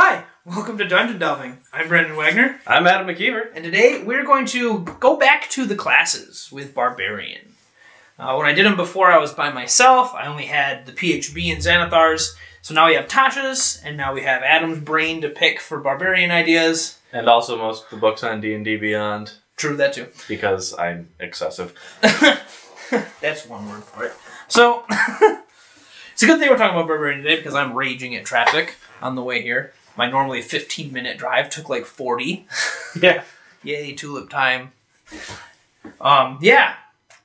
Hi, 0.00 0.22
welcome 0.44 0.78
to 0.78 0.84
Dungeon 0.86 1.18
Delving. 1.18 1.58
I'm 1.72 1.88
Brendan 1.88 2.14
Wagner, 2.14 2.60
I'm 2.68 2.86
Adam 2.86 3.08
McKeever. 3.08 3.48
and 3.52 3.64
today 3.64 4.00
we're 4.00 4.24
going 4.24 4.46
to 4.46 4.84
go 5.00 5.16
back 5.16 5.50
to 5.50 5.66
the 5.66 5.74
classes 5.74 6.48
with 6.52 6.72
Barbarian. 6.72 7.54
Uh, 8.16 8.36
when 8.36 8.46
I 8.46 8.52
did 8.52 8.64
them 8.64 8.76
before, 8.76 9.10
I 9.10 9.18
was 9.18 9.32
by 9.32 9.50
myself. 9.50 10.14
I 10.14 10.28
only 10.28 10.44
had 10.46 10.86
the 10.86 10.92
PHB 10.92 11.52
and 11.52 11.60
Xanathars. 11.60 12.36
So 12.62 12.74
now 12.74 12.86
we 12.86 12.94
have 12.94 13.08
Tasha's, 13.08 13.82
and 13.84 13.96
now 13.96 14.14
we 14.14 14.22
have 14.22 14.44
Adam's 14.44 14.78
brain 14.78 15.20
to 15.22 15.30
pick 15.30 15.58
for 15.58 15.80
Barbarian 15.80 16.30
ideas. 16.30 17.00
And 17.12 17.28
also 17.28 17.58
most 17.58 17.82
of 17.86 17.90
the 17.90 17.96
books 17.96 18.22
on 18.22 18.40
D&D 18.40 18.76
Beyond 18.76 19.32
True, 19.56 19.74
that 19.78 19.94
too. 19.94 20.06
because 20.28 20.78
I'm 20.78 21.08
excessive. 21.18 21.74
That's 23.20 23.48
one 23.48 23.68
word 23.68 23.82
for 23.82 24.04
it. 24.04 24.12
So, 24.46 24.84
it's 26.12 26.22
a 26.22 26.26
good 26.26 26.38
thing 26.38 26.50
we're 26.50 26.56
talking 26.56 26.76
about 26.76 26.86
Barbarian 26.86 27.24
today 27.24 27.34
because 27.34 27.56
I'm 27.56 27.74
raging 27.74 28.14
at 28.14 28.24
traffic 28.24 28.76
on 29.02 29.16
the 29.16 29.22
way 29.22 29.42
here. 29.42 29.72
My 29.98 30.08
normally 30.08 30.40
15 30.40 30.92
minute 30.92 31.18
drive 31.18 31.50
took 31.50 31.68
like 31.68 31.84
40. 31.84 32.46
Yeah. 33.02 33.22
Yay, 33.62 33.92
tulip 33.92 34.30
time. 34.30 34.72
Um, 36.00 36.38
yeah. 36.40 36.76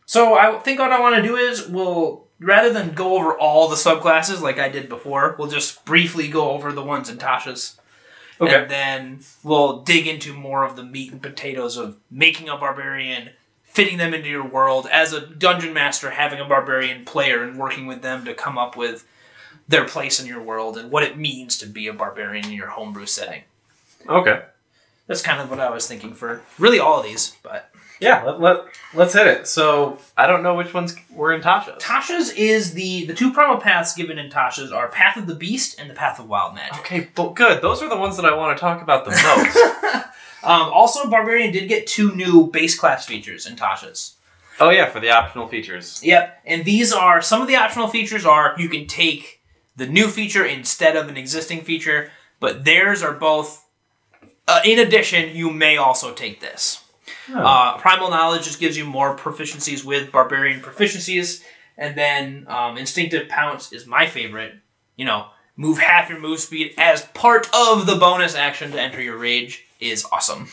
So 0.06 0.34
I 0.38 0.60
think 0.60 0.78
what 0.80 0.92
I 0.92 1.00
want 1.00 1.16
to 1.16 1.22
do 1.22 1.38
is 1.38 1.68
we'll 1.70 2.26
rather 2.38 2.72
than 2.72 2.94
go 2.94 3.18
over 3.18 3.38
all 3.38 3.70
the 3.70 3.78
subclasses 3.78 4.42
like 4.42 4.60
I 4.60 4.68
did 4.68 4.90
before, 4.90 5.36
we'll 5.40 5.48
just 5.48 5.86
briefly 5.86 6.28
go 6.28 6.52
over 6.52 6.74
the 6.74 6.84
ones 6.84 7.10
in 7.10 7.18
Tasha's. 7.18 7.80
Okay. 8.42 8.64
And 8.64 8.70
then 8.70 9.20
we'll 9.42 9.82
dig 9.84 10.06
into 10.06 10.34
more 10.34 10.64
of 10.64 10.76
the 10.76 10.84
meat 10.84 11.14
and 11.14 11.22
potatoes 11.22 11.78
of 11.78 11.96
making 12.12 12.50
a 12.50 12.58
barbarian, 12.58 13.30
fitting 13.64 13.98
them 13.98 14.14
into 14.14 14.28
your 14.28 14.46
world 14.46 14.88
as 14.92 15.14
a 15.14 15.26
dungeon 15.26 15.74
master, 15.74 16.12
having 16.12 16.42
a 16.42 16.46
barbarian 16.46 17.06
player 17.06 17.42
and 17.42 17.58
working 17.58 17.88
with 17.88 18.02
them 18.02 18.26
to 18.26 18.34
come 18.34 18.58
up 18.58 18.76
with 18.76 19.08
their 19.68 19.86
place 19.86 20.20
in 20.20 20.28
your 20.28 20.42
world 20.42 20.78
and 20.78 20.92
what 20.92 21.04
it 21.04 21.18
means 21.18 21.58
to 21.60 21.66
be 21.66 21.88
a 21.88 21.94
barbarian 21.94 22.46
in 22.46 22.52
your 22.54 22.68
homebrew 22.68 23.06
setting. 23.06 23.44
Okay. 24.08 24.42
That's 25.08 25.22
kind 25.22 25.42
of 25.42 25.50
what 25.50 25.60
I 25.60 25.70
was 25.70 25.88
thinking 25.88 26.14
for 26.14 26.42
really 26.60 26.80
all 26.80 27.00
of 27.00 27.06
these, 27.06 27.36
but 27.44 27.70
Yeah, 28.00 28.24
let, 28.24 28.40
let, 28.42 28.58
let's 28.94 29.14
hit 29.14 29.28
it. 29.28 29.48
So, 29.48 30.00
I 30.18 30.28
don't 30.28 30.44
know 30.44 30.56
which 30.56 30.74
ones 30.74 30.96
were 31.12 31.34
in 31.34 31.42
Tasha's. 31.42 31.82
Tasha's 31.84 32.32
is 32.32 32.74
the 32.74 33.06
the 33.06 33.14
two 33.14 33.32
primal 33.34 33.58
paths 33.60 33.94
given 33.94 34.18
in 34.18 34.30
Tasha's 34.30 34.72
are 34.72 34.88
Path 34.88 35.18
of 35.18 35.28
the 35.28 35.36
Beast 35.36 35.80
and 35.80 35.90
the 35.90 35.94
Path 35.94 36.20
of 36.20 36.28
Wild 36.28 36.56
Magic. 36.56 36.80
Okay, 36.80 37.10
but 37.16 37.36
good. 37.36 37.62
Those 37.62 37.82
are 37.82 37.90
the 37.90 37.98
ones 37.98 38.16
that 38.18 38.26
I 38.26 38.36
want 38.36 38.58
to 38.58 38.62
talk 38.62 38.82
about 38.82 39.06
the 39.06 39.12
most. 39.12 40.06
Um, 40.44 40.74
also, 40.74 41.10
Barbarian 41.10 41.54
did 41.54 41.70
get 41.70 41.88
two 41.88 42.14
new 42.16 42.48
base 42.48 42.78
class 42.78 43.06
features 43.06 43.48
in 43.48 43.56
Tasha's. 43.56 44.16
oh 44.60 44.72
yeah, 44.72 44.88
for 44.90 45.00
the 45.00 45.10
optional 45.10 45.48
features. 45.48 46.02
Yep, 46.04 46.42
and 46.46 46.66
these 46.66 46.92
are 46.92 47.22
some 47.22 47.42
of 47.42 47.48
the 47.48 47.56
optional 47.56 47.88
features 47.88 48.26
are 48.26 48.54
you 48.58 48.68
can 48.68 48.86
take 48.86 49.40
the 49.76 49.88
new 49.88 50.08
feature 50.08 50.46
instead 50.46 50.96
of 50.96 51.08
an 51.10 51.18
existing 51.18 51.62
feature, 51.62 52.12
but 52.40 52.66
theirs 52.66 53.02
are 53.04 53.14
both. 53.14 53.66
Uh, 54.48 54.60
in 54.66 54.80
addition, 54.80 55.36
you 55.36 55.50
may 55.50 55.78
also 55.78 56.14
take 56.14 56.40
this. 56.42 56.84
Uh, 57.34 57.78
Primal 57.78 58.10
Knowledge 58.10 58.44
just 58.44 58.60
gives 58.60 58.78
you 58.78 58.86
more 58.86 59.16
proficiencies 59.16 59.86
with 59.86 60.12
Barbarian 60.12 60.60
proficiencies, 60.60 61.42
and 61.78 61.98
then 61.98 62.46
um, 62.50 62.78
Instinctive 62.78 63.30
Pounce 63.30 63.72
is 63.72 63.88
my 63.88 64.06
favorite. 64.06 64.56
You 64.98 65.06
know, 65.06 65.28
move 65.56 65.78
half 65.78 66.10
your 66.10 66.20
move 66.20 66.40
speed 66.40 66.74
as 66.78 67.04
part 67.14 67.48
of 67.56 67.86
the 67.86 67.96
bonus 67.96 68.36
action 68.36 68.72
to 68.72 68.82
enter 68.82 69.02
your 69.02 69.18
rage 69.18 69.64
is 69.80 70.06
awesome. 70.12 70.50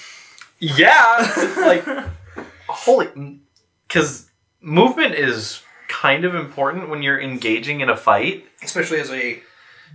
yeah, 0.58 1.54
like 1.58 1.84
holy 2.68 3.40
cuz 3.88 4.30
movement 4.60 5.14
is 5.14 5.62
kind 5.90 6.24
of 6.24 6.34
important 6.34 6.88
when 6.88 7.02
you're 7.02 7.20
engaging 7.20 7.80
in 7.80 7.88
a 7.90 7.96
fight. 7.96 8.46
especially 8.62 9.00
as 9.00 9.10
a 9.10 9.42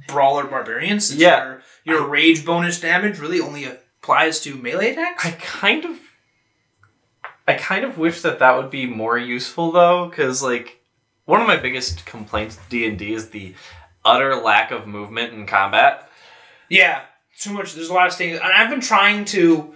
brawler 0.07 0.43
barbarian. 0.45 0.99
Since 0.99 1.19
Yeah. 1.19 1.43
your, 1.85 1.97
your 1.99 2.07
rage 2.07 2.45
bonus 2.45 2.79
damage 2.79 3.17
really 3.19 3.39
only 3.39 3.65
applies 3.65 4.39
to 4.41 4.55
melee 4.55 4.91
attacks. 4.91 5.25
I 5.25 5.31
kind 5.31 5.85
of 5.85 5.97
I 7.47 7.53
kind 7.53 7.85
of 7.85 7.97
wish 7.97 8.21
that 8.21 8.39
that 8.39 8.57
would 8.57 8.69
be 8.71 8.85
more 8.85 9.17
useful 9.17 9.71
though 9.71 10.09
cuz 10.09 10.42
like 10.43 10.81
one 11.25 11.42
of 11.42 11.47
my 11.47 11.55
biggest 11.58 12.05
complaints 12.05 12.58
D&D 12.70 13.14
is 13.14 13.30
the 13.30 13.55
utter 14.03 14.36
lack 14.36 14.70
of 14.71 14.86
movement 14.86 15.33
in 15.33 15.45
combat. 15.47 16.08
yeah, 16.70 17.02
too 17.39 17.52
much. 17.52 17.73
There's 17.73 17.89
a 17.89 17.93
lot 17.93 18.08
of 18.08 18.15
things, 18.15 18.37
and 18.39 18.52
I've 18.53 18.70
been 18.70 18.80
trying 18.81 19.25
to 19.25 19.73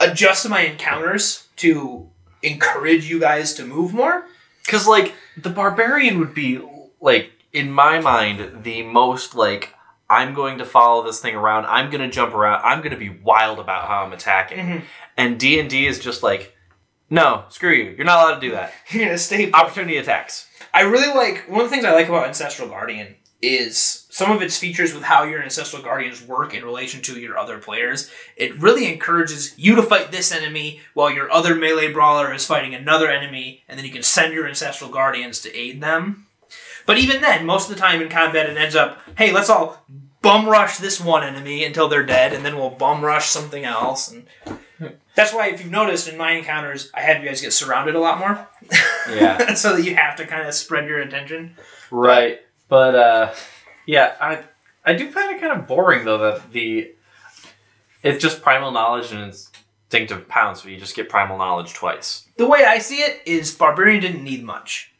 adjust 0.00 0.48
my 0.48 0.60
encounters 0.60 1.48
to 1.56 2.08
encourage 2.42 3.08
you 3.10 3.18
guys 3.18 3.54
to 3.54 3.64
move 3.64 3.92
more. 3.94 4.26
Cuz 4.68 4.86
like 4.86 5.14
the 5.36 5.50
barbarian 5.50 6.18
would 6.20 6.34
be 6.34 6.60
like 7.00 7.30
in 7.52 7.70
my 7.70 8.00
mind 8.00 8.64
the 8.64 8.82
most 8.82 9.34
like 9.34 9.74
I'm 10.10 10.34
going 10.34 10.58
to 10.58 10.64
follow 10.64 11.02
this 11.02 11.20
thing 11.20 11.34
around. 11.34 11.64
I'm 11.66 11.90
going 11.90 12.02
to 12.02 12.14
jump 12.14 12.34
around. 12.34 12.62
I'm 12.62 12.78
going 12.80 12.90
to 12.92 12.96
be 12.98 13.08
wild 13.08 13.58
about 13.58 13.88
how 13.88 14.04
I'm 14.04 14.12
attacking. 14.12 14.58
Mhm. 14.58 14.82
And 15.16 15.38
D&D 15.40 15.86
is 15.86 15.98
just 15.98 16.22
like 16.22 16.54
no, 17.10 17.44
screw 17.48 17.72
you. 17.72 17.94
You're 17.96 18.06
not 18.06 18.18
allowed 18.24 18.34
to 18.36 18.40
do 18.40 18.50
that. 18.52 18.72
You're 18.90 19.04
gonna 19.04 19.18
stay. 19.18 19.52
Opportunity 19.52 19.98
attacks. 19.98 20.48
I 20.72 20.80
really 20.82 21.14
like 21.14 21.44
one 21.48 21.60
of 21.60 21.66
the 21.66 21.70
things 21.70 21.84
I 21.84 21.92
like 21.92 22.08
about 22.08 22.26
Ancestral 22.26 22.68
Guardian 22.68 23.14
is 23.44 24.06
some 24.10 24.30
of 24.30 24.42
its 24.42 24.58
features 24.58 24.94
with 24.94 25.02
how 25.02 25.24
your 25.24 25.42
Ancestral 25.42 25.82
Guardians 25.82 26.22
work 26.22 26.54
in 26.54 26.64
relation 26.64 27.02
to 27.02 27.18
your 27.18 27.36
other 27.38 27.58
players. 27.58 28.10
It 28.36 28.60
really 28.60 28.90
encourages 28.90 29.54
you 29.58 29.74
to 29.74 29.82
fight 29.82 30.10
this 30.10 30.32
enemy 30.32 30.80
while 30.94 31.12
your 31.12 31.30
other 31.30 31.54
melee 31.54 31.92
brawler 31.92 32.32
is 32.32 32.46
fighting 32.46 32.74
another 32.74 33.10
enemy, 33.10 33.62
and 33.68 33.78
then 33.78 33.84
you 33.86 33.92
can 33.92 34.02
send 34.02 34.32
your 34.32 34.46
Ancestral 34.46 34.90
Guardians 34.90 35.40
to 35.40 35.54
aid 35.54 35.80
them. 35.80 36.26
But 36.86 36.98
even 36.98 37.20
then, 37.20 37.46
most 37.46 37.68
of 37.68 37.74
the 37.74 37.80
time 37.80 38.02
in 38.02 38.08
combat, 38.08 38.48
it 38.48 38.56
ends 38.56 38.76
up, 38.76 39.00
hey, 39.16 39.32
let's 39.32 39.50
all 39.50 39.84
bum 40.22 40.48
rush 40.48 40.78
this 40.78 41.00
one 41.00 41.22
enemy 41.22 41.64
until 41.64 41.88
they're 41.88 42.04
dead, 42.04 42.32
and 42.32 42.44
then 42.44 42.56
we'll 42.56 42.70
bum 42.70 43.04
rush 43.04 43.26
something 43.26 43.64
else. 43.64 44.10
And 44.10 44.26
that's 45.14 45.32
why, 45.32 45.48
if 45.48 45.60
you've 45.60 45.70
noticed 45.70 46.08
in 46.08 46.16
my 46.16 46.32
encounters, 46.32 46.90
I 46.94 47.02
have 47.02 47.22
you 47.22 47.28
guys 47.28 47.40
get 47.40 47.52
surrounded 47.52 47.94
a 47.94 48.00
lot 48.00 48.18
more. 48.18 48.48
Yeah. 49.08 49.54
so 49.54 49.76
that 49.76 49.82
you 49.82 49.96
have 49.96 50.16
to 50.16 50.26
kind 50.26 50.46
of 50.46 50.54
spread 50.54 50.88
your 50.88 51.00
attention. 51.00 51.56
Right. 51.90 52.40
But 52.68 52.94
uh 52.94 53.34
yeah, 53.86 54.14
I 54.20 54.42
I 54.84 54.94
do 54.94 55.10
find 55.10 55.34
it 55.34 55.40
kind 55.40 55.58
of 55.58 55.66
boring 55.66 56.04
though 56.04 56.18
that 56.18 56.52
the 56.52 56.92
it's 58.02 58.22
just 58.22 58.42
primal 58.42 58.70
knowledge 58.70 59.12
and 59.12 59.22
instinctive 59.24 60.28
pounce, 60.28 60.62
but 60.62 60.70
you 60.72 60.78
just 60.78 60.94
get 60.96 61.08
primal 61.08 61.38
knowledge 61.38 61.72
twice. 61.74 62.26
The 62.36 62.46
way 62.46 62.64
I 62.64 62.78
see 62.78 62.98
it 63.00 63.22
is 63.26 63.54
Barbarian 63.54 64.00
didn't 64.02 64.22
need 64.24 64.44
much. 64.44 64.90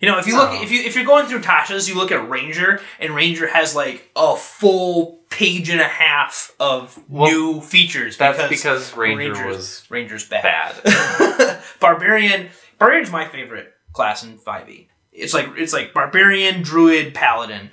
You 0.00 0.08
know, 0.10 0.18
if 0.18 0.26
you 0.26 0.36
look, 0.36 0.52
No. 0.52 0.62
if 0.62 0.70
you 0.70 0.80
if 0.82 0.94
you're 0.94 1.04
going 1.06 1.26
through 1.26 1.40
Tasha's, 1.40 1.88
you 1.88 1.94
look 1.94 2.12
at 2.12 2.28
Ranger, 2.28 2.80
and 3.00 3.14
Ranger 3.14 3.46
has 3.46 3.74
like 3.74 4.10
a 4.14 4.36
full 4.36 5.20
page 5.30 5.70
and 5.70 5.80
a 5.80 5.84
half 5.88 6.52
of 6.60 6.98
Well, 7.08 7.30
new 7.30 7.60
features. 7.62 8.16
That's 8.18 8.46
because, 8.48 8.94
Ranger 8.96 9.32
Ranger's- 9.32 9.56
was 9.56 9.86
Ranger's 9.88 10.28
bad. 10.28 10.82
bad. 10.84 11.62
Barbarian, 11.80 12.48
Barbarian's 12.78 13.10
my 13.10 13.26
favorite 13.26 13.72
class 13.92 14.22
in 14.22 14.36
Five 14.36 14.68
E. 14.68 14.88
It's 15.16 15.34
like 15.34 15.48
it's 15.56 15.72
like 15.72 15.94
Barbarian, 15.94 16.62
Druid, 16.62 17.14
Paladin. 17.14 17.70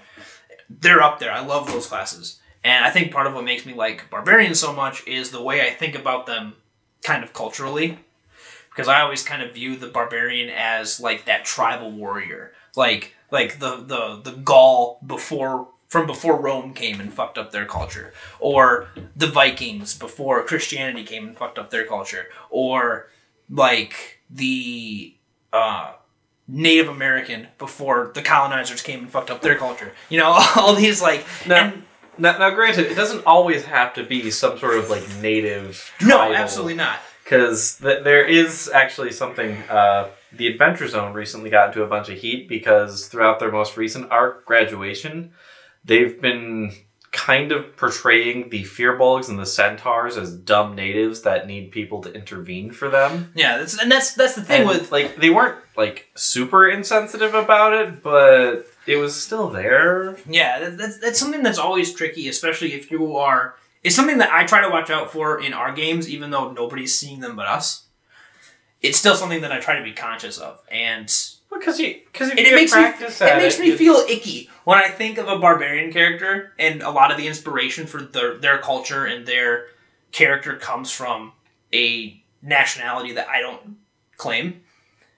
They're 0.69 1.03
up 1.03 1.19
there. 1.19 1.31
I 1.31 1.45
love 1.45 1.67
those 1.67 1.87
classes, 1.87 2.39
and 2.63 2.83
I 2.85 2.89
think 2.89 3.11
part 3.11 3.27
of 3.27 3.33
what 3.33 3.43
makes 3.43 3.65
me 3.65 3.73
like 3.73 4.09
Barbarian 4.09 4.55
so 4.55 4.73
much 4.73 5.05
is 5.07 5.31
the 5.31 5.41
way 5.41 5.61
I 5.61 5.69
think 5.69 5.95
about 5.95 6.25
them, 6.25 6.55
kind 7.03 7.23
of 7.23 7.33
culturally, 7.33 7.99
because 8.69 8.87
I 8.87 9.01
always 9.01 9.23
kind 9.23 9.41
of 9.41 9.53
view 9.53 9.75
the 9.75 9.87
Barbarian 9.87 10.49
as 10.49 10.99
like 10.99 11.25
that 11.25 11.45
tribal 11.45 11.91
warrior, 11.91 12.53
like 12.75 13.13
like 13.29 13.59
the 13.59 13.77
the 13.77 14.21
the 14.23 14.37
Gaul 14.37 14.99
before 15.05 15.67
from 15.89 16.07
before 16.07 16.39
Rome 16.39 16.73
came 16.73 16.99
and 16.99 17.13
fucked 17.13 17.37
up 17.37 17.51
their 17.51 17.65
culture, 17.65 18.13
or 18.39 18.87
the 19.15 19.27
Vikings 19.27 19.95
before 19.95 20.43
Christianity 20.43 21.03
came 21.03 21.27
and 21.27 21.37
fucked 21.37 21.59
up 21.59 21.69
their 21.69 21.85
culture, 21.85 22.25
or 22.49 23.09
like 23.49 24.21
the 24.29 25.13
uh, 25.51 25.93
Native 26.47 26.89
American 26.89 27.47
before 27.57 28.11
the 28.13 28.21
colonizers 28.21 28.81
came 28.81 28.99
and 28.99 29.09
fucked 29.11 29.31
up 29.31 29.41
their 29.41 29.55
culture. 29.57 29.93
You 30.09 30.19
know, 30.19 30.31
all 30.55 30.73
these 30.75 31.01
like 31.01 31.25
Now- 31.47 31.65
and 31.65 31.83
now, 32.17 32.37
now 32.37 32.49
granted, 32.51 32.91
it 32.91 32.95
doesn't 32.95 33.25
always 33.25 33.65
have 33.65 33.95
to 33.95 34.03
be 34.03 34.29
some 34.29 34.59
sort 34.59 34.77
of 34.77 34.89
like 34.89 35.03
native 35.21 35.91
no, 36.05 36.31
absolutely 36.31 36.75
not. 36.75 36.99
because 37.23 37.77
th- 37.79 38.03
there 38.03 38.23
is 38.23 38.69
actually 38.71 39.11
something. 39.11 39.57
Uh, 39.69 40.09
the 40.31 40.45
Adventure 40.47 40.87
Zone 40.87 41.13
recently 41.13 41.49
got 41.49 41.69
into 41.69 41.81
a 41.83 41.87
bunch 41.87 42.09
of 42.09 42.17
heat 42.19 42.47
because 42.47 43.07
throughout 43.07 43.39
their 43.39 43.51
most 43.51 43.77
recent 43.77 44.11
arc, 44.11 44.45
Graduation, 44.45 45.31
they've 45.85 46.19
been 46.21 46.71
kind 47.13 47.51
of 47.51 47.77
portraying 47.77 48.49
the 48.49 48.63
Firbolgs 48.63 49.29
and 49.29 49.39
the 49.39 49.45
Centaurs 49.45 50.17
as 50.17 50.35
dumb 50.35 50.75
natives 50.75 51.21
that 51.21 51.47
need 51.47 51.71
people 51.71 52.01
to 52.01 52.11
intervene 52.11 52.71
for 52.71 52.89
them. 52.89 53.31
Yeah, 53.35 53.59
that's, 53.59 53.79
and 53.79 53.89
that's 53.89 54.15
that's 54.15 54.35
the 54.35 54.41
thing 54.41 54.61
And, 54.61 54.69
with 54.69 54.91
like 54.91 55.15
they 55.15 55.29
weren't 55.29 55.57
like 55.77 56.09
super 56.15 56.67
insensitive 56.67 57.35
about 57.35 57.73
it, 57.73 58.03
but 58.03 58.65
it 58.87 58.97
was 58.97 59.15
still 59.15 59.47
there. 59.47 60.17
Yeah, 60.27 60.69
that's, 60.71 60.97
that's 60.97 61.19
something 61.19 61.43
that's 61.43 61.59
always 61.59 61.93
tricky, 61.93 62.27
especially 62.27 62.73
if 62.73 62.91
you 62.91 63.15
are. 63.15 63.55
It's 63.83 63.95
something 63.95 64.17
that 64.17 64.31
I 64.31 64.45
try 64.45 64.61
to 64.61 64.69
watch 64.69 64.89
out 64.89 65.11
for 65.11 65.39
in 65.39 65.53
our 65.53 65.71
games, 65.71 66.09
even 66.09 66.31
though 66.31 66.51
nobody's 66.51 66.97
seeing 66.97 67.19
them 67.19 67.35
but 67.35 67.45
us. 67.45 67.85
It's 68.81 68.97
still 68.97 69.15
something 69.15 69.41
that 69.41 69.51
I 69.51 69.59
try 69.59 69.77
to 69.77 69.83
be 69.83 69.93
conscious 69.93 70.39
of. 70.39 70.59
And 70.69 71.13
Because 71.53 71.79
you, 71.79 71.99
because 72.11 72.29
if 72.29 72.37
And 72.37 72.47
you 72.47 72.53
it 72.53 72.55
makes 72.55 72.73
me 72.75 72.83
it 72.83 73.21
at 73.21 73.37
makes 73.37 73.59
me 73.59 73.75
feel 73.75 73.95
icky 74.09 74.49
when 74.63 74.77
I 74.77 74.89
think 74.89 75.17
of 75.17 75.27
a 75.27 75.37
barbarian 75.39 75.91
character, 75.91 76.53
and 76.59 76.81
a 76.81 76.89
lot 76.89 77.11
of 77.11 77.17
the 77.17 77.27
inspiration 77.27 77.85
for 77.87 78.01
their 78.01 78.37
their 78.37 78.57
culture 78.57 79.05
and 79.05 79.25
their 79.25 79.67
character 80.11 80.55
comes 80.55 80.91
from 80.91 81.33
a 81.73 82.21
nationality 82.41 83.13
that 83.13 83.27
I 83.29 83.41
don't 83.41 83.77
claim, 84.17 84.61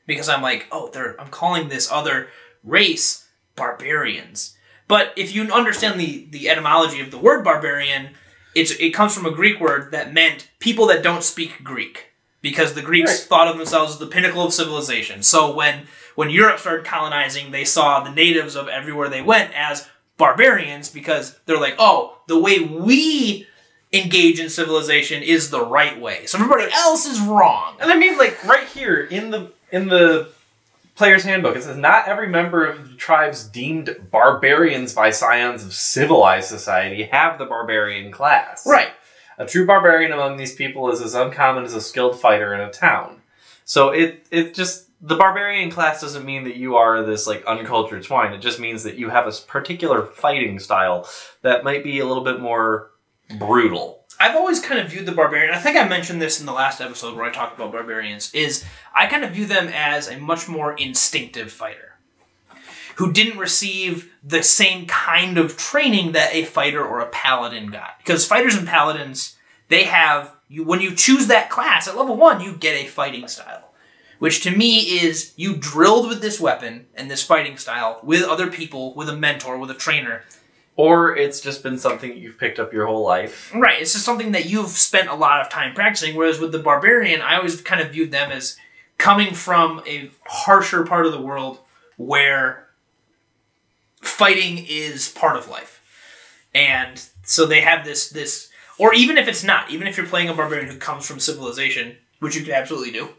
because 0.06 0.30
I'm 0.30 0.42
like, 0.42 0.68
oh, 0.72 0.90
they're 0.94 1.20
I'm 1.20 1.30
calling 1.30 1.70
this 1.70 1.92
other 1.92 2.28
race 2.64 3.28
barbarians. 3.56 4.56
But 4.88 5.14
if 5.16 5.34
you 5.34 5.52
understand 5.52 6.00
the 6.00 6.28
the 6.30 6.50
etymology 6.50 7.02
of 7.02 7.12
the 7.12 7.18
word 7.18 7.44
barbarian, 7.44 8.10
it's 8.54 8.72
it 8.72 8.92
comes 8.92 9.14
from 9.16 9.26
a 9.26 9.32
Greek 9.32 9.60
word 9.60 9.92
that 9.92 10.14
meant 10.14 10.50
people 10.60 10.86
that 10.88 11.04
don't 11.04 11.24
speak 11.24 11.64
Greek, 11.64 12.12
because 12.42 12.74
the 12.74 12.82
Greeks 12.82 13.12
Right. 13.12 13.20
thought 13.30 13.48
of 13.48 13.58
themselves 13.58 13.94
as 13.94 14.00
the 14.00 14.08
pinnacle 14.08 14.44
of 14.46 14.54
civilization. 14.54 15.24
So 15.24 15.54
when 15.54 15.88
when 16.16 16.30
Europe 16.30 16.60
started 16.60 16.86
colonizing, 16.86 17.52
they 17.52 17.66
saw 17.66 18.04
the 18.04 18.12
natives 18.12 18.56
of 18.56 18.68
everywhere 18.68 19.10
they 19.10 19.22
went 19.22 19.54
as 19.54 19.88
barbarians 20.18 20.90
because 20.90 21.38
they're 21.46 21.60
like, 21.60 21.76
oh, 21.78 22.18
the 22.28 22.40
way 22.40 22.60
we 22.60 23.48
engage 23.94 24.40
in 24.40 24.50
civilization 24.50 25.24
is 25.24 25.50
the 25.50 25.66
right 25.66 26.00
way. 26.00 26.26
So 26.26 26.38
everybody 26.38 26.72
else 26.74 27.06
is 27.06 27.20
wrong. 27.22 27.76
And 27.80 27.92
I 27.92 27.98
mean, 27.98 28.18
like 28.18 28.44
right 28.46 28.68
here 28.68 29.02
in 29.04 29.32
the 29.32 29.52
in 29.72 29.88
the 29.88 30.30
player's 30.96 31.24
handbook, 31.24 31.56
it 31.56 31.64
says 31.64 31.78
not 31.78 32.08
every 32.08 32.28
member 32.28 32.66
of 32.66 32.90
the 32.90 32.96
tribes 32.96 33.44
deemed 33.44 33.96
barbarians 34.12 34.94
by 34.94 35.12
scions 35.12 35.64
of 35.64 35.74
civilized 35.74 36.48
society 36.48 37.04
have 37.04 37.38
the 37.38 37.46
barbarian 37.46 38.12
class. 38.12 38.66
Right. 38.66 38.90
A 39.38 39.46
true 39.46 39.66
barbarian 39.66 40.14
among 40.14 40.38
these 40.38 40.56
people 40.56 40.90
is 40.90 41.02
as 41.02 41.14
uncommon 41.14 41.66
as 41.66 41.74
a 41.74 41.82
skilled 41.82 42.20
fighter 42.20 42.54
in 42.54 42.62
a 42.62 42.72
town. 42.72 43.22
So 43.66 43.90
it 43.90 44.26
it 44.32 44.54
just 44.54 44.85
the 45.02 45.16
barbarian 45.16 45.70
class 45.70 46.02
doesn't 46.02 46.26
mean 46.26 46.46
that 46.46 46.56
you 46.56 46.76
are 46.78 47.04
this 47.04 47.28
like 47.28 47.46
uncultured 47.46 48.06
swine. 48.06 48.34
It 48.34 48.40
just 48.40 48.60
means 48.60 48.84
that 48.84 48.96
you 48.96 49.10
have 49.10 49.28
a 49.28 49.32
particular 49.48 50.06
fighting 50.06 50.60
style 50.60 51.08
that 51.42 51.64
might 51.64 51.84
be 51.84 52.00
a 52.00 52.06
little 52.06 52.24
bit 52.24 52.40
more 52.40 52.92
brutal. 53.38 54.06
I've 54.20 54.36
always 54.36 54.62
kind 54.62 54.80
of 54.80 54.90
viewed 54.90 55.06
the 55.06 55.12
barbarian. 55.12 55.54
I 55.54 55.60
think 55.60 55.76
I 55.78 55.88
mentioned 55.88 56.22
this 56.22 56.40
in 56.40 56.46
the 56.46 56.54
last 56.54 56.80
episode 56.80 57.16
where 57.16 57.26
I 57.26 57.32
talked 57.32 57.58
about 57.58 57.74
barbarians. 57.74 58.34
Is 58.34 58.64
I 58.94 59.08
kind 59.08 59.26
of 59.26 59.32
view 59.32 59.46
them 59.46 59.68
as 59.68 60.10
a 60.10 60.18
much 60.18 60.48
more 60.48 60.74
instinctive 60.74 61.52
fighter, 61.52 61.96
who 62.96 63.12
didn't 63.12 63.38
receive 63.38 64.14
the 64.24 64.42
same 64.42 64.86
kind 64.86 65.38
of 65.38 65.58
training 65.58 66.14
that 66.14 66.34
a 66.34 66.46
fighter 66.46 66.84
or 66.84 67.02
a 67.02 67.10
paladin 67.10 67.68
got. 67.68 67.98
Because 67.98 68.26
fighters 68.26 68.56
and 68.56 68.68
paladins, 68.68 69.36
they 69.68 69.84
have 69.84 70.34
you 70.48 70.64
when 70.64 70.80
you 70.80 70.96
choose 70.96 71.28
that 71.28 71.50
class 71.50 71.88
at 71.88 71.98
level 71.98 72.16
one, 72.16 72.40
you 72.40 72.56
get 72.56 72.86
a 72.86 72.88
fighting 72.88 73.28
style, 73.28 73.65
which 74.26 74.42
to 74.42 74.50
me 74.50 74.80
is 74.80 75.34
you 75.36 75.56
drilled 75.56 76.10
with 76.10 76.20
this 76.20 76.40
weapon 76.40 76.88
and 76.96 77.12
this 77.12 77.22
fighting 77.22 77.60
style 77.60 78.00
with 78.02 78.24
other 78.24 78.50
people, 78.50 78.92
with 78.96 79.08
a 79.08 79.16
mentor, 79.16 79.56
with 79.60 79.70
a 79.70 79.76
trainer, 79.76 80.24
Or 80.76 81.16
it's 81.16 81.40
just 81.40 81.62
been 81.62 81.78
something 81.78 82.10
that 82.10 82.18
you've 82.18 82.40
picked 82.40 82.58
up 82.58 82.74
your 82.74 82.88
whole 82.88 83.06
life. 83.06 83.54
Right, 83.54 83.80
it's 83.80 83.94
just 83.94 84.04
something 84.04 84.32
that 84.32 84.48
you've 84.48 84.70
spent 84.70 85.10
a 85.10 85.14
lot 85.14 85.42
of 85.42 85.50
time 85.50 85.76
practicing. 85.76 86.16
Whereas 86.16 86.40
with 86.40 86.52
the 86.52 86.58
barbarian, 86.58 87.22
I 87.22 87.36
always 87.36 87.62
kind 87.62 87.82
of 87.82 87.92
viewed 87.92 88.10
them 88.10 88.32
as 88.32 88.58
coming 88.98 89.36
from 89.36 89.84
a 89.86 90.10
harsher 90.26 90.84
part 90.84 91.06
of 91.06 91.12
the 91.12 91.22
world 91.22 91.60
where 91.98 92.68
fighting 94.02 94.66
is 94.68 95.08
part 95.08 95.38
of 95.38 95.50
life, 95.50 95.84
and 96.56 97.00
so 97.22 97.46
they 97.46 97.62
have 97.62 97.86
this 97.86 98.10
this. 98.10 98.50
Or 98.80 98.92
even 98.92 99.20
if 99.20 99.28
it's 99.28 99.44
not, 99.44 99.70
even 99.70 99.86
if 99.88 99.98
you're 99.98 100.08
playing 100.08 100.30
a 100.30 100.34
barbarian 100.34 100.68
who 100.68 100.78
comes 100.78 101.08
from 101.08 101.20
civilization, 101.20 101.98
which 102.22 102.36
you 102.36 102.42
could 102.42 102.54
absolutely 102.54 102.92
do, 102.92 103.10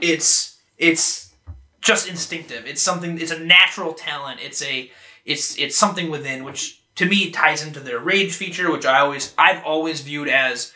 it's 0.00 0.58
it's 0.78 1.34
just 1.80 2.08
instinctive. 2.08 2.66
It's 2.66 2.82
something. 2.82 3.20
It's 3.20 3.30
a 3.30 3.38
natural 3.38 3.94
talent. 3.94 4.40
It's 4.42 4.62
a 4.62 4.90
it's 5.24 5.58
it's 5.58 5.76
something 5.76 6.10
within 6.10 6.44
which 6.44 6.80
to 6.96 7.06
me 7.06 7.30
ties 7.30 7.64
into 7.64 7.80
their 7.80 7.98
rage 7.98 8.34
feature, 8.34 8.70
which 8.70 8.86
I 8.86 9.00
always 9.00 9.34
I've 9.38 9.62
always 9.64 10.00
viewed 10.00 10.28
as 10.28 10.72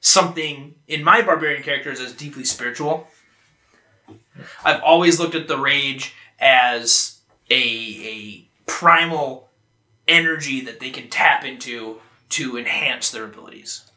something 0.00 0.74
in 0.86 1.04
my 1.04 1.22
barbarian 1.22 1.62
characters 1.62 2.00
as 2.00 2.12
deeply 2.12 2.44
spiritual. 2.44 3.08
I've 4.64 4.82
always 4.82 5.18
looked 5.20 5.34
at 5.34 5.48
the 5.48 5.58
rage 5.58 6.14
as 6.38 7.20
a 7.50 7.54
a 7.56 8.48
primal 8.66 9.50
energy 10.08 10.60
that 10.62 10.80
they 10.80 10.90
can 10.90 11.08
tap 11.08 11.44
into 11.44 12.00
to 12.30 12.58
enhance 12.58 13.10
their 13.10 13.24
abilities. 13.24 13.90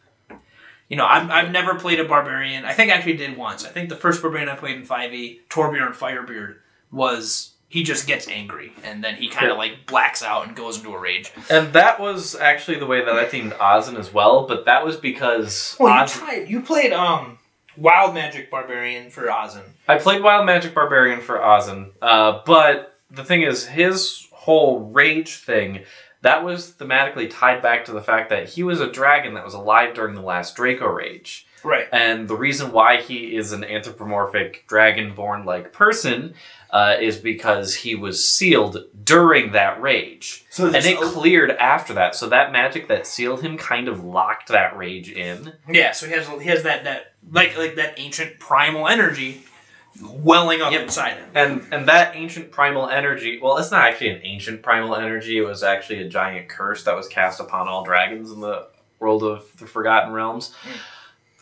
You 0.89 0.95
know, 0.97 1.05
I've, 1.05 1.29
I've 1.29 1.51
never 1.51 1.75
played 1.75 1.99
a 1.99 2.05
barbarian. 2.05 2.63
I 2.65 2.73
think 2.73 2.91
I 2.91 2.95
actually 2.95 3.17
did 3.17 3.35
once. 3.37 3.65
I 3.65 3.69
think 3.69 3.89
the 3.89 3.95
first 3.95 4.21
barbarian 4.21 4.47
I 4.49 4.55
played 4.55 4.77
in 4.77 4.83
5e, 4.85 5.39
Torbjorn 5.49 5.93
Firebeard, 5.93 6.55
was 6.91 7.51
he 7.69 7.83
just 7.83 8.07
gets 8.07 8.27
angry 8.29 8.71
and 8.83 9.03
then 9.03 9.15
he 9.15 9.27
kind 9.27 9.47
Yeah. 9.47 9.51
of 9.53 9.57
like 9.57 9.85
blacks 9.85 10.23
out 10.23 10.47
and 10.47 10.55
goes 10.55 10.77
into 10.77 10.93
a 10.93 10.99
rage. 10.99 11.31
And 11.49 11.73
that 11.73 11.99
was 11.99 12.35
actually 12.35 12.79
the 12.79 12.85
way 12.85 13.03
that 13.03 13.13
I 13.13 13.25
themed 13.25 13.51
Ozin 13.57 13.97
as 13.97 14.13
well, 14.13 14.47
but 14.47 14.65
that 14.65 14.85
was 14.85 14.95
because 14.95 15.75
Well, 15.79 15.93
you 15.93 16.01
Oz- 16.03 16.13
tried. 16.13 16.49
You 16.49 16.61
played 16.61 16.93
um 16.93 17.37
Wild 17.75 18.13
Magic 18.13 18.49
Barbarian 18.49 19.09
for 19.09 19.23
Ozin. 19.29 19.63
I 19.87 19.97
played 19.97 20.23
Wild 20.23 20.45
Magic 20.45 20.73
Barbarian 20.73 21.19
for 21.19 21.37
Ozin, 21.39 21.91
uh, 22.01 22.39
but 22.45 22.97
the 23.11 23.23
thing 23.25 23.41
is, 23.41 23.67
his 23.67 24.27
whole 24.31 24.79
rage 24.91 25.35
thing 25.39 25.83
that 26.27 26.43
was 26.43 26.71
thematically 26.71 27.29
tied 27.29 27.61
back 27.61 27.85
to 27.85 27.93
the 27.93 28.01
fact 28.01 28.29
that 28.29 28.49
he 28.49 28.61
was 28.61 28.81
a 28.81 28.91
dragon 28.91 29.33
that 29.35 29.45
was 29.45 29.53
alive 29.53 29.93
during 29.95 30.13
the 30.13 30.21
last 30.21 30.55
Draco 30.57 30.85
Rage. 30.87 31.47
Right. 31.63 31.87
And 31.91 32.27
the 32.27 32.35
reason 32.35 32.71
why 32.71 33.01
he 33.01 33.35
is 33.35 33.53
an 33.53 33.63
anthropomorphic 33.63 34.65
dragon-born 34.67 35.45
like 35.45 35.71
person 35.71 36.35
uh, 36.69 36.97
is 36.99 37.17
because 37.17 37.73
he 37.75 37.95
was 37.95 38.23
sealed 38.23 38.85
during 39.03 39.53
that 39.53 39.81
rage, 39.81 40.45
So 40.49 40.67
and 40.67 40.85
it 40.85 40.99
cleared 40.99 41.51
after 41.51 41.93
that. 41.93 42.13
So 42.13 42.27
that 42.27 42.51
magic 42.51 42.89
that 42.89 43.07
sealed 43.07 43.41
him 43.41 43.57
kind 43.57 43.87
of 43.87 44.03
locked 44.03 44.49
that 44.49 44.75
rage 44.75 45.09
in. 45.09 45.53
yeah, 45.67 45.93
so 45.93 46.07
he 46.07 46.11
has 46.11 46.27
he 46.27 46.49
has 46.49 46.63
that 46.63 46.83
that 46.83 47.13
like 47.31 47.57
like 47.57 47.75
that 47.75 47.97
ancient 47.97 48.39
primal 48.39 48.87
energy 48.87 49.43
welling 50.01 50.61
up 50.61 50.71
Yep. 50.71 50.81
inside 50.81 51.13
him. 51.17 51.29
And 51.33 51.67
and 51.71 51.87
that 51.87 52.15
ancient 52.15 52.51
primal 52.51 52.87
energy, 52.89 53.39
well, 53.41 53.57
it's 53.57 53.71
not 53.71 53.81
actually 53.85 54.09
an 54.09 54.21
ancient 54.23 54.61
primal 54.61 54.95
energy. 54.95 55.37
It 55.37 55.41
was 55.41 55.63
actually 55.63 56.01
a 56.01 56.09
giant 56.09 56.49
curse 56.49 56.83
that 56.83 56.95
was 56.95 57.07
cast 57.07 57.39
upon 57.39 57.67
all 57.67 57.83
dragons 57.83 58.31
in 58.31 58.39
the 58.41 58.67
world 58.99 59.23
of 59.23 59.45
the 59.57 59.65
Forgotten 59.67 60.11
Realms. 60.13 60.53
Hmm. 60.63 60.77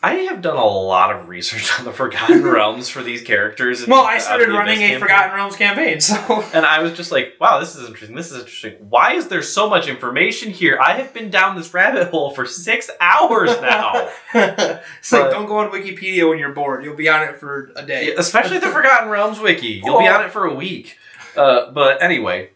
I 0.02 0.12
have 0.14 0.42
done 0.42 0.56
a 0.56 0.64
lot 0.64 1.14
of 1.14 1.28
research 1.28 1.70
on 1.78 1.84
the 1.84 1.92
Forgotten 1.92 2.42
Realms 2.44 2.88
for 2.88 3.02
these 3.02 3.22
characters. 3.22 3.80
and 3.80 3.90
Well, 3.90 4.04
I 4.04 4.18
started 4.18 4.48
running 4.48 4.78
a 4.78 4.88
campaign. 4.88 5.00
Forgotten 5.00 5.34
Realms 5.34 5.56
campaign, 5.56 6.00
so 6.00 6.44
And 6.52 6.66
I 6.66 6.80
was 6.80 6.92
just 6.92 7.10
like, 7.10 7.34
wow, 7.40 7.58
this 7.58 7.74
is 7.74 7.88
interesting. 7.88 8.14
This 8.14 8.30
is 8.30 8.40
interesting. 8.40 8.74
Why 8.88 9.14
is 9.14 9.28
there 9.28 9.42
so 9.42 9.68
much 9.68 9.88
information 9.88 10.50
here? 10.50 10.78
I 10.80 10.92
have 10.98 11.14
been 11.14 11.30
down 11.30 11.56
this 11.56 11.72
rabbit 11.72 12.08
hole 12.08 12.30
for 12.30 12.44
six 12.46 12.90
hours 13.00 13.50
now. 13.60 14.10
it's 14.34 15.12
like 15.12 15.30
don't 15.30 15.46
go 15.46 15.58
on 15.58 15.70
Wikipedia 15.70 16.28
when 16.28 16.38
you're 16.38 16.52
bored. 16.52 16.84
You'll 16.84 16.94
be 16.94 17.08
on 17.08 17.22
it 17.22 17.38
for 17.38 17.72
a 17.74 17.84
day. 17.84 18.14
Especially 18.14 18.58
the 18.58 18.68
Forgotten 18.68 19.08
Realms 19.08 19.40
wiki. 19.40 19.80
You'll 19.84 19.98
be 19.98 20.08
on 20.08 20.24
it 20.24 20.30
for 20.30 20.44
a 20.44 20.54
week. 20.54 20.98
Uh, 21.36 21.70
but 21.70 22.02
anyway, 22.02 22.50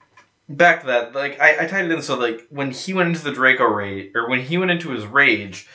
back 0.49 0.83
to 0.83 0.87
that. 0.89 1.15
Like 1.15 1.41
I, 1.41 1.65
I 1.65 1.67
tied 1.67 1.87
it 1.87 1.91
in 1.91 2.03
so 2.03 2.17
like 2.17 2.47
when 2.51 2.71
he 2.71 2.93
went 2.93 3.09
into 3.09 3.25
the 3.25 3.33
Draco 3.33 3.65
rage, 3.65 4.13
or 4.15 4.29
when 4.29 4.43
he 4.43 4.59
went 4.59 4.71
into 4.71 4.91
his 4.91 5.07
rage, 5.07 5.67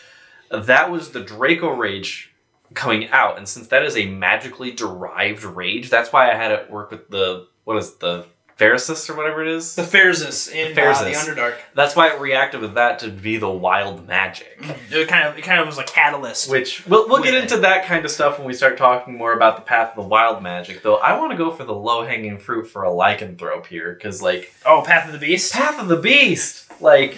that 0.52 0.92
was 0.92 1.12
the 1.12 1.22
Draco 1.22 1.70
rage 1.70 2.34
coming 2.74 3.10
out, 3.10 3.38
and 3.38 3.48
since 3.48 3.68
that 3.68 3.84
is 3.84 3.96
a 3.96 4.06
magically 4.06 4.72
derived 4.72 5.44
rage, 5.44 5.90
that's 5.90 6.12
why 6.12 6.32
I 6.32 6.36
had 6.36 6.52
it 6.52 6.70
work 6.70 6.92
with 6.92 7.10
the 7.10 7.48
what 7.64 7.78
is 7.78 7.90
it, 7.90 8.00
the 8.00 8.26
Faerzress 8.58 9.10
or 9.10 9.18
whatever 9.18 9.42
it 9.42 9.50
is. 9.50 9.76
The 9.76 9.82
Faerzress 9.82 10.50
in 10.50 10.74
The 10.74 10.82
Uh, 10.82 11.04
the 11.04 11.12
Underdark. 11.12 11.56
That's 11.74 11.94
why 11.94 12.10
it 12.10 12.22
reacted 12.22 12.62
with 12.62 12.76
that 12.76 13.00
to 13.00 13.10
be 13.10 13.36
the 13.36 13.50
wild 13.50 14.08
magic. 14.08 14.64
It 14.92 15.10
kind 15.10 15.28
of 15.28 15.38
it 15.38 15.42
kind 15.42 15.60
of 15.60 15.68
was 15.68 15.78
a 15.78 15.84
catalyst. 15.84 16.50
Which 16.50 16.88
we'll, 16.88 17.10
we'll 17.10 17.22
get 17.22 17.34
With 17.34 17.44
into 17.44 17.58
that 17.58 17.86
kind 17.86 18.06
of 18.06 18.12
stuff 18.12 18.38
when 18.38 18.48
we 18.48 18.54
start 18.54 18.78
talking 18.78 19.18
more 19.18 19.34
about 19.34 19.58
the 19.58 19.62
path 19.62 19.90
of 19.90 19.96
the 19.96 20.08
wild 20.08 20.42
magic. 20.42 20.84
Though 20.84 20.96
I 20.96 21.18
want 21.18 21.32
to 21.32 21.38
go 21.38 21.52
for 21.52 21.66
the 21.66 21.76
low 21.76 22.06
hanging 22.06 22.38
fruit 22.38 22.66
for 22.66 22.86
a 22.86 22.90
lycanthrope 22.90 23.66
here, 23.66 23.94
because 23.94 24.22
like 24.22 24.54
oh, 24.66 24.84
Path 24.86 25.08
of 25.08 25.12
the 25.14 25.20
Beast. 25.20 25.52
path 25.52 25.80
of 25.82 25.90
the 25.90 25.98
beast, 25.98 26.82
like 26.82 27.18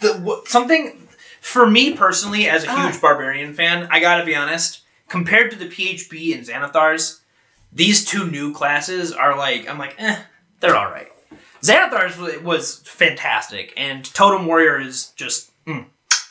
the 0.00 0.42
something 0.46 1.03
for 1.44 1.68
me 1.70 1.92
personally 1.94 2.48
as 2.48 2.64
a 2.64 2.68
Ah. 2.70 2.88
huge 2.88 3.00
barbarian 3.00 3.52
fan 3.54 3.86
i 3.90 4.00
gotta 4.00 4.24
be 4.24 4.34
honest 4.34 4.80
compared 5.08 5.50
to 5.50 5.56
the 5.58 5.66
phb 5.66 6.34
and 6.34 6.46
xanathars 6.46 7.20
these 7.72 8.04
two 8.04 8.26
new 8.30 8.52
classes 8.52 9.12
are 9.12 9.36
like 9.36 9.68
i'm 9.68 9.78
like 9.78 9.94
eh 9.98 10.16
they're 10.60 10.74
all 10.76 10.90
right 10.90 11.08
xanathars 11.62 12.42
was 12.42 12.78
fantastic 12.86 13.72
and 13.76 14.04
totem 14.14 14.46
warrior 14.46 14.80
is 14.80 15.08
just 15.16 15.50
mm, 15.66 15.84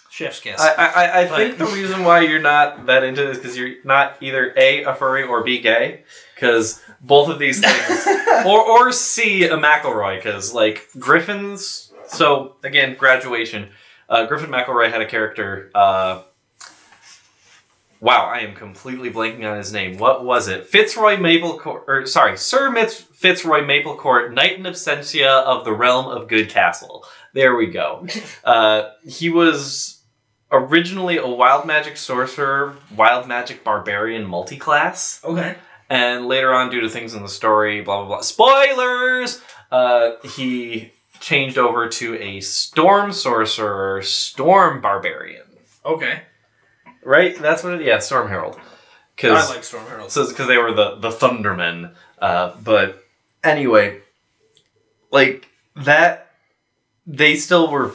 chef's 0.09 0.39
kiss 0.39 0.59
I 0.59 0.73
I, 0.73 1.21
I 1.21 1.27
But- 1.27 1.37
think 1.37 1.57
the 1.59 1.65
reason 1.67 2.03
why 2.03 2.21
you're 2.21 2.41
not 2.41 2.85
that 2.87 3.03
into 3.03 3.23
this 3.25 3.37
because 3.37 3.55
you're 3.57 3.75
not 3.83 4.17
either 4.21 4.53
a 4.57 4.83
a 4.83 4.95
furry 4.95 5.23
or 5.23 5.43
b 5.43 5.59
gay, 5.59 6.03
because 6.35 6.81
both 7.01 7.29
of 7.29 7.37
these 7.39 7.59
things, 7.59 8.07
or 8.45 8.61
or 8.61 8.91
c 8.91 9.45
a 9.45 9.57
McElroy, 9.57 10.17
because 10.17 10.53
like 10.53 10.87
Griffins. 10.99 11.91
So 12.07 12.55
again, 12.63 12.95
graduation. 12.95 13.69
Uh, 14.09 14.25
Griffin 14.25 14.49
McElroy 14.49 14.91
had 14.91 15.01
a 15.01 15.05
character. 15.07 15.71
Uh, 15.73 16.21
wow, 17.99 18.25
I 18.25 18.39
am 18.39 18.53
completely 18.55 19.09
blanking 19.09 19.49
on 19.49 19.57
his 19.57 19.71
name. 19.71 19.97
What 19.97 20.25
was 20.25 20.47
it? 20.47 20.67
Fitzroy 20.67 21.15
Maplecourt, 21.17 21.83
or 21.87 22.05
sorry, 22.05 22.37
Sir 22.37 22.69
Mitz, 22.69 23.01
Fitzroy 23.01 23.61
Maplecourt, 23.61 24.33
Knight 24.33 24.53
in 24.57 24.63
Absentia 24.63 25.43
of 25.43 25.63
the 25.65 25.73
Realm 25.73 26.07
of 26.07 26.27
Good 26.27 26.49
Castle. 26.49 27.05
There 27.33 27.55
we 27.55 27.67
go. 27.67 28.05
uh, 28.43 28.89
he 29.07 29.29
was 29.29 30.01
originally 30.51 31.17
a 31.17 31.27
wild 31.27 31.65
magic 31.65 31.97
sorcerer, 31.97 32.75
wild 32.95 33.27
magic 33.27 33.63
barbarian 33.63 34.25
multiclass, 34.27 35.23
Okay. 35.23 35.55
and 35.89 36.27
later 36.27 36.53
on, 36.53 36.69
due 36.69 36.81
to 36.81 36.89
things 36.89 37.13
in 37.15 37.23
the 37.23 37.29
story, 37.29 37.81
blah 37.81 37.99
blah 37.99 38.07
blah, 38.07 38.21
spoilers. 38.21 39.41
Uh, 39.71 40.11
he 40.35 40.91
changed 41.23 41.57
over 41.57 41.87
to 41.87 42.15
a 42.19 42.41
storm 42.41 43.13
sorcerer, 43.13 44.01
storm 44.01 44.81
barbarian. 44.81 45.45
Okay. 45.85 46.21
Right? 47.01 47.37
That's 47.39 47.63
what 47.63 47.75
it, 47.75 47.85
yeah, 47.85 47.99
Storm 47.99 48.27
Herald. 48.27 48.59
Cause, 49.17 49.49
I 49.49 49.55
like 49.55 49.63
Storm 49.63 49.85
Herald. 49.87 50.07
because 50.13 50.47
they 50.47 50.57
were 50.57 50.73
the 50.73 50.95
the 50.95 51.09
Thundermen. 51.09 51.93
Uh, 52.19 52.55
but 52.63 53.03
anyway, 53.43 54.01
like 55.11 55.47
that, 55.75 56.31
they 57.07 57.35
still 57.35 57.69
were 57.71 57.93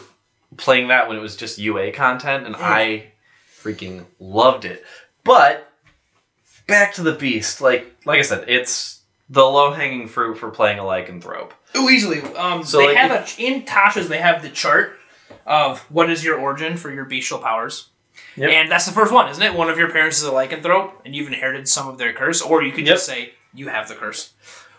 playing 0.56 0.88
that 0.88 1.08
when 1.08 1.16
it 1.16 1.20
was 1.20 1.36
just 1.36 1.58
UA 1.58 1.92
content, 1.92 2.46
and 2.46 2.54
Mm. 2.54 2.62
I 2.62 3.12
freaking 3.62 4.04
loved 4.18 4.64
it. 4.64 4.84
But 5.24 5.70
back 6.66 6.94
to 6.94 7.02
the 7.02 7.12
beast, 7.14 7.60
like 7.60 7.94
like 8.04 8.18
I 8.20 8.22
said, 8.22 8.48
it's 8.48 8.97
the 9.30 9.44
low 9.44 9.72
hanging 9.72 10.08
fruit 10.08 10.38
for 10.38 10.50
playing 10.50 10.78
a 10.78 10.82
lycanthrope. 10.82 11.50
Oh, 11.74 11.88
easily. 11.90 12.22
Um, 12.34 12.64
So, 12.64 12.78
they 12.78 12.86
like, 12.88 12.96
have 12.96 13.10
a 13.38 13.42
in 13.42 13.62
Tasha's. 13.64 14.08
They 14.08 14.18
have 14.18 14.42
the 14.42 14.48
chart 14.50 14.98
of 15.46 15.80
what 15.90 16.10
is 16.10 16.24
your 16.24 16.38
origin 16.38 16.76
for 16.76 16.90
your 16.90 17.04
bestial 17.04 17.38
powers, 17.38 17.88
Yep. 18.36 18.50
and 18.50 18.70
that's 18.70 18.86
the 18.86 18.92
first 18.92 19.12
one, 19.12 19.28
isn't 19.30 19.42
it? 19.42 19.54
One 19.54 19.68
of 19.70 19.78
your 19.78 19.90
parents 19.90 20.18
is 20.18 20.24
a 20.24 20.30
lycanthrope, 20.30 20.92
and 21.04 21.14
you've 21.14 21.28
inherited 21.28 21.68
some 21.68 21.88
of 21.88 21.98
their 21.98 22.12
curse, 22.12 22.40
or 22.42 22.62
you 22.62 22.72
could 22.72 22.86
just 22.86 23.04
say 23.06 23.32
you 23.54 23.68
have 23.68 23.88
the 23.88 23.94
curse. 23.94 24.32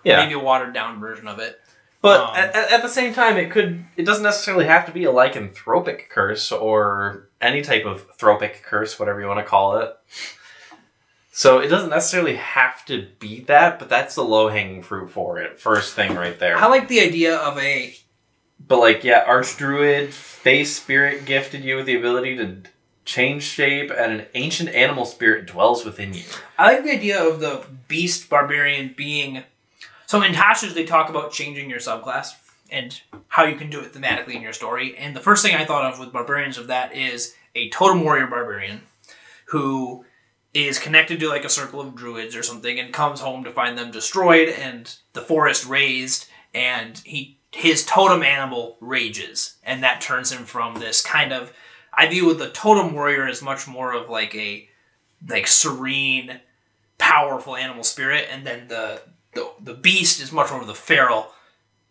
Yeah. 0.04 0.18
Maybe 0.24 0.34
a 0.34 0.40
watered 0.40 0.74
down 0.74 1.00
version 1.00 1.28
of 1.28 1.40
it. 1.40 1.60
But 2.02 2.22
Um, 2.22 2.36
at, 2.36 2.56
at- 2.56 2.72
at 2.72 2.82
the 2.82 2.88
same 2.90 3.14
time, 3.14 3.36
it 3.38 3.52
could 3.52 3.84
it 3.98 4.06
doesn't 4.06 4.24
necessarily 4.24 4.66
have 4.66 4.86
to 4.86 4.92
be 4.94 5.04
a 5.06 5.12
lycanthropic 5.12 6.08
curse 6.10 6.52
or 6.52 7.28
any 7.42 7.62
type 7.62 7.86
of 7.86 8.06
thropic 8.18 8.64
curse, 8.64 8.98
whatever 8.98 9.20
you 9.20 9.28
want 9.28 9.40
to 9.40 9.46
call 9.46 9.78
it. 9.80 9.96
So 11.40 11.60
it 11.60 11.70
doesn't 11.70 11.90
necessarily 11.90 12.36
have 12.36 12.84
to 12.88 13.08
be 13.18 13.40
that, 13.44 13.80
but 13.80 13.88
that's 13.88 14.16
the 14.16 14.26
low 14.26 14.50
hanging 14.50 14.84
fruit 14.84 15.10
for 15.10 15.40
it. 15.40 15.58
First 15.58 15.96
thing 15.96 16.16
right 16.16 16.38
there. 16.38 16.58
I 16.58 16.68
like 16.68 16.90
the 16.90 17.00
idea 17.00 17.38
of 17.38 17.58
a 17.58 17.96
But 18.68 18.80
like, 18.80 19.06
yeah, 19.06 19.24
Archdruid, 19.26 20.10
Fey 20.10 20.66
Spirit 20.66 21.24
gifted 21.24 21.64
you 21.64 21.78
with 21.78 21.86
the 21.86 21.96
ability 21.96 22.36
to 22.36 22.64
change 23.06 23.44
shape, 23.44 23.90
and 23.90 24.20
an 24.20 24.26
ancient 24.36 24.68
animal 24.72 25.06
spirit 25.06 25.48
dwells 25.48 25.86
within 25.86 26.14
you. 26.14 26.24
I 26.58 26.74
like 26.74 26.84
the 26.84 26.92
idea 26.92 27.24
of 27.24 27.40
the 27.40 27.66
beast 27.88 28.30
barbarian 28.30 28.94
being. 28.98 29.46
So 30.08 30.22
in 30.22 30.34
Tasha's, 30.34 30.74
they 30.74 30.84
talk 30.84 31.10
about 31.10 31.32
changing 31.32 31.70
your 31.70 31.80
subclass 31.80 32.34
and 32.70 33.00
how 33.30 33.46
you 33.46 33.56
can 33.56 33.70
do 33.70 33.80
it 33.80 33.94
thematically 33.94 34.36
in 34.36 34.42
your 34.42 34.52
story. 34.52 34.98
And 34.98 35.16
the 35.16 35.22
first 35.22 35.42
thing 35.42 35.56
I 35.56 35.64
thought 35.64 35.86
of 35.86 36.00
with 36.02 36.12
barbarians 36.12 36.58
of 36.58 36.68
that 36.68 36.94
is 36.94 37.34
a 37.56 37.70
totem 37.70 38.04
warrior 38.04 38.28
barbarian 38.28 38.82
who 39.46 40.04
is 40.54 40.80
connected 40.80 41.20
to 41.20 41.30
like 41.30 41.46
a 41.46 41.50
circle 41.50 41.80
of 41.80 41.96
druids 41.96 42.36
or 42.36 42.44
something 42.44 42.80
and 42.80 42.94
comes 42.94 43.20
home 43.20 43.44
to 43.44 43.52
find 43.52 43.78
them 43.78 43.92
destroyed 43.92 44.50
and 44.50 44.98
the 45.14 45.22
forest 45.22 45.66
razed 45.66 46.28
and 46.54 47.00
he 47.06 47.38
his 47.52 47.86
totem 47.86 48.24
animal 48.24 48.78
rages. 48.80 49.56
And 49.64 49.84
that 49.84 50.02
turns 50.02 50.32
him 50.32 50.46
from 50.46 50.76
this 50.76 51.02
kind 51.02 51.34
of 51.34 51.54
I 51.94 52.08
view 52.08 52.34
the 52.34 52.50
totem 52.50 52.94
warrior 52.94 53.28
as 53.28 53.42
much 53.42 53.68
more 53.68 53.94
of 53.94 54.10
like 54.10 54.34
a 54.36 54.68
like 55.28 55.48
serene 55.48 56.40
powerful 56.98 57.56
animal 57.56 57.84
spirit, 57.84 58.28
and 58.32 58.46
then 58.46 58.68
the 58.68 59.02
the, 59.34 59.52
the 59.60 59.74
beast 59.74 60.22
is 60.22 60.32
much 60.32 60.52
more 60.52 60.62
of 60.62 60.68
the 60.68 60.76
feral, 60.76 61.32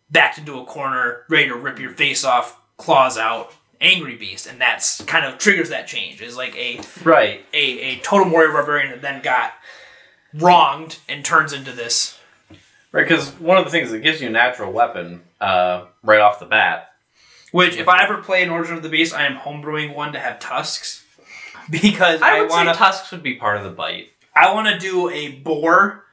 backed 0.09 0.37
into 0.37 0.59
a 0.59 0.65
corner, 0.65 1.23
ready 1.29 1.47
to 1.47 1.55
rip 1.55 1.79
your 1.79 1.91
face 1.91 2.23
off, 2.23 2.59
claws 2.77 3.17
out, 3.17 3.53
angry 3.81 4.15
beast, 4.15 4.47
and 4.47 4.59
that's 4.59 5.01
kind 5.05 5.25
of 5.25 5.37
triggers 5.37 5.69
that 5.69 5.87
change. 5.87 6.21
Is 6.21 6.35
like 6.37 6.55
a 6.55 6.81
Right. 7.03 7.45
a, 7.53 7.79
a 7.79 7.99
totem 7.99 8.31
warrior 8.31 8.51
barbarian 8.51 8.91
that 8.91 9.01
then 9.01 9.21
got 9.21 9.53
wronged 10.33 10.99
and 11.07 11.23
turns 11.23 11.53
into 11.53 11.71
this. 11.71 12.17
Right, 12.91 13.07
because 13.07 13.29
one 13.39 13.57
of 13.57 13.65
the 13.65 13.71
things 13.71 13.91
that 13.91 13.99
gives 13.99 14.19
you 14.21 14.27
a 14.27 14.31
natural 14.31 14.71
weapon 14.71 15.21
uh, 15.39 15.85
right 16.03 16.19
off 16.19 16.39
the 16.39 16.45
bat. 16.45 16.91
Which, 17.51 17.77
if 17.77 17.87
I 17.87 18.03
ever 18.03 18.17
play 18.17 18.43
an 18.43 18.49
Origin 18.49 18.75
of 18.75 18.83
the 18.83 18.89
Beast, 18.89 19.13
I 19.13 19.25
am 19.25 19.37
homebrewing 19.37 19.95
one 19.95 20.13
to 20.13 20.19
have 20.19 20.39
tusks 20.39 21.03
because 21.69 22.21
I 22.21 22.39
I, 22.39 22.41
want 22.43 22.75
tusks 22.75 23.11
would 23.11 23.23
be 23.23 23.35
part 23.35 23.57
of 23.57 23.63
the 23.63 23.69
bite. 23.71 24.09
I 24.35 24.53
want 24.53 24.67
to 24.67 24.77
do 24.77 25.09
a 25.09 25.29
boar 25.29 26.03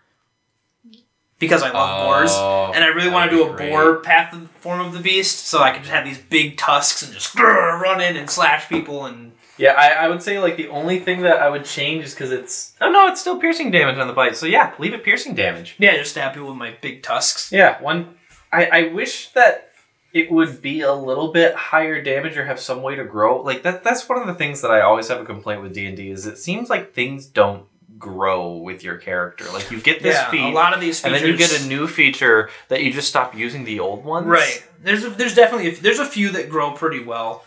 because 1.38 1.62
I 1.62 1.71
love 1.71 2.05
boars. 2.07 2.31
Oh, 2.33 2.73
And 2.75 2.83
I 2.83 2.88
really 2.88 3.11
want 3.11 3.31
to 3.31 3.37
do 3.37 3.50
a 3.50 3.57
great. 3.57 3.71
boar 3.71 3.97
path 3.97 4.33
of 4.35 4.50
form 4.61 4.81
of 4.81 4.93
the 4.93 5.00
beast, 5.00 5.47
so 5.47 5.61
I 5.62 5.71
can 5.71 5.81
just 5.83 5.93
have 5.93 6.05
these 6.05 6.19
big 6.19 6.57
tusks 6.57 7.02
and 7.02 7.12
just 7.12 7.35
grrr, 7.35 7.81
run 7.81 8.00
in 8.00 8.16
and 8.16 8.28
slash 8.31 8.69
people 8.69 9.05
and 9.07 9.33
Yeah, 9.59 9.73
I, 9.73 10.05
I 10.05 10.09
would 10.09 10.23
say 10.23 10.38
like 10.38 10.57
the 10.57 10.69
only 10.69 10.99
thing 10.99 11.23
that 11.23 11.38
I 11.38 11.49
would 11.49 11.64
change 11.64 12.05
is 12.05 12.14
because 12.14 12.33
it's 12.33 12.75
oh 12.81 12.90
no, 12.90 13.09
it's 13.09 13.21
still 13.21 13.38
piercing 13.40 13.71
damage 13.71 13.99
on 13.99 14.07
the 14.09 14.14
bite. 14.14 14.37
So 14.37 14.47
yeah, 14.47 14.73
leave 14.78 14.95
it 14.95 15.05
piercing 15.05 15.35
damage. 15.35 15.76
yeah, 15.78 15.97
just 15.97 16.12
stab 16.12 16.35
people 16.35 16.49
with 16.49 16.57
my 16.59 16.75
big 16.81 17.02
tusks. 17.02 17.52
Yeah, 17.52 17.81
one. 17.83 18.14
I 18.52 18.66
I 18.66 18.83
wish 18.93 19.31
that 19.33 19.71
it 20.12 20.31
would 20.31 20.62
be 20.62 20.81
a 20.81 20.95
little 20.95 21.31
bit 21.33 21.55
higher 21.55 22.00
damage 22.02 22.38
or 22.38 22.47
have 22.47 22.59
some 22.61 22.81
way 22.83 22.95
to 22.95 23.05
grow. 23.05 23.43
Like 23.43 23.62
that. 23.64 23.85
That's 23.85 24.09
one 24.09 24.19
of 24.21 24.26
the 24.26 24.35
things 24.35 24.62
that 24.62 24.71
I 24.71 24.81
always 24.81 25.09
have 25.09 25.21
a 25.21 25.25
complaint 25.26 25.61
with 25.62 25.75
D 25.75 25.85
and 25.87 25.97
D 25.97 26.11
is 26.11 26.26
it 26.26 26.38
seems 26.38 26.71
like 26.71 26.95
things 26.95 27.26
don't 27.26 27.64
grow 27.99 28.57
with 28.57 28.85
your 28.85 28.97
character. 28.97 29.45
Like 29.53 29.71
you 29.71 29.81
get 29.81 30.03
this 30.03 30.15
yeah, 30.15 30.31
feat, 30.31 30.41
a 30.41 30.49
lot 30.50 30.75
of 30.75 30.81
these 30.81 31.05
and 31.05 31.15
features. 31.15 31.23
then 31.23 31.31
you 31.31 31.59
get 31.59 31.62
a 31.62 31.69
new 31.69 31.87
feature 31.87 32.50
that 32.69 32.83
you 32.83 32.93
just 32.93 33.09
stop 33.09 33.35
using 33.35 33.65
the 33.65 33.81
old 33.81 34.05
ones. 34.05 34.26
right. 34.26 34.67
There's 34.83 35.05
a, 35.05 35.11
there's 35.11 35.35
definitely 35.35 35.71
a, 35.71 35.75
there's 35.81 35.99
a 35.99 36.07
few 36.07 36.31
that 36.31 36.49
grow 36.49 36.73
pretty 36.73 37.03
well, 37.03 37.45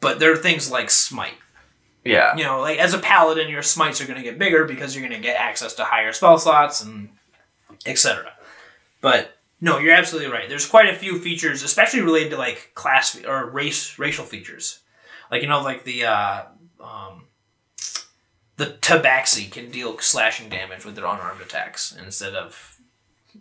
but 0.00 0.20
there 0.20 0.32
are 0.32 0.36
things 0.36 0.70
like 0.70 0.90
smite. 0.90 1.34
Yeah. 2.04 2.36
You 2.36 2.44
know, 2.44 2.60
like 2.60 2.78
as 2.78 2.94
a 2.94 2.98
paladin, 2.98 3.48
your 3.50 3.62
smites 3.62 4.00
are 4.00 4.06
going 4.06 4.16
to 4.16 4.22
get 4.22 4.38
bigger 4.38 4.64
because 4.64 4.94
you're 4.94 5.06
going 5.06 5.20
to 5.20 5.26
get 5.26 5.38
access 5.38 5.74
to 5.74 5.84
higher 5.84 6.12
spell 6.12 6.38
slots 6.38 6.82
and 6.82 7.10
etc. 7.84 8.32
But 9.00 9.36
no, 9.60 9.78
you're 9.78 9.94
absolutely 9.94 10.30
right. 10.30 10.48
There's 10.48 10.66
quite 10.66 10.88
a 10.88 10.96
few 10.96 11.18
features, 11.18 11.62
especially 11.62 12.00
related 12.00 12.30
to 12.30 12.36
like 12.36 12.70
class 12.74 13.20
or 13.24 13.50
race, 13.50 13.98
racial 13.98 14.24
features. 14.24 14.80
Like 15.30 15.42
you 15.42 15.48
know, 15.48 15.62
like 15.62 15.84
the 15.84 16.04
uh, 16.04 16.44
um, 16.80 17.24
the 18.58 18.66
tabaxi 18.66 19.50
can 19.50 19.70
deal 19.70 19.98
slashing 19.98 20.48
damage 20.50 20.84
with 20.84 20.94
their 20.94 21.06
unarmed 21.06 21.40
attacks 21.40 21.96
instead 22.04 22.34
of 22.34 22.78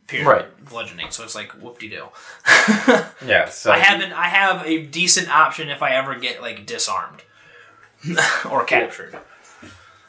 piercing 0.07 0.27
Right. 0.27 0.65
bludgeoning. 0.69 1.11
So 1.11 1.23
it's 1.23 1.35
like 1.35 1.51
whoop 1.61 1.79
de 1.79 1.89
doo. 1.89 2.07
Yeah. 3.25 3.49
So 3.49 3.71
I 3.71 3.79
haven't. 3.79 4.13
I 4.13 4.29
have 4.29 4.65
a 4.65 4.83
decent 4.85 5.29
option 5.29 5.69
if 5.69 5.81
I 5.83 5.91
ever 5.95 6.15
get 6.15 6.41
like 6.41 6.65
disarmed 6.65 7.23
or 8.49 8.63
captured. 8.63 9.13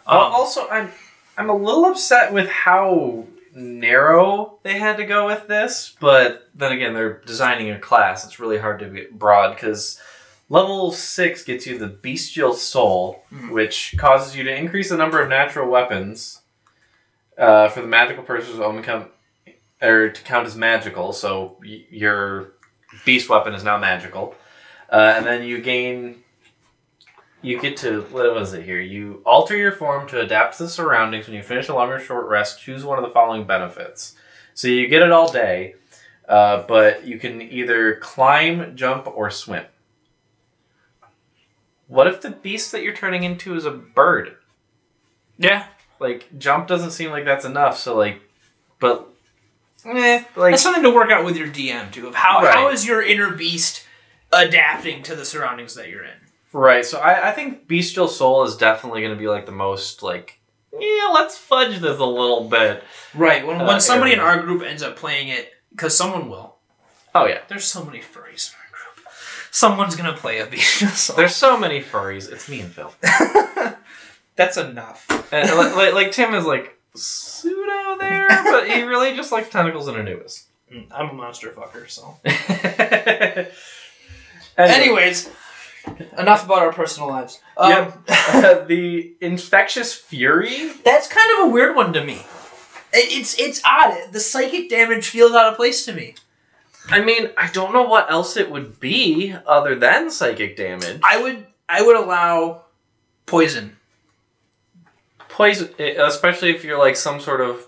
Well, 0.07 0.27
Um, 0.27 0.33
also, 0.33 0.69
I'm 0.69 0.93
I'm 1.37 1.51
a 1.51 1.57
little 1.57 1.85
upset 1.87 2.33
with 2.33 2.49
how 2.49 3.25
narrow 3.55 4.59
they 4.63 4.79
had 4.79 4.97
to 4.99 5.05
go 5.07 5.27
with 5.27 5.49
this, 5.49 5.97
but 6.01 6.49
then 6.55 6.73
again, 6.73 6.95
they're 6.95 7.21
designing 7.27 7.71
a 7.71 7.79
class. 7.79 8.25
It's 8.25 8.39
really 8.39 8.59
hard 8.59 8.79
to 8.81 8.89
get 8.89 9.19
broad 9.19 9.55
because 9.55 10.01
level 10.49 10.91
six 10.93 11.45
gets 11.45 11.67
you 11.67 11.79
the 11.79 11.87
bestial 11.87 12.55
soul, 12.55 13.25
Mhm. 13.33 13.51
which 13.51 13.95
causes 13.99 14.37
you 14.37 14.45
to 14.45 14.55
increase 14.55 14.89
the 14.89 14.97
number 14.97 15.21
of 15.21 15.29
natural 15.29 15.69
weapons 15.69 16.41
uh, 17.37 17.69
for 17.69 17.83
the 17.83 17.87
magical 17.87 18.25
person's 18.25 18.59
only 18.59 18.83
come 18.83 19.09
or 19.81 20.09
to 20.09 20.23
count 20.23 20.45
as 20.47 20.57
magical. 20.57 21.13
So 21.13 21.57
y- 21.63 21.85
your 21.91 22.53
beast 23.05 23.29
weapon 23.29 23.55
is 23.55 23.63
now 23.63 23.79
magical, 23.79 24.35
uh, 24.91 25.15
and 25.17 25.25
then 25.25 25.43
you 25.45 25.61
gain 25.61 26.25
you 27.41 27.61
get 27.61 27.77
to 27.77 28.01
what 28.11 28.35
was 28.35 28.53
it 28.53 28.65
here? 28.65 28.81
You 28.81 29.23
alter 29.25 29.57
your 29.57 29.71
form 29.71 30.09
to 30.09 30.21
adapt 30.21 30.57
to 30.57 30.65
the 30.65 30.69
surroundings. 30.69 31.29
When 31.29 31.37
you 31.37 31.43
finish 31.45 31.69
a 31.69 31.75
long 31.75 31.89
or 31.91 32.01
short 32.01 32.27
rest, 32.27 32.61
choose 32.61 32.85
one 32.85 32.99
of 32.99 33.05
the 33.05 33.11
following 33.13 33.45
benefits. 33.45 34.17
So 34.55 34.67
you 34.67 34.89
get 34.89 35.03
it 35.03 35.13
all 35.13 35.31
day, 35.31 35.77
uh, 36.29 36.63
but 36.67 37.05
you 37.05 37.17
can 37.21 37.41
either 37.41 37.95
climb, 37.97 38.75
jump, 38.75 39.07
or 39.07 39.31
swim. 39.31 39.65
What 41.89 42.07
if 42.07 42.21
the 42.21 42.31
beast 42.31 42.71
that 42.73 42.83
you're 42.83 42.95
turning 42.95 43.25
into 43.25 43.55
is 43.57 43.65
a 43.65 43.71
bird? 43.73 44.37
yeah, 45.39 45.67
Like 46.01 46.29
jump 46.39 46.67
doesn't 46.69 46.91
seem 46.93 47.11
like 47.11 47.25
that's 47.25 47.45
enough. 47.45 47.79
So 47.79 47.97
like, 47.97 48.21
but 48.79 49.09
eh, 49.85 50.23
like 50.37 50.53
that's 50.53 50.63
something 50.63 50.83
to 50.83 50.91
work 50.91 51.11
out 51.11 51.25
with 51.25 51.37
your 51.37 51.49
DM 51.49 51.91
too. 51.93 52.07
Of 52.09 52.15
how 52.15 52.43
Right. 52.43 52.55
how 52.55 52.69
is 52.71 52.87
your 52.87 53.03
inner 53.03 53.31
beast 53.31 53.85
adapting 54.33 55.03
to 55.05 55.15
the 55.17 55.25
surroundings 55.25 55.75
that 55.75 55.89
you're 55.89 56.05
in? 56.05 56.19
Right, 56.53 56.85
so 56.85 56.99
I, 56.99 57.29
I 57.29 57.33
think 57.33 57.69
Bestial 57.69 58.09
Soul 58.09 58.43
is 58.45 58.57
definitely 58.57 59.03
going 59.03 59.13
to 59.13 59.19
be 59.21 59.29
like 59.29 59.45
the 59.47 59.53
most 59.53 60.03
like, 60.03 60.41
yeah, 60.73 61.11
let's 61.13 61.37
fudge 61.37 61.79
this 61.81 61.99
a 61.99 62.05
little 62.05 62.49
bit. 62.49 62.83
Right. 63.15 63.47
When 63.47 63.61
Uh, 63.61 63.67
when 63.67 63.81
somebody 63.81 64.13
in 64.13 64.21
our 64.21 64.41
group 64.41 64.63
ends 64.63 64.83
up 64.83 64.97
playing 64.97 65.29
it, 65.29 65.53
because 65.71 65.97
someone 65.97 66.29
will. 66.31 66.57
Oh 67.15 67.27
yeah, 67.27 67.41
There's 67.49 67.65
so 67.65 67.85
many 67.85 67.99
furries 68.01 68.51
in 68.51 68.57
our 68.57 68.68
group. 68.68 68.68
Someone's 69.51 69.97
gonna 69.97 70.13
play 70.17 70.39
a 70.41 70.47
beast. 70.47 70.83
So. 70.97 71.13
there's 71.15 71.35
so 71.37 71.57
many 71.59 71.81
furries. 71.83 72.31
It's 72.31 72.49
me 72.49 72.61
and 72.61 72.71
Phil. 72.73 72.93
That's 74.37 74.57
enough. 74.57 75.07
And, 75.33 75.49
like, 75.57 75.75
like, 75.75 75.95
like 75.95 76.13
Tim 76.13 76.33
is 76.35 76.45
like 76.45 76.79
pseudo 76.95 77.97
there, 77.99 78.29
but 78.29 78.69
he 78.69 78.83
really 78.93 79.17
just 79.17 79.33
likes 79.33 79.49
tentacles 79.49 79.89
and 79.89 79.97
Anubis. 79.97 80.47
Mm, 80.73 80.87
I'm 80.93 81.09
a 81.11 81.13
monster 81.15 81.49
fucker, 81.51 81.89
so. 81.89 82.19
anyway, 82.25 83.51
Anyways, 84.57 85.31
enough 86.19 86.45
about 86.45 86.59
our 86.59 86.73
personal 86.73 87.09
lives. 87.09 87.41
Um, 87.57 87.71
Yep. 88.07 88.69
the 88.69 89.15
infectious 89.21 89.95
fury. 89.95 90.71
That's 90.85 91.09
kind 91.09 91.27
of 91.41 91.47
a 91.49 91.51
weird 91.51 91.75
one 91.77 91.93
to 91.95 92.05
me. 92.05 92.23
It- 92.93 93.13
It's 93.21 93.39
it's 93.39 93.61
odd. 93.65 94.13
The 94.13 94.21
psychic 94.21 94.69
damage 94.69 95.09
feels 95.09 95.33
out 95.33 95.47
of 95.51 95.57
place 95.57 95.85
to 95.87 95.93
me. 95.93 96.15
I 96.91 97.01
mean, 97.01 97.31
I 97.37 97.49
don't 97.49 97.73
know 97.73 97.83
what 97.83 98.11
else 98.11 98.37
it 98.37 98.51
would 98.51 98.81
be 98.81 99.35
other 99.47 99.75
than 99.75 100.11
psychic 100.11 100.57
damage. 100.57 101.01
I 101.03 101.21
would 101.21 101.47
I 101.69 101.83
would 101.83 101.97
allow 101.97 102.63
poison. 103.27 103.77
Poison, 105.29 105.69
eh, 105.79 105.95
especially 105.99 106.51
if 106.51 106.65
you're 106.65 106.79
like 106.79 106.97
some 106.97 107.21
sort 107.21 107.41
of 107.41 107.67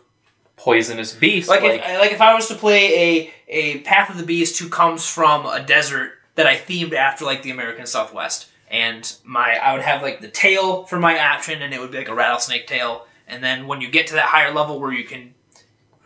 poisonous 0.57 1.15
beast. 1.15 1.49
Like, 1.49 1.63
Like, 1.63 1.81
if 1.81 2.01
like 2.01 2.13
if 2.13 2.21
I 2.21 2.35
was 2.35 2.49
to 2.49 2.55
play 2.55 2.95
a 2.95 3.35
a 3.49 3.79
Path 3.81 4.11
of 4.11 4.17
the 4.17 4.25
Beast 4.25 4.59
who 4.59 4.69
comes 4.69 5.07
from 5.07 5.47
a 5.47 5.63
desert 5.63 6.13
that 6.35 6.47
I 6.47 6.57
themed 6.57 6.95
after 6.95 7.25
like 7.25 7.43
the 7.43 7.51
American 7.51 7.87
Southwest, 7.87 8.49
and 8.71 9.15
my 9.25 9.57
I 9.57 9.75
would 9.75 9.83
have 9.83 10.03
like 10.03 10.21
the 10.21 10.29
tail 10.29 10.85
for 10.85 10.99
my 10.99 11.19
option, 11.19 11.63
and 11.63 11.75
it 11.75 11.81
would 11.81 11.91
be 11.91 11.99
like 11.99 12.09
a 12.09 12.15
rattlesnake 12.15 12.67
tail. 12.67 13.07
And 13.29 13.45
then 13.45 13.67
when 13.67 13.81
you 13.81 13.91
get 13.91 14.09
to 14.09 14.15
that 14.15 14.27
higher 14.27 14.53
level 14.53 14.81
where 14.81 14.93
you 14.93 15.05
can, 15.05 15.35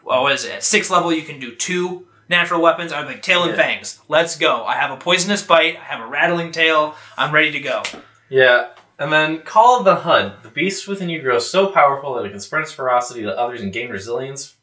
well, 0.05 0.25
what 0.25 0.33
is 0.33 0.45
it? 0.45 0.53
At 0.53 0.65
sixth 0.65 0.91
level, 0.91 1.11
you 1.11 1.23
can 1.23 1.41
do 1.41 1.55
two 1.55 2.07
natural 2.29 2.61
weapons. 2.63 2.93
I 2.93 3.01
would 3.01 3.09
like 3.09 3.23
tail 3.23 3.43
and 3.43 3.51
Yeah. 3.53 3.57
fangs. 3.57 4.01
Let's 4.09 4.37
go. 4.37 4.65
I 4.65 4.75
have 4.75 4.91
a 4.91 4.97
poisonous 4.97 5.43
bite. 5.43 5.77
I 5.77 5.85
have 5.85 6.01
a 6.01 6.07
rattling 6.07 6.53
tail. 6.53 6.95
I'm 7.19 7.33
ready 7.33 7.51
to 7.53 7.61
go. 7.61 7.83
yeah. 8.29 8.69
And 8.97 9.13
then 9.13 9.41
Call 9.43 9.79
of 9.81 9.85
the 9.85 9.97
Hunt. 9.97 10.45
The 10.45 10.49
beast 10.51 10.87
within 10.87 11.09
you 11.09 11.21
grows 11.21 11.51
so 11.51 11.67
powerful 11.67 12.15
that 12.15 12.25
it 12.27 12.31
can 12.31 12.39
spread 12.39 12.63
its 12.63 12.71
ferocity 12.73 13.23
to 13.23 13.37
others 13.37 13.61
and 13.61 13.73
gain 13.73 13.91
resilience 13.91 14.55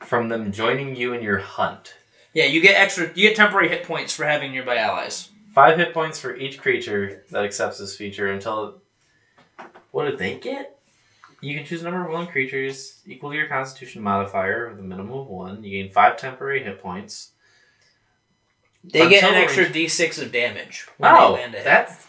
from 0.00 0.28
them 0.28 0.50
joining 0.50 0.96
you 0.96 1.12
in 1.12 1.22
your 1.22 1.38
hunt. 1.38 1.94
Yeah, 2.32 2.46
you 2.46 2.60
get 2.60 2.74
extra. 2.74 3.06
You 3.14 3.28
get 3.28 3.36
temporary 3.36 3.68
hit 3.68 3.84
points 3.84 4.14
for 4.16 4.24
having 4.24 4.50
nearby 4.50 4.78
allies. 4.78 5.28
Five 5.54 5.78
hit 5.78 5.94
points 5.94 6.18
for 6.18 6.34
each 6.34 6.60
creature 6.60 7.22
that 7.30 7.44
accepts 7.44 7.78
this 7.78 7.96
feature 7.96 8.26
until. 8.32 8.82
What 9.92 10.06
did 10.06 10.18
they 10.18 10.34
get? 10.34 10.73
You 11.44 11.56
can 11.56 11.66
choose 11.66 11.82
a 11.82 11.84
number 11.84 12.02
of 12.02 12.08
willing 12.10 12.26
creatures 12.28 13.00
equal 13.06 13.30
to 13.30 13.36
your 13.36 13.48
Constitution 13.48 14.02
modifier 14.02 14.70
with 14.70 14.78
a 14.78 14.82
minimum 14.82 15.12
of 15.18 15.26
one. 15.26 15.62
You 15.62 15.82
gain 15.82 15.92
five 15.92 16.16
temporary 16.16 16.62
hit 16.64 16.80
points. 16.82 17.32
They 18.82 19.08
get 19.08 19.24
an 19.24 19.34
extra 19.34 19.64
range- 19.64 19.74
D6 19.74 20.22
of 20.22 20.32
damage 20.32 20.86
when 20.98 21.10
Oh, 21.14 21.34
they 21.36 21.42
land 21.42 21.54
a 21.54 21.58
hit. 21.58 21.64
that's. 21.64 22.06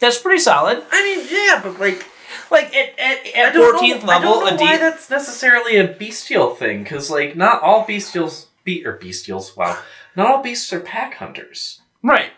That's 0.00 0.18
pretty 0.18 0.38
solid. 0.40 0.82
I 0.92 1.02
mean, 1.04 1.26
yeah, 1.30 1.60
but 1.62 1.80
like 1.80 2.06
Like 2.50 2.74
at 2.74 2.98
at, 2.98 3.26
at 3.34 3.54
fourteenth 3.54 4.04
know, 4.04 4.12
I 4.12 4.18
level, 4.18 4.34
don't 4.40 4.44
know 4.50 4.54
a 4.54 4.58
D. 4.58 4.64
why 4.64 4.76
that's 4.76 5.10
necessarily 5.10 5.76
a 5.76 5.86
bestial 5.88 6.54
thing, 6.54 6.82
because 6.84 7.10
like 7.10 7.36
not 7.36 7.62
all 7.62 7.84
bestials 7.84 8.46
be 8.64 8.84
or 8.86 8.96
bestials. 8.96 9.56
Wow, 9.56 9.78
not 10.14 10.26
all 10.30 10.42
beasts 10.42 10.72
are 10.72 10.80
pack 10.80 11.14
hunters. 11.14 11.80
right. 12.02 12.30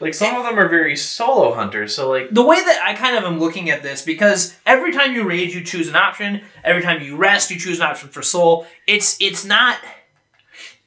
Like 0.00 0.14
some 0.14 0.36
of 0.36 0.44
them 0.44 0.58
are 0.58 0.68
very 0.68 0.96
solo 0.96 1.54
hunters. 1.54 1.94
So 1.94 2.08
like 2.08 2.30
The 2.30 2.42
way 2.42 2.62
that 2.62 2.82
I 2.84 2.94
kind 2.94 3.16
of 3.16 3.24
am 3.24 3.40
looking 3.40 3.70
at 3.70 3.82
this, 3.82 4.02
because 4.02 4.56
every 4.64 4.92
time 4.92 5.14
you 5.14 5.24
rage, 5.24 5.54
you 5.54 5.62
choose 5.64 5.88
an 5.88 5.96
option. 5.96 6.42
Every 6.62 6.82
time 6.82 7.02
you 7.02 7.16
rest, 7.16 7.50
you 7.50 7.58
choose 7.58 7.78
an 7.78 7.86
option 7.86 8.08
for 8.08 8.22
soul. 8.22 8.66
It's 8.86 9.16
it's 9.20 9.44
not. 9.44 9.78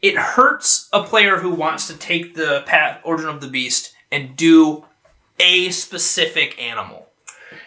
It 0.02 0.18
hurts 0.18 0.90
a 0.92 1.04
player 1.04 1.38
who 1.38 1.52
wants 1.52 1.88
to 1.88 1.98
take 1.98 2.34
the 2.34 2.64
path 2.66 3.02
origin 3.04 3.30
of 3.30 3.42
the 3.42 3.48
beast 3.48 3.94
and 4.12 4.36
do 4.36 4.86
a 5.40 5.70
specific 5.70 6.60
animal. 6.60 7.08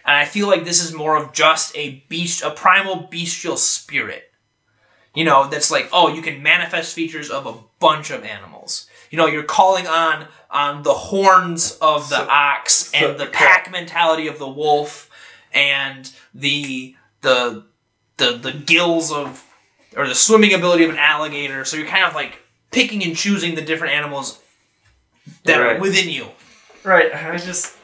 And 0.04 0.16
I 0.16 0.24
feel 0.24 0.48
like 0.48 0.64
this 0.64 0.82
is 0.82 0.92
more 0.92 1.16
of 1.16 1.32
just 1.32 1.76
a 1.76 2.04
beast, 2.08 2.42
a 2.42 2.50
primal 2.50 3.08
bestial 3.10 3.56
spirit. 3.56 4.30
You 5.14 5.24
know, 5.24 5.48
that's 5.48 5.70
like, 5.70 5.88
oh, 5.92 6.08
you 6.08 6.22
can 6.22 6.42
manifest 6.42 6.94
features 6.94 7.30
of 7.30 7.46
a 7.46 7.54
bunch 7.78 8.10
of 8.10 8.24
animals. 8.24 8.88
You 9.10 9.18
know, 9.18 9.26
you're 9.26 9.42
calling 9.44 9.86
on 9.86 10.26
on 10.50 10.82
the 10.82 10.94
horns 10.94 11.72
of 11.80 12.08
the 12.10 12.16
So- 12.18 12.28
ox 12.30 12.90
and 12.92 13.02
so- 13.02 13.14
the 13.14 13.26
pack 13.26 13.70
mentality 13.70 14.26
of 14.28 14.38
the 14.38 14.48
wolf 14.48 15.10
and 15.52 16.10
the 16.34 16.96
the 17.22 17.64
the 18.18 18.32
the 18.36 18.52
gills 18.52 19.10
of 19.12 19.44
or 19.96 20.08
the 20.08 20.14
swimming 20.14 20.52
ability 20.54 20.84
of 20.84 20.90
an 20.90 20.98
alligator. 20.98 21.64
So 21.64 21.76
you're 21.76 21.86
kind 21.86 22.04
of 22.04 22.14
like 22.14 22.38
picking 22.72 23.02
and 23.04 23.16
choosing 23.16 23.54
the 23.54 23.62
different 23.62 23.94
animals 23.94 24.40
that 25.44 25.60
are 25.60 25.78
within 25.78 26.08
you. 26.08 26.26
right, 26.82 27.14
I 27.14 27.36
just 27.38 27.76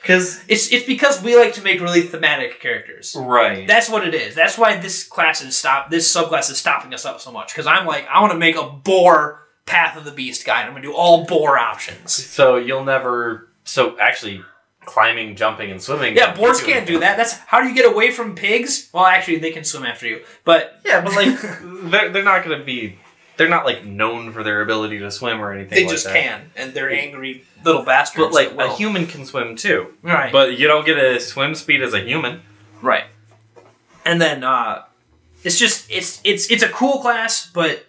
because 0.00 0.42
It's 0.48 0.70
it's 0.72 0.86
because 0.86 1.22
we 1.22 1.36
like 1.36 1.54
to 1.54 1.62
make 1.62 1.80
really 1.80 2.02
thematic 2.02 2.60
characters. 2.60 3.16
right. 3.18 3.66
That's 3.66 3.88
what 3.88 4.06
it 4.06 4.14
is. 4.14 4.34
That's 4.34 4.56
why 4.58 4.76
this 4.76 5.04
class 5.04 5.42
is 5.42 5.56
stop. 5.56 5.90
This 5.90 6.14
subclass 6.14 6.50
is 6.50 6.58
stopping 6.58 6.92
us 6.94 7.04
up 7.04 7.20
so 7.20 7.32
much 7.32 7.52
because 7.52 7.66
I'm 7.66 7.86
like 7.86 8.06
I 8.08 8.20
want 8.20 8.32
to 8.32 8.38
make 8.38 8.56
a 8.56 8.64
boar 8.68 9.43
Path 9.66 9.96
of 9.96 10.04
the 10.04 10.10
Beast 10.12 10.44
guy. 10.44 10.60
and 10.60 10.68
I'm 10.68 10.72
gonna 10.74 10.82
do 10.82 10.92
all 10.94 11.24
boar 11.24 11.58
options. 11.58 12.12
so 12.12 12.56
you'll 12.56 12.84
never. 12.84 13.48
So 13.64 13.98
actually, 13.98 14.42
climbing, 14.84 15.36
jumping, 15.36 15.70
and 15.70 15.80
swimming. 15.82 16.16
Yeah, 16.16 16.34
boars 16.34 16.62
can't 16.62 16.86
do 16.86 16.98
that. 17.00 17.16
That's 17.16 17.34
how 17.38 17.62
do 17.62 17.68
you 17.68 17.74
get 17.74 17.90
away 17.90 18.10
from 18.10 18.34
pigs? 18.34 18.90
Well, 18.92 19.06
actually, 19.06 19.38
they 19.38 19.50
can 19.50 19.64
swim 19.64 19.84
after 19.84 20.06
you, 20.06 20.22
but 20.44 20.80
Yeah, 20.84 21.00
but 21.00 21.14
like 21.16 21.38
they're 21.90 22.10
they're 22.10 22.24
not 22.24 22.44
gonna 22.44 22.62
be. 22.64 22.98
They're 23.36 23.48
not 23.48 23.64
like 23.64 23.84
known 23.84 24.30
for 24.30 24.44
their 24.44 24.60
ability 24.60 25.00
to 25.00 25.10
swim 25.10 25.40
or 25.40 25.52
anything. 25.52 25.74
they 25.74 25.82
like 25.84 25.90
just 25.90 26.04
that. 26.04 26.14
can, 26.14 26.50
and 26.54 26.72
they're 26.72 26.90
angry 26.90 27.44
little 27.64 27.82
bastards. 27.82 28.26
But 28.26 28.32
like 28.32 28.56
that 28.56 28.66
a 28.70 28.76
human 28.76 29.06
can 29.08 29.24
swim 29.24 29.56
too. 29.56 29.94
right? 30.02 30.30
But 30.30 30.56
you 30.56 30.68
don't 30.68 30.86
get 30.86 30.98
a 30.98 31.18
swim 31.18 31.56
speed 31.56 31.82
as 31.82 31.94
a 31.94 32.00
human. 32.00 32.42
Right. 32.80 33.04
And 34.04 34.20
then 34.20 34.44
uh 34.44 34.84
it's 35.42 35.58
just 35.58 35.90
it's 35.90 36.20
it's 36.22 36.48
it's 36.50 36.62
a 36.62 36.68
cool 36.68 37.00
class, 37.00 37.50
but 37.50 37.84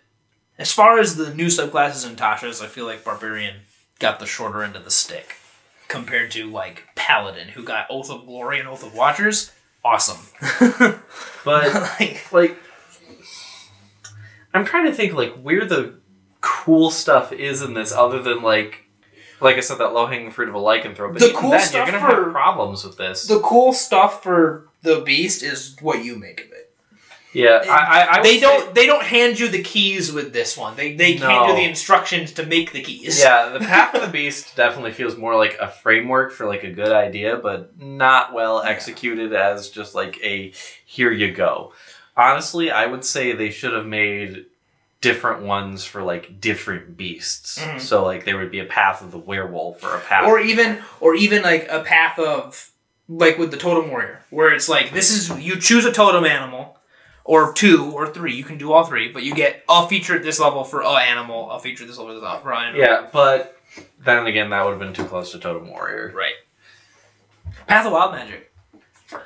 as 0.57 0.71
far 0.71 0.99
as 0.99 1.15
the 1.15 1.33
new 1.33 1.47
subclasses 1.47 2.07
and 2.07 2.17
Tasha's, 2.17 2.61
I 2.61 2.67
feel 2.67 2.85
like 2.85 3.03
Barbarian 3.03 3.55
got 3.99 4.19
the 4.19 4.25
shorter 4.25 4.63
end 4.63 4.75
of 4.75 4.83
the 4.85 4.91
stick 4.91 5.35
compared 5.87 6.31
to 6.31 6.49
like 6.49 6.83
Paladin, 6.95 7.49
who 7.49 7.63
got 7.63 7.87
Oath 7.89 8.09
of 8.09 8.25
Glory 8.25 8.59
and 8.59 8.67
Oath 8.67 8.83
of 8.85 8.93
Watchers. 8.95 9.51
Awesome. 9.83 10.17
But 11.45 11.73
like, 11.99 12.33
like 12.33 12.57
I'm 14.53 14.65
trying 14.65 14.85
to 14.85 14.93
think 14.93 15.13
like 15.13 15.33
where 15.41 15.63
the 15.65 15.93
cool 16.41 16.89
stuff 16.89 17.31
is 17.31 17.61
in 17.61 17.73
this 17.75 17.91
other 17.91 18.21
than 18.21 18.41
like 18.41 18.85
like 19.41 19.57
I 19.57 19.59
said 19.59 19.77
that 19.77 19.93
low 19.93 20.07
hanging 20.07 20.31
fruit 20.31 20.49
of 20.49 20.55
a 20.55 20.59
lycanthrope. 20.59 21.19
The 21.19 21.33
cool 21.35 21.51
then, 21.51 21.59
stuff 21.61 21.87
you're 21.87 21.99
gonna 21.99 22.13
for- 22.15 22.23
have 22.23 22.31
problems 22.33 22.83
with 22.83 22.97
this. 22.97 23.27
the 23.27 23.39
cool 23.41 23.73
stuff 23.73 24.23
for 24.23 24.67
the 24.81 25.01
beast 25.01 25.43
is 25.43 25.75
what 25.81 26.03
you 26.03 26.15
make 26.17 26.41
of 26.41 26.51
it. 26.51 26.54
Yeah, 27.35 27.61
I, 27.69 27.69
I, 27.69 28.19
I 28.19 28.23
they 28.23 28.39
don't 28.39 28.73
they 28.73 28.85
don't 28.87 29.03
hand 29.03 29.39
you 29.39 29.47
the 29.49 29.61
keys 29.61 30.11
with 30.11 30.31
this 30.33 30.57
one. 30.57 30.75
They 30.75 30.95
they 30.95 31.13
hand 31.17 31.21
you 31.21 31.27
No. 31.53 31.55
the 31.55 31.63
instructions 31.65 32.31
to 32.33 32.45
make 32.45 32.71
the 32.71 32.81
keys. 32.81 33.19
Yeah, 33.19 33.49
the 33.49 33.59
Path 33.73 33.93
of 33.93 34.01
the 34.01 34.07
Beast 34.07 34.55
definitely 34.55 34.93
feels 34.93 35.17
more 35.17 35.35
like 35.35 35.57
a 35.59 35.67
framework 35.67 36.31
for 36.31 36.47
like 36.47 36.63
a 36.63 36.71
good 36.71 36.91
idea, 36.91 37.37
but 37.37 37.79
not 37.81 38.33
well 38.33 38.61
executed 38.61 39.33
as 39.33 39.69
just 39.69 39.93
like 39.93 40.17
a 40.23 40.51
here 40.85 41.11
you 41.11 41.31
go. 41.33 41.73
Honestly, 42.17 42.71
I 42.71 42.85
would 42.85 43.03
say 43.03 43.33
they 43.33 43.49
should 43.51 43.73
have 43.73 43.85
made 43.85 44.45
different 45.01 45.43
ones 45.43 45.83
for 45.85 46.01
like 46.01 46.39
different 46.39 46.95
beasts. 46.97 47.59
Mhm. 47.59 47.79
So 47.81 48.03
like 48.05 48.25
there 48.25 48.37
would 48.37 48.49
be 48.51 48.59
a 48.59 48.65
path 48.65 49.01
of 49.01 49.11
the 49.11 49.19
werewolf 49.19 49.83
or 49.83 49.95
a 49.95 49.99
path 49.99 50.25
or 50.25 50.39
even 50.39 50.79
or 50.99 51.13
even 51.15 51.43
like 51.43 51.67
a 51.69 51.81
path 51.83 52.17
of 52.17 52.71
like 53.07 53.37
with 53.37 53.51
the 53.51 53.57
totem 53.57 53.91
warrior 53.91 54.21
where 54.31 54.51
it's 54.51 54.67
like 54.67 54.91
this 54.93 55.11
is 55.11 55.29
you 55.45 55.59
choose 55.59 55.85
a 55.85 55.91
totem 55.91 56.25
animal 56.25 56.74
or 57.25 57.51
two 57.53 57.91
or 57.91 58.07
three 58.07 58.33
you 58.33 58.43
can 58.43 58.57
do 58.57 58.71
all 58.71 58.85
three 58.85 59.11
but 59.11 59.23
you 59.23 59.33
get 59.35 59.63
a 59.67 59.87
feature 59.87 60.15
at 60.15 60.23
this 60.23 60.39
level 60.39 60.63
for 60.63 60.81
a 60.81 60.89
animal 60.93 61.51
a 61.51 61.59
feature 61.59 61.83
at 61.83 61.87
this 61.89 61.97
level 61.97 62.19
for 62.41 62.51
a 62.51 62.57
animal 62.59 62.79
Yeah, 62.81 63.07
but 63.11 63.59
then 63.99 64.25
again 64.27 64.49
that 64.51 64.63
would 64.63 64.71
have 64.71 64.79
been 64.79 64.93
too 64.93 65.05
close 65.05 65.31
to 65.31 65.39
Totem 65.39 65.67
Warrior. 65.69 66.11
right 66.15 66.35
path 67.67 67.85
of 67.85 67.91
wild 67.91 68.13
magic 68.13 68.51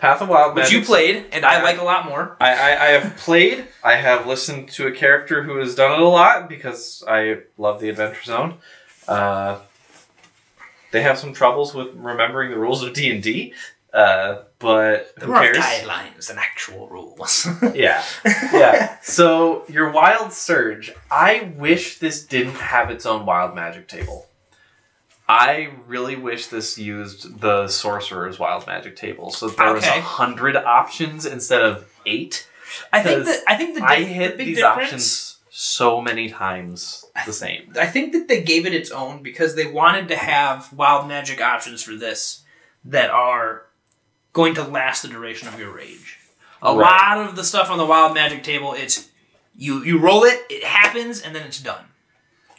Path 0.02 0.22
of 0.22 0.28
Wild 0.30 0.56
which 0.56 0.72
you 0.72 0.82
played 0.84 1.26
and 1.32 1.46
i 1.46 1.58
Yeah. 1.58 1.64
like 1.64 1.78
a 1.80 1.84
lot 1.84 2.06
more 2.06 2.36
I, 2.42 2.52
I, 2.54 2.86
I 2.86 2.88
have 3.00 3.16
played. 3.18 3.66
I 3.84 3.96
have 3.96 4.28
listened 4.28 4.70
to 4.72 4.88
a 4.88 4.92
character 4.92 5.44
who 5.44 5.58
has 5.58 5.74
done 5.74 5.94
it 5.94 6.00
a 6.00 6.08
lot 6.08 6.50
because 6.50 7.02
I 7.08 7.40
love 7.58 7.80
the 7.80 7.90
Adventure 7.90 8.24
Zone. 8.24 8.56
Uh, 9.08 9.60
they 10.92 11.02
have 11.02 11.18
some 11.18 11.34
troubles 11.34 11.74
with 11.74 11.94
remembering 11.96 12.52
the 12.52 12.58
rules 12.58 12.84
of 12.84 12.94
D 12.94 13.10
and 13.10 13.24
D, 13.24 13.54
uh, 13.94 14.40
but 14.60 15.12
who 15.19 15.28
there 15.28 15.36
are 15.36 15.43
cares? 15.43 15.58
guidelines 15.58 16.30
and 16.30 16.38
actual 16.38 16.88
rules 16.89 17.48
Yeah, 17.74 18.04
yeah. 18.26 18.98
So 19.02 19.63
your 19.69 19.89
Wild 19.91 20.34
Surge. 20.34 20.91
I 21.10 21.54
wish 21.56 22.00
this 22.00 22.26
didn't 22.26 22.56
have 22.56 22.89
its 22.91 23.06
own 23.06 23.26
Wild 23.26 23.56
Magic 23.56 23.88
table. 23.88 24.28
I 25.28 25.69
really 25.88 26.15
wish 26.15 26.48
this 26.48 26.78
used 26.78 27.39
the 27.39 27.67
Sorcerer's 27.67 28.39
Wild 28.39 28.65
Magic 28.67 28.95
table, 28.95 29.30
so 29.32 29.48
there 29.48 29.74
was 29.74 29.86
a 29.86 30.02
hundred 30.02 30.56
options 30.56 31.26
instead 31.26 31.62
of 31.62 31.88
eight. 32.06 32.48
i 32.93 33.02
think 33.02 33.26
that 33.26 33.43
i 33.48 33.56
think 33.56 33.76
the, 33.78 33.84
I 33.84 34.04
hit 34.04 34.38
the 34.38 34.45
these 34.45 34.58
difference 34.58 34.84
options 34.84 35.38
so 35.50 36.00
many 36.02 36.30
times 36.30 37.04
the 37.26 37.34
same. 37.34 37.74
I 37.78 37.86
think 37.88 38.13
that 38.13 38.28
they 38.30 38.41
gave 38.41 38.65
it 38.65 38.74
its 38.74 38.91
own 38.91 39.22
because 39.24 39.56
they 39.56 39.65
wanted 39.69 40.08
to 40.08 40.15
have 40.15 40.72
wild 40.72 41.08
magic 41.08 41.41
options 41.41 41.84
for 41.84 41.95
this 41.95 42.43
that 42.86 43.10
are 43.10 43.63
going 44.34 44.54
to 44.56 44.63
last 44.63 45.02
the 45.04 45.08
duration 45.08 45.48
of 45.48 45.60
your 45.60 45.72
rage. 45.72 46.18
A 46.62 46.76
Right. 46.76 47.15
lot 47.18 47.28
of 47.30 47.36
the 47.36 47.44
stuff 47.44 47.70
on 47.70 47.78
the 47.78 47.86
wild 47.86 48.13
magic 48.13 48.44
table, 48.44 48.74
it's 48.74 49.08
you 49.56 49.84
you 49.84 49.98
roll 50.00 50.24
it, 50.24 50.42
it 50.50 50.63
happens, 50.63 51.22
and 51.22 51.36
then 51.36 51.44
it's 51.46 51.60
done. 51.60 51.86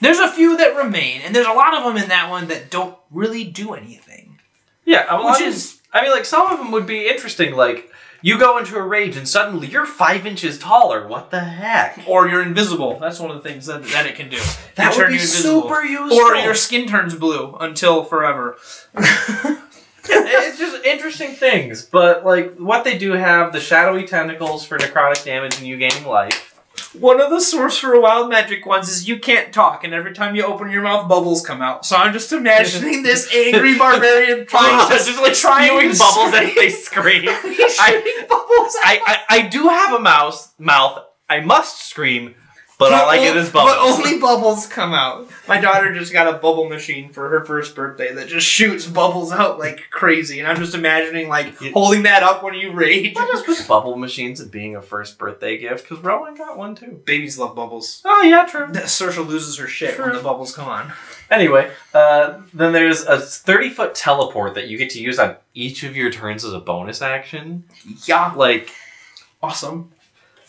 There's 0.01 0.19
a 0.19 0.31
few 0.33 0.57
that 0.57 0.77
remain, 0.77 1.21
and 1.21 1.35
there's 1.35 1.47
a 1.47 1.53
lot 1.53 1.75
of 1.75 1.85
them 1.85 2.03
in 2.03 2.09
that 2.09 2.31
one 2.31 2.49
that 2.49 2.71
don't 2.71 2.97
really 3.11 3.45
do 3.45 3.75
anything. 3.75 4.39
Yeah, 4.87 5.31
Which 5.31 5.41
is- 5.43 5.79
I 5.93 6.03
mean, 6.03 6.11
like 6.13 6.25
some 6.25 6.47
of 6.51 6.59
them 6.59 6.71
would 6.73 6.87
be 6.87 7.09
interesting. 7.09 7.55
Like 7.55 7.91
you 8.23 8.39
go 8.39 8.57
into 8.59 8.77
a 8.77 8.83
rage 8.83 9.17
and 9.17 9.29
suddenly 9.29 9.67
you're 9.67 9.85
five 9.87 10.25
inches 10.27 10.59
taller. 10.59 11.07
What 11.07 11.31
the 11.31 11.41
heck? 11.41 12.03
Or 12.07 12.29
you're 12.29 12.43
invisible. 12.43 12.99
That's 12.99 13.19
one 13.19 13.31
of 13.31 13.43
the 13.43 13.49
things 13.49 13.67
that, 13.67 13.83
that 13.85 14.07
it 14.07 14.15
can 14.15 14.29
do. 14.31 14.39
That 14.77 14.97
would 14.97 15.09
be 15.09 15.19
super 15.19 15.83
useful. 15.83 16.19
Or 16.19 16.35
your 16.37 16.55
skin 16.55 16.87
turns 16.87 17.15
blue 17.15 17.57
until 17.61 18.05
forever. 18.05 18.57
it's 20.11 20.59
just 20.59 20.85
interesting 20.85 21.33
things. 21.35 21.85
But 21.85 22.25
like 22.25 22.57
what 22.57 22.85
they 22.85 22.99
do 22.99 23.13
have 23.13 23.53
the 23.53 23.61
shadowy 23.61 24.07
tentacles 24.07 24.65
for 24.65 24.79
necrotic 24.79 25.25
damage 25.25 25.59
and 25.59 25.67
you 25.67 25.77
gaining 25.77 26.05
life. 26.05 26.47
One 26.99 27.21
of 27.21 27.31
the 27.31 27.41
sorcerer 27.41 28.01
wild 28.01 28.31
magic 28.31 28.67
ones 28.67 28.89
is 28.89 29.09
you 29.09 29.19
can't 29.19 29.53
talk, 29.53 29.85
and 29.85 29.95
every 29.95 30.13
time 30.13 30.35
you 30.35 30.45
open 30.45 30.71
your 30.71 30.83
mouth, 30.83 31.09
bubbles 31.09 31.45
come 31.45 31.63
out. 31.63 31.85
So 31.87 31.97
I'm 31.97 32.13
just 32.13 32.33
imagining 32.33 33.03
this 33.05 33.33
angry 33.33 33.79
barbarian 33.79 34.47
trying 34.49 34.89
to 34.89 34.95
just 34.97 35.21
like 35.21 35.35
trying 35.35 35.69
spewing 35.69 35.89
bubbles 35.99 36.35
as 36.35 36.55
they 36.55 36.71
scream. 36.71 37.23
He's 37.43 37.79
I, 37.79 37.93
shooting 37.93 38.29
bubbles. 38.29 38.77
I, 38.85 39.01
I 39.07 39.39
I 39.39 39.43
do 39.49 39.69
have 39.69 39.95
a 39.95 40.01
mouse 40.01 40.53
mouth. 40.59 41.05
I 41.29 41.41
must 41.41 41.89
scream, 41.89 42.35
but 42.81 42.93
all 42.93 43.09
I 43.09 43.19
get 43.19 43.37
is 43.37 43.51
bubbles. 43.51 43.73
But 43.73 43.79
only 43.79 44.19
bubbles 44.19 44.67
come 44.67 44.93
out. 44.93 45.29
My 45.47 45.61
daughter 45.61 45.95
just 45.95 46.13
got 46.13 46.27
a 46.27 46.39
bubble 46.39 46.69
machine 46.69 47.13
for 47.13 47.29
her 47.29 47.45
first 47.45 47.77
birthday 47.77 48.13
that 48.15 48.27
just 48.27 48.47
shoots 48.47 48.87
bubbles 48.87 49.31
out 49.31 49.59
like 49.61 49.89
crazy, 49.91 50.41
and 50.41 50.49
I'm 50.49 50.57
just 50.57 50.75
imagining 50.75 51.29
like 51.29 51.61
Yeah. 51.61 51.71
holding 51.73 52.03
that 52.03 52.23
up 52.25 52.43
when 52.43 52.55
you 52.55 52.73
rage. 52.73 53.15
What 53.15 53.33
is 53.35 53.47
with 53.47 53.69
bubble 53.69 53.97
machines 53.97 54.41
and 54.41 54.51
being 54.51 54.75
a 54.75 54.83
first 54.83 55.19
birthday 55.19 55.59
gift? 55.59 55.89
Because 55.89 56.03
Rowan 56.03 56.35
got 56.35 56.57
one 56.59 56.75
too. 56.75 57.01
Babies 57.05 57.39
love 57.39 57.55
bubbles. 57.55 58.03
Oh 58.05 58.23
yeah, 58.23 58.47
true. 58.47 58.67
Saoirse 58.69 59.25
loses 59.27 59.57
her 59.59 59.69
shit 59.69 59.97
when 59.99 60.13
the 60.13 60.21
bubbles 60.23 60.55
come 60.57 60.69
on. 60.69 60.93
Anyway, 61.31 61.71
uh, 61.95 62.39
then 62.53 62.73
there's 62.73 63.03
a 63.05 63.17
30 63.21 63.71
foot 63.71 63.95
teleport 63.95 64.55
that 64.55 64.67
you 64.69 64.77
get 64.79 64.91
to 64.91 65.01
use 65.01 65.19
on 65.19 65.37
each 65.55 65.85
of 65.85 65.95
your 65.97 66.11
turns 66.11 66.45
as 66.45 66.53
a 66.53 66.59
bonus 66.59 67.03
action. 67.03 67.63
Yeah, 68.07 68.33
Like 68.35 68.73
awesome. 69.43 69.93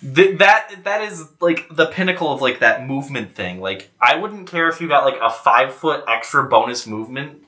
Th- 0.01 0.37
that 0.39 0.83
that 0.83 1.01
is 1.01 1.27
like 1.39 1.67
the 1.69 1.85
pinnacle 1.85 2.31
of 2.33 2.41
like 2.41 2.59
that 2.59 2.87
movement 2.87 3.35
thing. 3.35 3.59
Like 3.61 3.91
I 3.99 4.15
wouldn't 4.15 4.47
care 4.49 4.67
if 4.69 4.81
you 4.81 4.87
got 4.87 5.05
like 5.05 5.19
a 5.21 5.29
five 5.29 5.73
foot 5.73 6.03
extra 6.07 6.43
bonus 6.47 6.87
movement. 6.87 7.43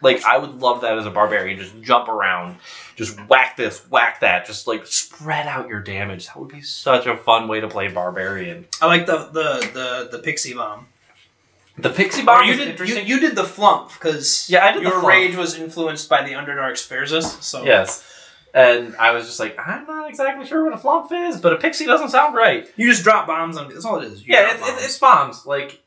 Like 0.00 0.24
I 0.24 0.36
would 0.38 0.56
love 0.60 0.80
that 0.80 0.98
as 0.98 1.06
a 1.06 1.10
barbarian. 1.10 1.60
Just 1.60 1.80
jump 1.80 2.08
around, 2.08 2.56
just 2.96 3.16
whack 3.28 3.56
this, 3.56 3.88
whack 3.88 4.18
that, 4.20 4.46
just 4.46 4.66
like 4.66 4.84
spread 4.84 5.46
out 5.46 5.68
your 5.68 5.80
damage. 5.80 6.26
That 6.26 6.38
would 6.40 6.48
be 6.48 6.60
such 6.62 7.06
a 7.06 7.16
fun 7.16 7.46
way 7.46 7.60
to 7.60 7.68
play 7.68 7.86
barbarian. 7.86 8.66
I 8.80 8.86
like 8.86 9.06
the 9.06 9.18
the 9.26 9.70
the, 9.72 10.08
the 10.16 10.18
pixie 10.18 10.54
bomb. 10.54 10.88
The 11.78 11.88
pixie 11.90 12.22
Or 12.22 12.26
bomb 12.26 12.44
you 12.46 12.52
is 12.52 12.58
did 12.58 12.64
you, 12.66 12.70
interesting. 12.72 13.06
you 13.06 13.20
did 13.20 13.36
the 13.36 13.44
flumph 13.44 13.92
because 13.94 14.50
Yeah, 14.50 14.64
I 14.66 14.72
did 14.72 14.82
the 14.84 14.88
your 14.90 15.06
rage 15.06 15.36
was 15.36 15.56
influenced 15.58 16.08
by 16.08 16.22
the 16.22 16.32
Underdark's 16.32 16.86
Faerzress. 16.86 17.40
So 17.42 17.64
Yes. 17.64 18.04
And 18.54 18.94
I 18.96 19.12
was 19.12 19.24
just 19.26 19.40
like, 19.40 19.58
I'm 19.58 19.86
not 19.86 20.10
exactly 20.10 20.46
sure 20.46 20.64
what 20.64 20.74
a 20.74 20.78
flump 20.78 21.10
is, 21.10 21.40
but 21.40 21.54
a 21.54 21.56
pixie 21.56 21.86
doesn't 21.86 22.10
sound 22.10 22.34
right. 22.34 22.68
you 22.76 22.90
just 22.90 23.02
drop 23.02 23.26
bombs 23.26 23.56
on. 23.56 23.68
That's 23.68 23.84
all 23.84 23.98
it 23.98 24.04
is. 24.04 24.26
You 24.26 24.34
yeah, 24.34 24.52
it's, 24.52 24.60
bombs. 24.60 24.72
it's, 24.74 24.84
it's 24.84 24.98
bombs. 24.98 25.46
Like, 25.46 25.82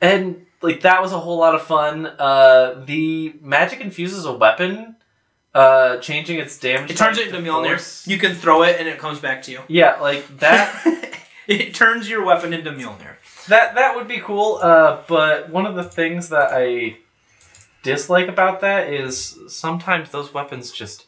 and 0.00 0.46
like 0.62 0.80
that 0.82 1.02
was 1.02 1.12
a 1.12 1.18
whole 1.18 1.38
lot 1.38 1.54
of 1.54 1.62
fun. 1.62 2.06
Uh, 2.06 2.82
the 2.86 3.34
magic 3.42 3.80
infuses 3.80 4.24
a 4.24 4.32
weapon, 4.32 4.96
uh, 5.54 5.98
changing 5.98 6.38
its 6.38 6.58
damage. 6.58 6.90
it 6.90 6.96
turns 6.96 7.18
it 7.18 7.28
into 7.28 7.42
to 7.42 7.46
Mjolnir. 7.46 8.06
You 8.06 8.16
can 8.16 8.34
throw 8.34 8.62
it 8.62 8.76
and 8.78 8.88
it 8.88 8.98
comes 8.98 9.20
back 9.20 9.42
to 9.42 9.52
you. 9.52 9.60
Yeah, 9.68 10.00
like 10.00 10.38
that. 10.38 11.12
it 11.46 11.74
turns 11.74 12.08
your 12.08 12.24
weapon 12.24 12.54
into 12.54 12.70
Mjolnir. 12.70 13.16
that 13.48 13.74
that 13.74 13.94
would 13.94 14.08
be 14.08 14.20
cool. 14.20 14.58
Uh, 14.62 15.02
but 15.06 15.50
one 15.50 15.66
of 15.66 15.74
the 15.74 15.84
things 15.84 16.30
that 16.30 16.48
I 16.52 16.96
dislike 17.82 18.28
about 18.28 18.60
that 18.60 18.92
is 18.92 19.38
sometimes 19.48 20.10
those 20.10 20.32
weapons 20.32 20.72
just 20.72 21.06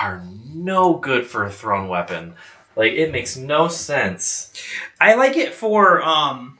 are 0.00 0.22
no 0.54 0.94
good 0.94 1.26
for 1.26 1.44
a 1.44 1.50
thrown 1.50 1.88
weapon. 1.88 2.34
Like 2.76 2.92
it 2.92 3.12
makes 3.12 3.36
no 3.36 3.68
sense. 3.68 4.52
I 5.00 5.14
like 5.14 5.36
it 5.36 5.52
for 5.52 6.02
um 6.02 6.58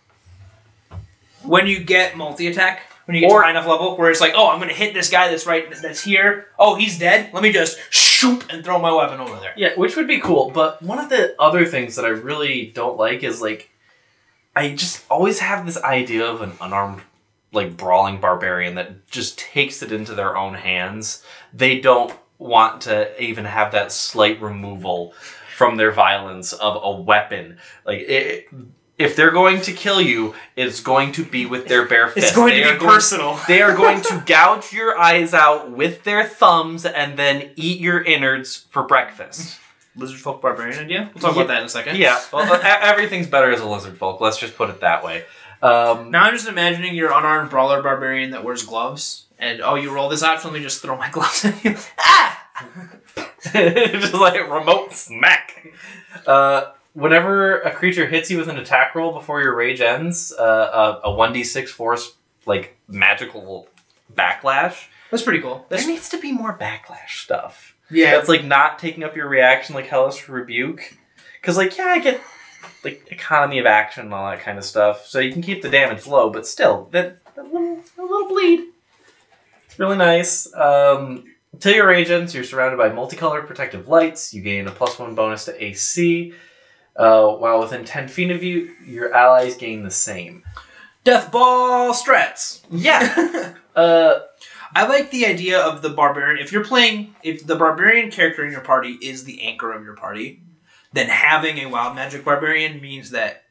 when 1.42 1.66
you 1.66 1.82
get 1.82 2.16
multi 2.16 2.46
attack. 2.46 2.82
When 3.06 3.16
you 3.16 3.22
get 3.22 3.32
Or- 3.32 3.40
to 3.40 3.44
high 3.46 3.50
enough 3.50 3.66
level, 3.66 3.96
where 3.96 4.10
it's 4.10 4.20
like, 4.20 4.34
oh, 4.36 4.48
I'm 4.48 4.60
gonna 4.60 4.72
hit 4.72 4.94
this 4.94 5.10
guy 5.10 5.28
that's 5.28 5.44
right, 5.44 5.68
that's 5.82 6.04
here. 6.04 6.46
Oh, 6.58 6.76
he's 6.76 6.98
dead. 7.00 7.30
Let 7.34 7.42
me 7.42 7.50
just 7.50 7.76
shoot 7.92 8.44
and 8.48 8.64
throw 8.64 8.78
my 8.78 8.92
weapon 8.92 9.18
over 9.18 9.34
there. 9.40 9.52
Yeah, 9.56 9.70
which 9.74 9.96
would 9.96 10.06
be 10.06 10.20
cool. 10.20 10.50
But 10.52 10.80
one 10.82 11.00
of 11.00 11.08
the 11.08 11.34
other 11.40 11.64
things 11.66 11.96
that 11.96 12.04
I 12.04 12.08
really 12.10 12.66
don't 12.66 12.96
like 12.96 13.24
is 13.24 13.42
like, 13.42 13.70
I 14.54 14.74
just 14.74 15.04
always 15.10 15.40
have 15.40 15.66
this 15.66 15.82
idea 15.82 16.24
of 16.24 16.42
an 16.42 16.52
unarmed, 16.60 17.02
like 17.52 17.76
brawling 17.76 18.20
barbarian 18.20 18.76
that 18.76 19.08
just 19.10 19.36
takes 19.36 19.82
it 19.82 19.90
into 19.90 20.14
their 20.14 20.36
own 20.36 20.54
hands. 20.54 21.24
They 21.52 21.80
don't 21.80 22.14
want 22.42 22.82
to 22.82 23.22
even 23.22 23.44
have 23.44 23.72
that 23.72 23.92
slight 23.92 24.40
removal 24.40 25.14
from 25.56 25.76
their 25.76 25.92
violence 25.92 26.52
of 26.52 26.78
a 26.82 27.00
weapon. 27.00 27.58
Like 27.84 28.00
it, 28.00 28.48
if 28.98 29.16
they're 29.16 29.30
going 29.30 29.60
to 29.62 29.72
kill 29.72 30.00
you, 30.00 30.34
it's 30.56 30.80
going 30.80 31.12
to 31.12 31.24
be 31.24 31.46
with 31.46 31.66
their 31.66 31.86
bare 31.86 32.08
fists. 32.08 32.30
It's 32.30 32.36
going 32.36 32.52
They 32.54 32.62
to 32.62 32.68
are 32.70 32.72
be 32.74 32.78
going- 32.80 32.92
personal. 32.92 33.40
they 33.48 33.62
are 33.62 33.74
going 33.74 34.00
to 34.02 34.22
gouge 34.26 34.72
your 34.72 34.98
eyes 34.98 35.34
out 35.34 35.70
with 35.70 36.04
their 36.04 36.24
thumbs 36.24 36.84
and 36.84 37.18
then 37.18 37.50
eat 37.56 37.80
your 37.80 38.02
innards 38.02 38.66
for 38.70 38.82
breakfast. 38.84 39.58
Lizard 39.96 40.20
folk 40.20 40.40
barbarian 40.40 40.78
idea. 40.78 41.10
We'll 41.14 41.20
talk 41.20 41.36
Yeah. 41.36 41.42
about 41.42 41.48
that 41.48 41.58
in 41.60 41.64
a 41.66 41.68
second. 41.68 41.96
Yeah, 41.98 42.18
well, 42.32 42.60
everything's 42.64 43.26
better 43.26 43.50
as 43.50 43.60
a 43.60 43.66
lizard 43.68 43.98
folk. 43.98 44.20
Let's 44.20 44.38
just 44.38 44.56
put 44.56 44.70
it 44.70 44.80
that 44.80 45.04
way. 45.04 45.24
Um, 45.62 46.10
Now 46.10 46.24
I'm 46.24 46.34
just 46.34 46.48
imagining 46.48 46.94
your 46.94 47.12
unarmed 47.12 47.50
brawler 47.50 47.82
barbarian 47.82 48.30
that 48.30 48.42
wears 48.42 48.62
gloves, 48.64 49.26
and 49.42 49.60
oh, 49.60 49.74
you 49.74 49.92
roll 49.92 50.08
this 50.08 50.22
option. 50.22 50.52
Let 50.52 50.58
me 50.58 50.62
just 50.62 50.80
throw 50.80 50.96
my 50.96 51.10
gloves 51.12 51.44
at 51.44 51.62
you. 51.64 51.76
Ah! 51.98 52.48
just 53.52 54.14
like 54.14 54.40
a 54.40 54.44
remote 54.44 54.92
smack. 54.92 55.66
Uh, 56.26 56.70
whenever 56.94 57.60
a 57.60 57.72
creature 57.72 58.06
hits 58.06 58.30
you 58.30 58.38
with 58.38 58.48
an 58.48 58.56
attack 58.56 58.94
roll 58.94 59.12
before 59.12 59.42
your 59.42 59.54
rage 59.54 59.80
ends, 59.80 60.32
uh, 60.32 61.00
a 61.04 61.12
one 61.12 61.32
d 61.32 61.42
six 61.42 61.70
force 61.72 62.14
like 62.46 62.76
magical 62.88 63.66
backlash. 64.14 64.86
That's 65.10 65.24
pretty 65.24 65.40
cool. 65.40 65.66
There 65.68 65.86
needs 65.86 66.08
to 66.10 66.18
be 66.18 66.32
more 66.32 66.56
backlash 66.56 67.22
stuff. 67.22 67.74
yeah, 67.90 68.12
That's 68.12 68.28
like 68.28 68.44
not 68.44 68.78
taking 68.78 69.02
up 69.02 69.16
your 69.16 69.28
reaction 69.28 69.74
like 69.74 69.86
Hellish 69.86 70.28
Rebuke. 70.28 70.96
Because, 71.40 71.56
like, 71.56 71.76
yeah, 71.76 71.86
I 71.86 71.98
get 71.98 72.20
like 72.84 73.08
economy 73.10 73.58
of 73.58 73.66
action 73.66 74.04
and 74.04 74.14
all 74.14 74.30
that 74.30 74.40
kind 74.40 74.56
of 74.56 74.64
stuff, 74.64 75.06
so 75.06 75.18
you 75.18 75.32
can 75.32 75.42
keep 75.42 75.60
the 75.62 75.68
damage 75.68 76.06
low, 76.06 76.30
but 76.30 76.46
still, 76.46 76.88
that, 76.92 77.18
that 77.34 77.52
little, 77.52 77.80
a 77.98 78.02
little 78.02 78.28
bleed. 78.28 78.71
It's 79.72 79.78
really 79.78 79.96
nice. 79.96 80.52
Um, 80.54 81.24
until 81.54 81.74
your 81.74 81.90
agents, 81.90 82.34
you're 82.34 82.44
surrounded 82.44 82.76
by 82.76 82.90
multicolored 82.90 83.46
protective 83.46 83.88
lights. 83.88 84.34
You 84.34 84.42
gain 84.42 84.68
a 84.68 84.70
plus 84.70 84.98
one 84.98 85.14
bonus 85.14 85.46
to 85.46 85.64
AC. 85.64 86.34
Uh, 86.94 87.28
while 87.36 87.58
within 87.60 87.84
10 87.86 88.08
feet 88.08 88.30
of 88.30 88.42
you, 88.42 88.74
your 88.84 89.14
allies 89.14 89.56
gain 89.56 89.82
the 89.82 89.90
same. 89.90 90.42
death 91.04 91.32
ball 91.32 91.94
strats. 91.94 92.60
Yeah. 92.70 93.54
uh, 93.76 94.18
I 94.74 94.86
like 94.86 95.10
the 95.10 95.24
idea 95.26 95.58
of 95.60 95.80
the 95.80 95.88
barbarian. 95.88 96.38
If 96.42 96.52
you're 96.52 96.64
playing, 96.64 97.14
if 97.22 97.46
the 97.46 97.56
barbarian 97.56 98.10
character 98.10 98.44
in 98.44 98.52
your 98.52 98.60
party 98.60 98.98
is 99.00 99.24
the 99.24 99.42
anchor 99.42 99.72
of 99.72 99.84
your 99.84 99.96
party, 99.96 100.42
then 100.92 101.08
having 101.08 101.58
a 101.58 101.66
wild 101.66 101.94
magic 101.96 102.24
barbarian 102.24 102.80
means 102.82 103.10
that 103.10 103.44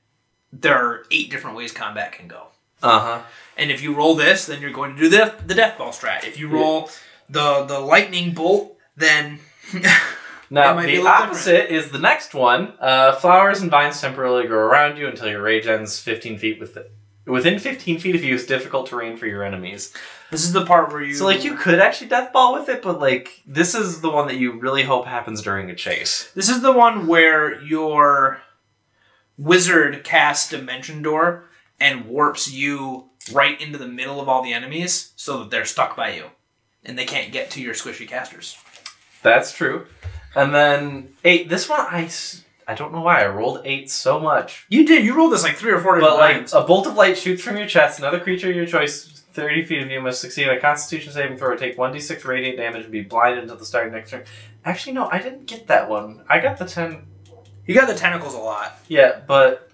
there 0.54 0.76
are 0.76 1.04
eight 1.10 1.32
different 1.32 1.58
ways 1.58 1.72
combat 1.72 2.12
can 2.12 2.28
go. 2.28 2.48
uh 2.84 3.00
huh. 3.00 3.22
And 3.62 3.72
if 3.72 3.82
you 3.82 3.94
roll 3.94 4.16
this, 4.16 4.48
then 4.48 4.62
you're 4.62 4.72
going 4.72 4.96
to 4.96 5.02
do 5.02 5.10
the 5.10 5.36
the 5.46 5.54
death 5.54 5.78
ball 5.78 5.92
strat. 5.92 6.26
If 6.26 6.40
you 6.40 6.50
roll 6.50 6.90
the 7.30 7.64
the 7.66 7.80
lightning 7.80 8.34
bolt, 8.34 8.78
then 8.98 9.40
Now, 10.54 10.74
It 10.74 10.76
might 10.76 10.86
be 10.88 10.98
a 10.98 11.02
the 11.02 11.08
opposite 11.08 11.74
is 11.74 11.92
the 11.92 11.98
next 11.98 12.34
one. 12.34 12.74
Uh, 12.78 13.16
flowers 13.16 13.62
and 13.62 13.72
vines 13.72 14.02
temporarily 14.02 14.48
grow 14.48 14.60
around 14.60 14.98
you 14.98 15.08
until 15.08 15.30
your 15.30 15.42
rage 15.42 15.66
ends 15.66 15.98
15 15.98 16.38
feet 16.40 16.60
with 16.60 16.78
within 17.26 17.58
15 17.58 18.00
feet 18.00 18.16
of 18.16 18.24
you 18.24 18.36
is 18.36 18.46
difficult 18.46 18.88
terrain 18.88 19.16
for 19.16 19.28
your 19.28 19.46
enemies. 19.46 19.94
this 20.30 20.44
is 20.44 20.52
the 20.52 20.66
part 20.66 20.92
where 20.92 21.02
you 21.02 21.14
So, 21.14 21.24
like, 21.24 21.46
you 21.46 21.56
could 21.56 21.80
actually 21.80 22.08
death 22.08 22.34
ball 22.34 22.54
with 22.54 22.68
it, 22.68 22.82
but 22.82 23.00
like, 23.00 23.42
this 23.46 23.74
is 23.74 24.02
the 24.02 24.10
one 24.10 24.28
that 24.28 24.36
you 24.36 24.60
really 24.60 24.84
hope 24.84 25.06
happens 25.06 25.42
during 25.42 25.70
a 25.70 25.76
chase. 25.76 26.30
This 26.36 26.50
is 26.50 26.62
the 26.62 26.74
one 26.74 27.08
where 27.08 27.62
your 27.62 28.42
wizard 29.38 30.04
casts 30.04 30.50
Dimension 30.50 31.02
Door 31.02 31.46
and 31.80 32.08
warps 32.08 32.52
you 32.52 33.11
right 33.34 33.60
into 33.62 33.78
the 33.78 33.88
middle 33.88 34.20
of 34.22 34.28
all 34.30 34.42
the 34.44 34.54
enemies 34.54 35.14
so 35.16 35.40
that 35.40 35.50
they're 35.52 35.66
stuck 35.66 35.96
by 35.96 36.14
you. 36.14 36.26
And 36.84 36.98
they 36.98 37.06
can't 37.06 37.32
get 37.32 37.52
to 37.52 37.62
your 37.62 37.74
squishy 37.76 38.08
casters. 38.08 38.58
That's 39.22 39.52
true. 39.54 39.86
And 40.36 40.54
then 40.56 41.14
eight. 41.24 41.50
This 41.50 41.70
one, 41.70 41.82
I 41.82 42.06
s- 42.06 42.44
I 42.68 42.74
don't 42.74 42.94
know 42.94 43.02
why 43.02 43.22
I 43.22 43.28
rolled 43.28 43.62
eight 43.66 43.90
so 43.92 44.20
much, 44.20 44.66
You 44.70 44.86
did. 44.86 45.04
You 45.04 45.14
rolled 45.16 45.34
this 45.34 45.44
like 45.44 45.58
three 45.58 45.72
or 45.74 45.80
four 45.80 46.00
but 46.00 46.18
like 46.18 46.36
times. 46.38 46.54
a 46.54 46.62
bolt 46.62 46.88
of 46.88 46.96
light 46.96 47.18
shoots 47.18 47.44
from 47.44 47.58
your 47.58 47.68
chest. 47.68 48.00
Another 48.00 48.20
creature 48.20 48.50
of 48.50 48.56
your 48.56 48.66
choice 48.66 49.08
30 49.34 49.66
feet 49.66 49.82
of 49.82 49.90
you 49.92 50.00
must 50.02 50.22
succeed 50.22 50.48
a 50.48 50.60
constitution 50.60 51.12
saving 51.14 51.38
throw 51.38 51.50
or 51.50 51.56
take 51.58 51.78
1d6 51.78 52.24
radiant 52.26 52.58
damage 52.58 52.84
and 52.84 52.92
be 52.92 53.02
blinded 53.02 53.40
until 53.44 53.58
the 53.58 53.66
start 53.66 53.88
of 53.88 53.94
next 53.94 54.12
turn. 54.12 54.24
Actually, 54.66 54.94
no, 54.94 55.08
I 55.12 55.20
didn't 55.20 55.46
get 55.48 55.68
that 55.68 55.90
one. 55.90 56.24
I 56.30 56.40
got 56.40 56.58
the 56.58 56.66
10. 56.66 57.04
You 57.66 57.76
got 57.76 57.88
the 57.88 57.96
tentacles 57.96 58.34
a 58.34 58.40
lot. 58.40 58.80
Yeah, 58.88 59.20
but. 59.28 59.71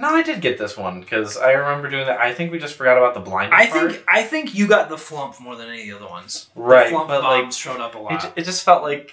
No, 0.00 0.08
I 0.08 0.22
did 0.22 0.40
get 0.40 0.56
this 0.56 0.76
one 0.78 1.00
because 1.00 1.36
I 1.36 1.52
remember 1.52 1.90
doing 1.90 2.06
that. 2.06 2.18
I 2.18 2.32
think 2.32 2.50
we 2.50 2.58
just 2.58 2.74
forgot 2.74 2.96
about 2.96 3.12
the 3.12 3.20
blinded 3.20 3.52
I 3.52 3.66
part. 3.66 3.92
think 3.92 4.04
I 4.08 4.22
think 4.22 4.54
you 4.54 4.66
got 4.66 4.88
the 4.88 4.96
flumph 4.96 5.38
more 5.40 5.56
than 5.56 5.68
any 5.68 5.82
of 5.82 5.98
the 5.98 6.04
other 6.04 6.10
ones. 6.10 6.48
Right, 6.54 6.88
the 6.88 6.96
flumph 6.96 7.08
but, 7.08 7.22
like, 7.22 7.52
showed 7.52 7.80
up 7.80 7.94
a 7.94 7.98
lot. 7.98 8.20
ju- 8.20 8.28
it 8.34 8.44
just 8.44 8.64
felt 8.64 8.82
like. 8.82 9.12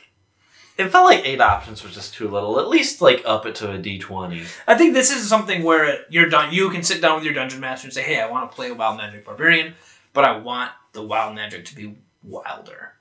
It 0.78 0.90
felt 0.90 1.06
like 1.06 1.26
eight 1.26 1.42
options 1.42 1.84
was 1.84 1.94
just 1.96 2.14
too 2.14 2.28
little. 2.30 2.60
At 2.60 2.70
least, 2.70 3.02
like, 3.02 3.24
up 3.26 3.48
it 3.48 3.56
to 3.56 3.72
a 3.72 3.80
d20. 3.80 4.46
I 4.68 4.76
think 4.76 4.94
this 4.94 5.10
is 5.10 5.28
something 5.28 5.64
where 5.64 6.06
you're 6.10 6.30
done. 6.30 6.54
You 6.54 6.70
can 6.70 6.84
sit 6.84 7.02
down 7.02 7.16
with 7.16 7.24
your 7.26 7.34
dungeon 7.34 7.60
master 7.60 7.88
and 7.88 7.94
say, 7.94 8.04
"Hey, 8.04 8.22
I 8.22 8.30
want 8.30 8.50
to 8.50 8.56
play 8.56 8.70
a 8.70 8.76
wild 8.76 8.98
magic 8.98 9.26
barbarian, 9.26 9.74
but 10.14 10.24
I 10.24 10.38
want 10.38 10.72
the 10.94 11.02
wild 11.02 11.36
magic 11.36 11.66
to 11.66 11.76
be 11.76 11.96
wilder. 12.24 12.94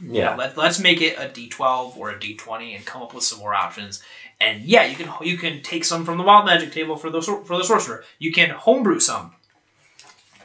You 0.00 0.22
know, 0.22 0.36
let, 0.38 0.56
let's 0.56 0.78
make 0.78 1.00
it 1.02 1.18
a 1.18 1.28
D12 1.28 1.96
or 1.96 2.10
a 2.10 2.18
D20 2.18 2.76
and 2.76 2.86
come 2.86 3.02
up 3.02 3.12
with 3.14 3.24
some 3.24 3.40
more 3.40 3.52
options. 3.52 4.02
And 4.40 4.62
yeah, 4.62 4.84
you 4.84 4.94
can 4.94 5.12
you 5.22 5.36
can 5.36 5.62
take 5.62 5.84
some 5.84 6.04
from 6.04 6.16
the 6.16 6.24
wild 6.24 6.46
magic 6.46 6.72
table 6.72 6.96
for 6.96 7.10
the 7.10 7.20
for 7.20 7.56
the 7.56 7.64
sorcerer. 7.64 8.04
You 8.18 8.32
can 8.32 8.50
homebrew 8.50 9.00
some. 9.00 9.34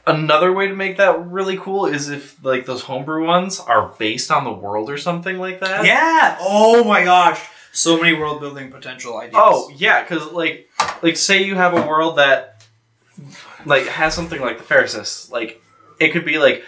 Another 0.06 0.52
way 0.52 0.68
to 0.68 0.76
make 0.76 0.98
that 0.98 1.28
really 1.28 1.58
cool 1.58 1.86
is 1.86 2.10
if 2.10 2.44
like 2.44 2.66
those 2.66 2.82
homebrew 2.84 3.26
ones 3.26 3.60
are 3.60 3.94
based 3.98 4.32
on 4.32 4.44
the 4.44 4.52
world 4.52 4.90
or 4.90 4.98
something 4.98 5.38
like 5.38 5.60
that. 5.62 5.86
Yeah. 5.86 6.38
Oh 6.42 6.84
my 6.84 7.04
gosh. 7.04 7.48
So 7.72 8.02
many 8.02 8.18
world 8.18 8.42
building 8.42 8.70
potential 8.70 9.18
ideas. 9.18 9.36
Oh 9.38 9.72
yeah, 9.76 10.04
because 10.04 10.32
like 10.32 10.70
like 11.02 11.16
say 11.16 11.44
you 11.44 11.56
have 11.56 11.74
a 11.74 11.88
world 11.88 12.18
that 12.18 12.66
like 13.66 13.86
has 13.88 14.14
something 14.14 14.42
like 14.42 14.58
the 14.58 14.64
Faerzress. 14.64 15.32
Like 15.32 15.62
it 16.00 16.10
could 16.12 16.26
be 16.26 16.38
like 16.38 16.66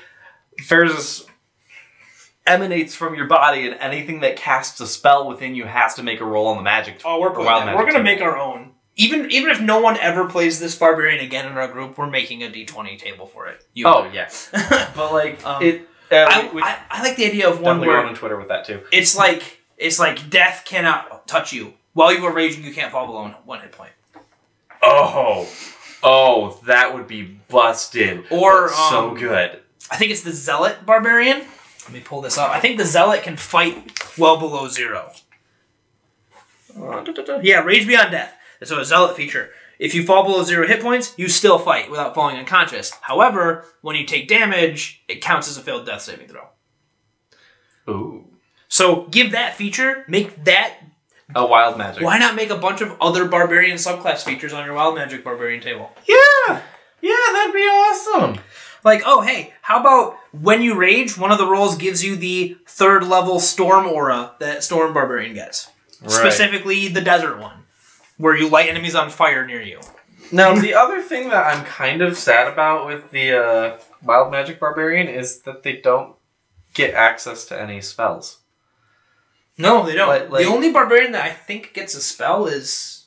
Faerzress 0.61 1.25
emanates 2.47 2.93
from 2.95 3.15
your 3.15 3.25
body, 3.27 3.67
and 3.67 3.75
anything 3.79 4.19
that 4.21 4.35
casts 4.35 4.79
a 4.79 4.87
spell 4.87 5.27
within 5.27 5.55
you 5.55 5.65
has 5.65 5.95
to 5.95 6.03
make 6.03 6.21
a 6.21 6.25
roll 6.25 6.47
on 6.47 6.57
the 6.57 6.63
magic. 6.63 7.01
Oh, 7.05 7.19
we're 7.19 7.29
putting 7.31 7.45
that. 7.45 7.75
We're 7.75 7.81
gonna 7.81 7.93
table. 7.93 8.03
make 8.03 8.21
our 8.21 8.37
own. 8.37 8.71
Even 8.97 9.29
even 9.31 9.49
if 9.51 9.59
no 9.59 9.79
one 9.79 9.97
ever 9.97 10.25
plays 10.29 10.59
this 10.59 10.75
barbarian 10.75 11.23
again 11.23 11.45
in 11.47 11.57
our 11.57 11.67
group, 11.67 11.97
we're 11.97 12.09
making 12.09 12.43
a 12.43 12.47
D20 12.47 12.97
table 12.97 13.25
for 13.25 13.47
it. 13.47 13.65
You 13.73 13.87
Oh 13.87 14.09
yeah, 14.13 14.29
but 14.95 15.11
like 15.11 15.45
Um, 15.45 15.61
it. 15.61 15.87
Uh, 16.11 16.17
I, 16.29 16.51
we, 16.53 16.61
I, 16.61 16.77
I 16.91 17.01
like 17.01 17.17
the 17.17 17.25
idea 17.25 17.49
of 17.49 17.59
one 17.59 17.79
where 17.81 18.05
on 18.05 18.13
Twitter 18.13 18.37
with 18.37 18.47
that 18.49 18.63
too. 18.63 18.81
it's 18.91 19.17
like 19.17 19.59
it's 19.77 19.99
like 19.99 20.29
death 20.29 20.63
cannot 20.65 21.27
touch 21.27 21.51
you 21.51 21.73
while 21.93 22.13
you 22.13 22.23
are 22.25 22.31
raging. 22.31 22.63
You 22.63 22.73
can't 22.73 22.91
fall 22.91 23.07
below 23.07 23.27
one 23.43 23.59
hit 23.59 23.71
point. 23.71 23.91
Oh, 24.81 25.49
oh, 26.03 26.59
that 26.65 26.93
would 26.93 27.07
be 27.07 27.23
busted. 27.49 28.25
Or, 28.29 28.69
so 28.69 29.09
um, 29.09 29.17
good. 29.17 29.59
I 29.89 29.97
think 29.97 30.11
it's 30.11 30.21
the 30.21 30.31
zealot 30.31 30.85
barbarian. 30.85 31.41
Let 31.85 31.93
me 31.93 31.99
pull 32.01 32.21
this 32.21 32.37
up. 32.37 32.49
I 32.51 32.59
think 32.59 32.77
the 32.77 32.85
zealot 32.85 33.23
can 33.23 33.37
fight 33.37 33.91
well 34.17 34.37
below 34.37 34.67
zero. 34.67 35.11
Uh, 36.75 37.03
da, 37.03 37.11
da, 37.13 37.23
da. 37.23 37.39
Yeah, 37.41 37.59
rage 37.59 37.87
beyond 37.87 38.11
death. 38.11 38.33
So 38.63 38.79
a 38.79 38.85
zealot 38.85 39.15
feature. 39.15 39.49
If 39.77 39.93
you 39.93 40.03
fall 40.05 40.23
below 40.23 40.43
zero 40.43 40.67
hit 40.67 40.81
points, 40.81 41.13
you 41.17 41.27
still 41.27 41.59
fight 41.59 41.91
without 41.91 42.15
falling 42.15 42.37
unconscious. 42.37 42.91
However, 43.01 43.65
when 43.81 43.95
you 43.95 44.05
take 44.05 44.27
damage, 44.27 45.03
it 45.07 45.21
counts 45.21 45.47
as 45.49 45.57
a 45.57 45.61
failed 45.61 45.85
death 45.85 46.01
saving 46.01 46.27
throw. 46.27 46.47
Ooh, 47.87 48.25
So 48.67 49.03
give 49.11 49.31
that 49.33 49.55
feature, 49.55 50.05
make 50.07 50.43
that. 50.45 50.77
a 51.35 51.45
wild 51.45 51.77
magic. 51.77 52.01
Why 52.03 52.17
not 52.17 52.35
make 52.35 52.49
a 52.49 52.57
bunch 52.57 52.81
of 52.81 52.95
other 52.99 53.27
barbarian 53.27 53.77
subclass 53.77 54.23
features 54.23 54.53
on 54.53 54.65
your 54.65 54.73
wild 54.75 54.95
magic 54.95 55.23
barbarian 55.23 55.61
table? 55.61 55.91
Yeah, 56.07 56.61
yeah, 57.01 57.15
that'd 57.33 57.53
be 57.53 57.59
awesome. 57.59 58.39
Like, 58.85 59.01
oh, 59.05 59.21
hey, 59.21 59.51
how 59.63 59.79
about 59.81 60.15
when 60.31 60.61
you 60.61 60.75
rage, 60.75 61.17
one 61.17 61.31
of 61.31 61.39
the 61.39 61.47
rolls 61.47 61.75
gives 61.75 62.03
you 62.05 62.15
the 62.15 62.55
third 62.67 63.03
level 63.03 63.39
storm 63.39 63.87
aura 63.87 64.35
that 64.39 64.63
Storm 64.63 64.93
Barbarian 64.93 65.33
gets. 65.33 65.69
Specifically, 66.07 66.87
the 66.87 67.01
desert 67.01 67.39
one, 67.39 67.63
where 68.17 68.35
you 68.37 68.47
light 68.47 68.69
enemies 68.69 68.93
on 68.95 69.09
fire 69.09 69.45
near 69.45 69.61
you. 69.61 69.79
Now, 70.31 70.53
the 70.55 70.75
other 70.75 71.01
thing 71.01 71.29
that 71.29 71.47
I'm 71.47 71.65
kind 71.65 72.01
of 72.03 72.15
sad 72.17 72.47
about 72.51 72.85
with 72.85 73.09
the 73.11 73.31
uh, 73.33 73.77
Wild 74.03 74.31
Magic 74.31 74.59
Barbarian 74.59 75.07
is 75.07 75.39
that 75.41 75.63
they 75.63 75.77
don't 75.77 76.15
get 76.75 76.93
access 76.93 77.45
to 77.45 77.59
any 77.59 77.81
spells. 77.81 78.39
No, 79.57 79.83
they 79.85 79.95
don't. 79.95 80.07
Like- 80.09 80.29
like- 80.29 80.45
the 80.45 80.51
only 80.51 80.71
barbarian 80.71 81.11
that 81.13 81.25
I 81.25 81.29
think 81.31 81.73
gets 81.73 81.95
a 81.95 82.01
spell 82.01 82.45
is, 82.45 83.05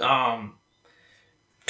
um, 0.00 0.54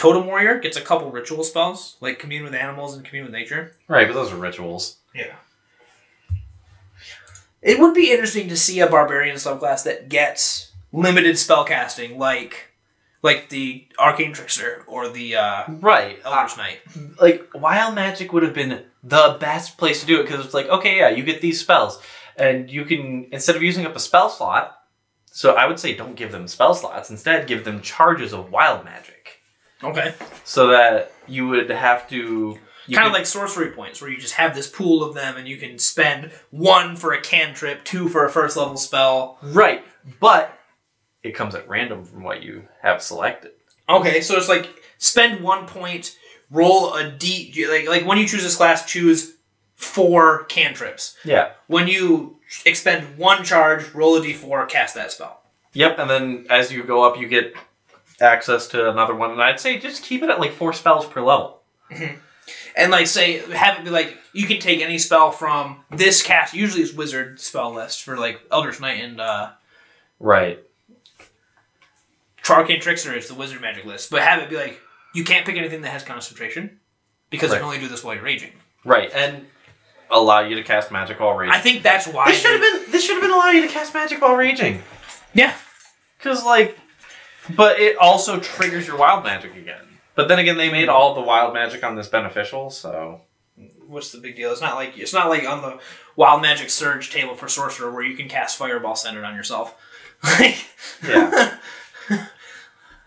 Totem 0.01 0.25
Warrior 0.27 0.59
gets 0.61 0.79
a 0.79 0.81
couple 0.81 1.11
ritual 1.11 1.45
spells, 1.45 1.97
like 2.01 2.19
commune 2.19 2.43
with 2.43 2.55
animals 2.55 2.97
and 2.97 3.05
commune 3.05 3.27
with 3.27 3.35
nature. 3.35 3.77
Right, 3.87 4.07
but 4.09 4.15
those 4.15 4.33
are 4.33 4.37
rituals. 4.37 4.97
Yeah. 5.15 5.35
It 7.61 7.79
would 7.79 7.93
be 7.93 8.11
interesting 8.11 8.49
to 8.49 8.57
see 8.57 8.81
a 8.81 8.87
barbarian 8.87 9.37
subclass 9.37 9.85
that 9.85 10.09
gets 10.09 10.73
limited 10.91 11.37
spell 11.37 11.65
casting, 11.65 12.17
like 12.19 12.69
like 13.21 13.51
the 13.51 13.87
arcane 13.99 14.33
trickster 14.33 14.85
or 14.87 15.11
the 15.11 15.37
uh, 15.37 15.65
Right. 15.69 16.19
eldritch 16.25 16.57
knight. 16.57 16.79
like, 17.21 17.51
Wild 17.53 17.95
Magic 17.95 18.33
would 18.33 18.43
have 18.43 18.55
been 18.55 18.85
the 19.05 19.37
best 19.39 19.77
place 19.77 20.01
to 20.01 20.07
do 20.07 20.19
it 20.21 20.23
because 20.23 20.43
it's 20.43 20.55
like, 20.55 20.69
okay, 20.71 20.97
yeah, 20.97 21.11
you 21.11 21.23
get 21.25 21.43
these 21.43 21.61
spells. 21.61 22.01
And 22.39 22.71
you 22.71 22.87
can, 22.87 23.27
instead 23.33 23.55
of 23.55 23.63
using 23.63 23.85
up 23.85 23.95
a 23.95 24.01
spell 24.01 24.31
slot, 24.31 24.79
so 25.27 25.57
I 25.57 25.67
would 25.67 25.79
say 25.79 25.95
don't 25.95 26.17
give 26.17 26.33
them 26.33 26.49
spell 26.49 26.73
slots. 26.73 27.11
Instead, 27.11 27.47
give 27.47 27.67
them 27.67 27.83
charges 27.83 28.33
of 28.33 28.51
Wild 28.51 28.83
Magic. 28.87 29.40
Okay. 29.83 30.15
So 30.45 30.69
that 30.69 31.13
you 31.27 31.49
would 31.49 31.71
have 31.71 32.09
to. 32.11 32.59
you 32.87 32.97
Kind 32.97 33.07
of 33.07 33.13
like 33.13 33.27
sorcery 33.27 33.71
points, 33.71 34.01
where 34.01 34.11
you 34.11 34.19
just 34.19 34.35
have 34.35 34.55
this 34.55 34.69
pool 34.69 35.03
of 35.03 35.15
them, 35.15 35.37
and 35.37 35.47
you 35.49 35.57
can 35.57 35.79
spend 35.79 36.33
one 36.51 36.97
for 36.97 37.13
a 37.13 37.21
cantrip, 37.21 37.85
two 37.85 38.09
for 38.09 38.25
a 38.25 38.31
first 38.31 38.57
level 38.57 38.77
spell. 38.77 39.39
Right, 39.43 39.85
but 40.19 40.59
it 41.23 41.35
comes 41.35 41.55
at 41.55 41.69
random 41.69 42.05
from 42.05 42.23
what 42.23 42.43
you 42.43 42.67
have 42.83 43.03
selected. 43.03 43.53
Okay, 43.89 44.21
so 44.21 44.37
it's 44.37 44.49
like 44.49 44.69
spend 44.99 45.43
one 45.43 45.67
point, 45.67 46.17
roll 46.51 46.95
a 46.95 47.11
d. 47.11 47.67
Like 47.69 47.89
like 47.89 48.07
when 48.07 48.19
you 48.19 48.27
choose 48.27 48.43
this 48.43 48.57
class, 48.57 48.85
choose 48.87 49.35
four 49.77 50.45
cantrips. 50.45 51.17
Yeah. 51.25 51.53
When 51.67 51.89
you 51.89 52.39
expend 52.67 53.17
one 53.17 53.45
charge, 53.45 53.93
roll 53.95 54.17
a 54.17 54.21
d4, 54.21 54.69
cast 54.69 54.95
that 54.95 55.11
spell. 55.11 55.41
Yep, 55.73 55.99
and 55.99 56.11
then 56.11 56.47
as 56.51 56.73
you 56.73 56.83
go 56.83 57.03
up, 57.03 57.19
you 57.19 57.29
get 57.29 57.55
access 58.21 58.67
to 58.69 58.91
another 58.91 59.15
one. 59.15 59.31
And 59.33 59.43
I'd 59.43 59.61
say 59.61 59.79
just 59.79 60.03
keep 60.03 60.23
it 60.23 60.31
at 60.31 60.39
like 60.41 60.53
four 60.53 60.73
spells 60.73 61.07
per 61.07 61.21
level. 61.21 61.61
And 62.77 62.91
like 62.91 63.07
say 63.07 63.39
have 63.53 63.79
it 63.79 63.85
be 63.85 63.91
like 63.91 64.17
you 64.33 64.47
can 64.47 64.61
take 64.61 64.81
any 64.81 64.99
spell 64.99 65.31
from 65.31 65.85
this 65.91 66.23
cast. 66.23 66.55
Usually 66.55 66.83
it's 66.83 66.93
wizard 66.93 67.41
spell 67.41 67.73
list 67.73 68.03
for 68.03 68.17
like 68.17 68.41
Eldritch 68.51 68.81
Knight 68.81 69.03
and 69.03 69.21
uh 69.21 69.51
Right. 70.19 70.59
Arcane 72.49 72.81
Trickster 72.81 73.15
is 73.15 73.29
the 73.29 73.35
wizard 73.35 73.61
magic 73.61 73.85
list. 73.85 74.11
But 74.11 74.23
have 74.23 74.43
it 74.43 74.51
be 74.51 74.57
like 74.57 74.81
you 75.15 75.25
can't 75.25 75.47
pick 75.47 75.57
anything 75.57 75.83
that 75.83 75.91
has 75.91 76.03
concentration 76.03 76.81
because 77.31 77.51
Right. 77.51 77.57
you 77.57 77.61
can 77.61 77.67
only 77.67 77.79
do 77.79 77.89
this 77.89 78.03
while 78.03 78.15
you're 78.15 78.25
raging. 78.25 78.53
Right, 78.85 79.11
and 79.15 79.47
allow 80.11 80.41
you 80.41 80.57
to 80.57 80.63
cast 80.63 80.91
magic 80.91 81.21
while 81.21 81.35
raging. 81.35 81.55
I 81.55 81.59
think 81.61 81.83
that's 81.83 82.07
why 82.09 82.27
this 82.31 82.41
should 82.41 82.51
have 82.53 82.61
been. 82.61 82.91
This 82.93 83.05
should 83.05 83.15
have 83.15 83.23
been 83.23 83.31
allow 83.31 83.51
you 83.51 83.63
to 83.63 83.69
cast 83.69 83.93
magic 83.95 84.21
while 84.21 84.35
raging. 84.37 84.83
Yeah. 85.35 85.55
Because 86.19 86.45
like, 86.45 86.77
but 87.57 87.81
it 87.81 87.97
also 87.97 88.39
triggers 88.41 88.87
your 88.87 88.97
wild 88.97 89.25
magic 89.25 89.57
again. 89.57 89.83
But 90.15 90.29
then 90.29 90.39
again, 90.39 90.57
they 90.57 90.71
made 90.71 90.89
all 90.89 91.15
the 91.15 91.21
wild 91.21 91.55
magic 91.55 91.83
on 91.85 91.95
this 91.97 92.09
beneficial, 92.09 92.71
so 92.71 93.23
What's 93.87 94.13
the 94.13 94.19
big 94.19 94.37
deal? 94.37 94.53
It's 94.53 94.61
not 94.61 94.77
like 94.77 94.97
it's 94.97 95.13
not 95.13 95.29
like 95.29 95.45
on 95.49 95.63
the 95.63 95.79
Wild 96.15 96.43
Magic 96.43 96.71
Surge 96.71 97.11
table 97.11 97.35
for 97.35 97.49
Sorcerer 97.49 97.91
where 97.91 98.05
you 98.05 98.17
can 98.17 98.29
cast 98.29 98.57
Fireball 98.57 98.95
centered 98.95 99.25
on 99.25 99.35
yourself. 99.35 99.75
Like 100.23 100.65
Yeah. 101.09 101.57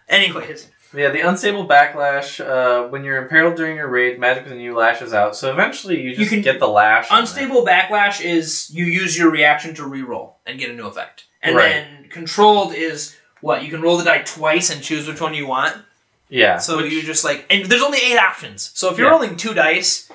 Anyways, 0.10 0.70
Yeah, 0.94 1.10
the 1.10 1.22
unstable 1.22 1.68
backlash. 1.68 2.40
Uh, 2.46 2.88
when 2.90 3.04
you're 3.04 3.18
imperiled 3.22 3.56
during 3.56 3.78
your 3.78 3.88
raid, 3.88 4.20
magic 4.20 4.44
within 4.44 4.60
you 4.60 4.76
lashes 4.76 5.14
out. 5.14 5.36
So 5.36 5.52
eventually, 5.52 6.02
you 6.02 6.16
just 6.16 6.30
can- 6.30 6.42
get 6.42 6.60
the 6.60 6.68
lash. 6.68 7.08
unstable 7.10 7.66
backlash 7.66 8.24
is 8.24 8.70
you 8.72 8.86
use 8.86 9.18
your 9.18 9.32
reaction 9.32 9.74
to 9.76 9.84
reroll 9.84 10.34
and 10.46 10.60
get 10.60 10.70
a 10.70 10.74
new 10.74 10.86
effect. 10.88 11.26
And 11.42 11.56
Right. 11.56 11.70
then 11.70 12.10
controlled 12.10 12.74
is 12.76 13.16
what? 13.44 13.64
You 13.64 13.70
can 13.70 13.82
roll 13.82 13.98
the 13.98 14.04
die 14.04 14.22
twice 14.24 14.70
and 14.72 14.82
choose 14.82 15.08
which 15.08 15.22
one 15.22 15.34
you 15.34 15.46
want. 15.48 15.76
Yeah. 16.30 16.58
So 16.58 16.78
which- 16.78 16.92
you 16.94 17.02
just 17.04 17.24
like 17.24 17.46
and 17.50 17.66
there's 17.66 17.84
only 17.84 18.00
eight 18.00 18.18
options. 18.18 18.72
So 18.74 18.90
if 18.92 18.98
you're 18.98 19.08
Yeah. 19.08 19.14
rolling 19.14 19.36
two 19.38 19.54
dice, 19.54 20.10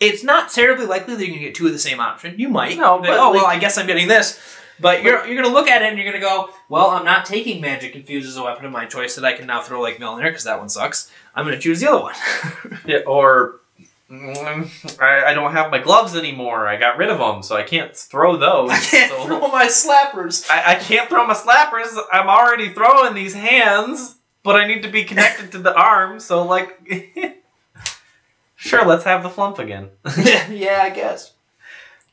it's 0.00 0.22
not 0.24 0.50
terribly 0.50 0.86
likely 0.86 1.14
that 1.14 1.24
you're 1.26 1.34
gonna 1.34 1.46
get 1.46 1.54
two 1.54 1.66
of 1.66 1.72
the 1.72 1.78
same 1.78 2.00
option. 2.00 2.34
You 2.38 2.48
might. 2.48 2.76
No, 2.76 2.96
Like, 2.96 3.10
but, 3.10 3.18
oh 3.18 3.32
well, 3.32 3.46
I 3.46 3.58
guess 3.58 3.78
I'm 3.78 3.86
getting 3.86 4.08
this. 4.08 4.38
But 4.80 5.02
you're 5.02 5.26
you're 5.26 5.40
gonna 5.42 5.54
look 5.54 5.68
at 5.68 5.82
it 5.82 5.88
and 5.88 5.98
you're 5.98 6.10
gonna 6.10 6.24
go, 6.24 6.50
well, 6.70 6.88
I'm 6.90 7.04
not 7.04 7.26
taking 7.26 7.60
magic 7.60 7.94
infused 7.94 8.28
as 8.28 8.36
a 8.38 8.42
weapon 8.42 8.64
of 8.64 8.72
my 8.72 8.86
choice 8.86 9.14
that 9.16 9.24
I 9.26 9.34
can 9.34 9.46
now 9.46 9.60
throw 9.60 9.80
like 9.80 9.98
Mjolnir 9.98 10.24
because 10.24 10.44
that 10.44 10.58
one 10.58 10.68
sucks. 10.70 11.10
I'm 11.34 11.44
gonna 11.44 11.58
choose 11.58 11.80
the 11.80 11.88
other 11.90 12.02
one. 12.02 12.14
Yeah, 12.86 13.00
or 13.06 13.59
I, 14.10 15.24
I 15.26 15.34
don't 15.34 15.52
have 15.52 15.70
my 15.70 15.78
gloves 15.78 16.16
anymore. 16.16 16.66
I 16.66 16.76
got 16.76 16.98
rid 16.98 17.10
of 17.10 17.18
them, 17.18 17.42
so 17.42 17.56
I 17.56 17.62
can't 17.62 17.96
throw 17.96 18.36
those. 18.36 18.70
I 18.72 18.78
can't 18.78 19.12
so- 19.12 19.24
throw 19.26 19.48
my 19.48 19.66
slappers. 19.66 20.50
I, 20.50 20.72
I 20.72 20.74
can't 20.76 21.08
throw 21.08 21.26
my 21.26 21.34
slappers. 21.34 21.96
I'm 22.12 22.28
already 22.28 22.72
throwing 22.72 23.14
these 23.14 23.34
hands, 23.34 24.16
but 24.42 24.56
I 24.56 24.66
need 24.66 24.82
to 24.82 24.90
be 24.90 25.04
connected 25.04 25.52
to 25.52 25.58
the 25.58 25.74
arm. 25.74 26.18
So 26.20 26.44
like, 26.44 26.78
Sure, 28.56 28.84
let's 28.84 29.04
have 29.04 29.22
the 29.22 29.30
flumph 29.30 29.58
again. 29.58 29.88
yeah, 30.54 30.80
I 30.82 30.90
guess. 30.90 31.32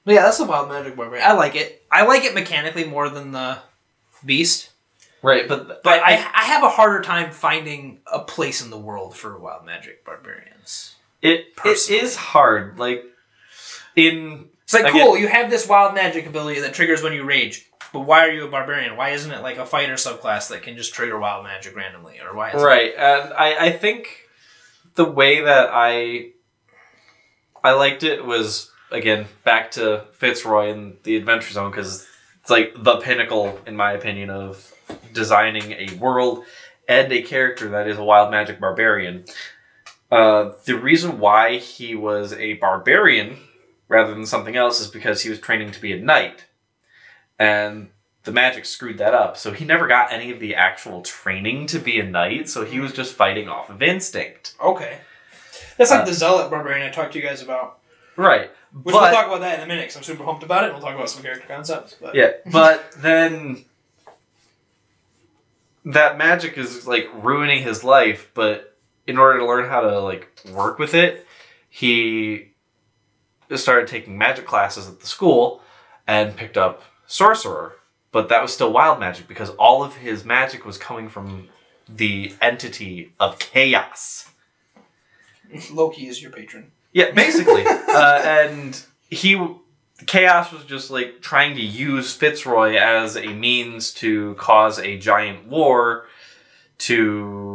But 0.06 0.14
yeah, 0.16 0.22
that's 0.22 0.38
the 0.38 0.46
wild 0.46 0.70
magic 0.70 0.96
barbarian. 0.96 1.28
I 1.28 1.34
like 1.34 1.56
it. 1.56 1.84
I 1.92 2.06
like 2.06 2.24
it 2.24 2.34
mechanically 2.34 2.86
more 2.86 3.10
than 3.10 3.32
the 3.34 3.58
beast. 4.24 4.70
right, 5.22 5.46
but 5.46 5.84
But 5.84 6.00
I, 6.02 6.14
I 6.14 6.44
have 6.46 6.64
a 6.64 6.70
harder 6.70 7.02
time 7.02 7.32
finding 7.32 8.00
a 8.10 8.20
place 8.20 8.62
in 8.62 8.70
the 8.70 8.78
world 8.78 9.14
for 9.18 9.38
wild 9.38 9.66
magic 9.66 10.06
barbarians. 10.06 10.96
It 11.22 11.30
it 11.30 11.56
Personally. 11.56 12.02
is 12.02 12.16
hard. 12.16 12.78
Like 12.80 13.04
in 13.96 14.50
It's 14.64 14.74
like 14.74 14.86
Again- 14.86 15.06
cool, 15.06 15.18
you 15.18 15.28
have 15.28 15.50
this 15.50 15.68
wild 15.68 15.96
magic 15.96 16.26
ability 16.28 16.62
that 16.62 16.74
triggers 16.74 17.02
when 17.02 17.14
you 17.14 17.24
rage. 17.24 17.66
But 17.94 18.02
why 18.02 18.26
are 18.28 18.32
you 18.32 18.46
a 18.46 18.50
barbarian? 18.50 18.98
Why 18.98 19.12
isn't 19.12 19.32
it 19.32 19.42
like 19.42 19.58
a 19.58 19.66
fighter 19.66 19.94
subclass 19.94 20.50
that 20.50 20.62
can 20.62 20.76
just 20.76 20.94
trigger 20.94 21.18
wild 21.18 21.46
magic 21.46 21.76
randomly? 21.76 22.20
Or 22.20 22.36
why 22.36 22.52
is 22.52 22.62
right, 22.62 22.94
and 22.98 23.34
I 23.34 23.68
I 23.68 23.72
think 23.72 24.08
the 24.96 25.06
way 25.06 25.42
that 25.42 25.70
I 25.72 26.32
I 27.64 27.72
liked 27.72 28.04
it 28.04 28.26
was 28.26 28.70
again 28.92 29.26
back 29.44 29.72
to 29.72 30.06
Fitzroy 30.14 30.70
and 30.72 30.98
the 31.04 31.16
Adventure 31.16 31.54
Zone 31.54 31.72
because 31.72 32.06
it's 32.42 32.50
like 32.50 32.74
the 32.76 32.98
pinnacle, 32.98 33.60
in 33.66 33.76
my 33.78 33.94
opinion, 33.94 34.30
of 34.30 34.74
designing 35.14 35.72
a 35.72 35.90
world 36.00 36.44
and 36.90 37.12
a 37.12 37.22
character 37.22 37.70
that 37.70 37.88
is 37.88 37.98
a 37.98 38.04
wild 38.04 38.32
magic 38.32 38.60
barbarian. 38.60 39.26
Uh, 40.10 40.52
the 40.66 40.78
reason 40.78 41.20
why 41.20 41.58
he 41.58 41.96
was 41.96 42.34
a 42.34 42.54
barbarian 42.54 43.38
rather 43.90 44.14
than 44.14 44.26
something 44.26 44.56
else 44.56 44.80
is 44.80 44.88
because 44.88 45.22
he 45.22 45.30
was 45.30 45.40
training 45.40 45.72
to 45.72 45.82
be 45.82 45.92
a 45.92 46.00
knight, 46.00 46.46
and 47.38 47.90
the 48.24 48.32
magic 48.32 48.66
screwed 48.66 48.98
that 48.98 49.14
up. 49.14 49.38
So 49.38 49.54
he 49.54 49.64
never 49.66 49.88
got 49.88 50.12
any 50.12 50.32
of 50.32 50.40
the 50.40 50.56
actual 50.56 51.02
training 51.02 51.68
to 51.68 51.80
be 51.80 52.00
a 52.00 52.04
knight. 52.04 52.50
So 52.50 52.66
he 52.66 52.80
was 52.80 52.92
just 52.92 53.14
fighting 53.14 53.48
off 53.48 53.70
of 53.70 53.82
instinct. 53.82 54.56
Okay. 54.62 54.98
That's 55.78 55.92
like 55.92 56.02
Uh, 56.02 56.06
the 56.06 56.14
zealot 56.14 56.50
barbarian 56.50 56.86
I 56.86 56.92
talked 56.92 57.14
to 57.14 57.20
you 57.20 57.26
guys 57.26 57.42
about. 57.42 57.80
Right. 58.18 58.52
Which 58.74 58.94
but, 58.94 59.02
we'll 59.02 59.12
talk 59.12 59.28
about 59.28 59.40
that 59.42 59.60
in 59.60 59.64
a 59.64 59.68
minute 59.68 59.84
because 59.84 59.96
I'm 59.98 60.04
super 60.04 60.24
pumped 60.24 60.44
about 60.44 60.66
it. 60.66 60.74
We'll 60.74 60.82
talk 60.82 60.96
about 60.96 61.10
some 61.10 61.24
character 61.24 61.48
concepts. 61.48 61.96
But 62.00 62.16
Yeah, 62.16 62.32
but 62.52 62.92
then 62.98 63.64
that 65.86 66.18
magic 66.18 66.58
is 66.58 66.86
like 66.86 67.08
ruining 67.14 67.64
his 67.64 67.84
life, 67.84 68.30
but 68.34 68.77
in 69.08 69.18
order 69.18 69.40
to 69.40 69.46
learn 69.46 69.70
how 69.70 69.82
to 69.82 70.00
like 70.00 70.30
work 70.54 70.78
with 70.78 70.94
it, 70.94 71.26
he 71.70 72.52
started 73.56 73.88
taking 73.88 74.18
magic 74.18 74.46
classes 74.46 74.88
at 74.88 75.00
the 75.00 75.08
school 75.08 75.62
and 76.06 76.36
picked 76.36 76.58
up 76.58 76.84
sorcerer. 77.08 77.76
But 78.12 78.30
that 78.30 78.42
was 78.42 78.54
still 78.54 78.72
wild 78.72 79.00
magic 79.00 79.28
because 79.28 79.50
all 79.52 79.84
of 79.84 79.96
his 79.96 80.26
magic 80.26 80.66
was 80.66 80.78
coming 80.78 81.10
from 81.10 81.50
the 81.88 82.34
entity 82.42 83.14
of 83.20 83.40
chaos. 83.40 84.30
Loki 85.72 86.08
is 86.08 86.22
your 86.22 86.32
patron. 86.32 86.72
Yeah, 86.92 87.12
basically. 87.12 87.66
uh, 87.68 88.22
and 88.24 88.82
he, 89.10 89.40
Chaos 90.06 90.52
was 90.52 90.64
just 90.64 90.92
like 90.92 91.22
trying 91.22 91.56
to 91.56 91.62
use 91.62 92.14
Fitzroy 92.14 92.76
as 92.76 93.18
a 93.18 93.28
means 93.28 93.92
to 93.94 94.36
cause 94.36 94.80
a 94.80 94.98
giant 94.98 95.48
war 95.48 96.06
to 96.80 97.47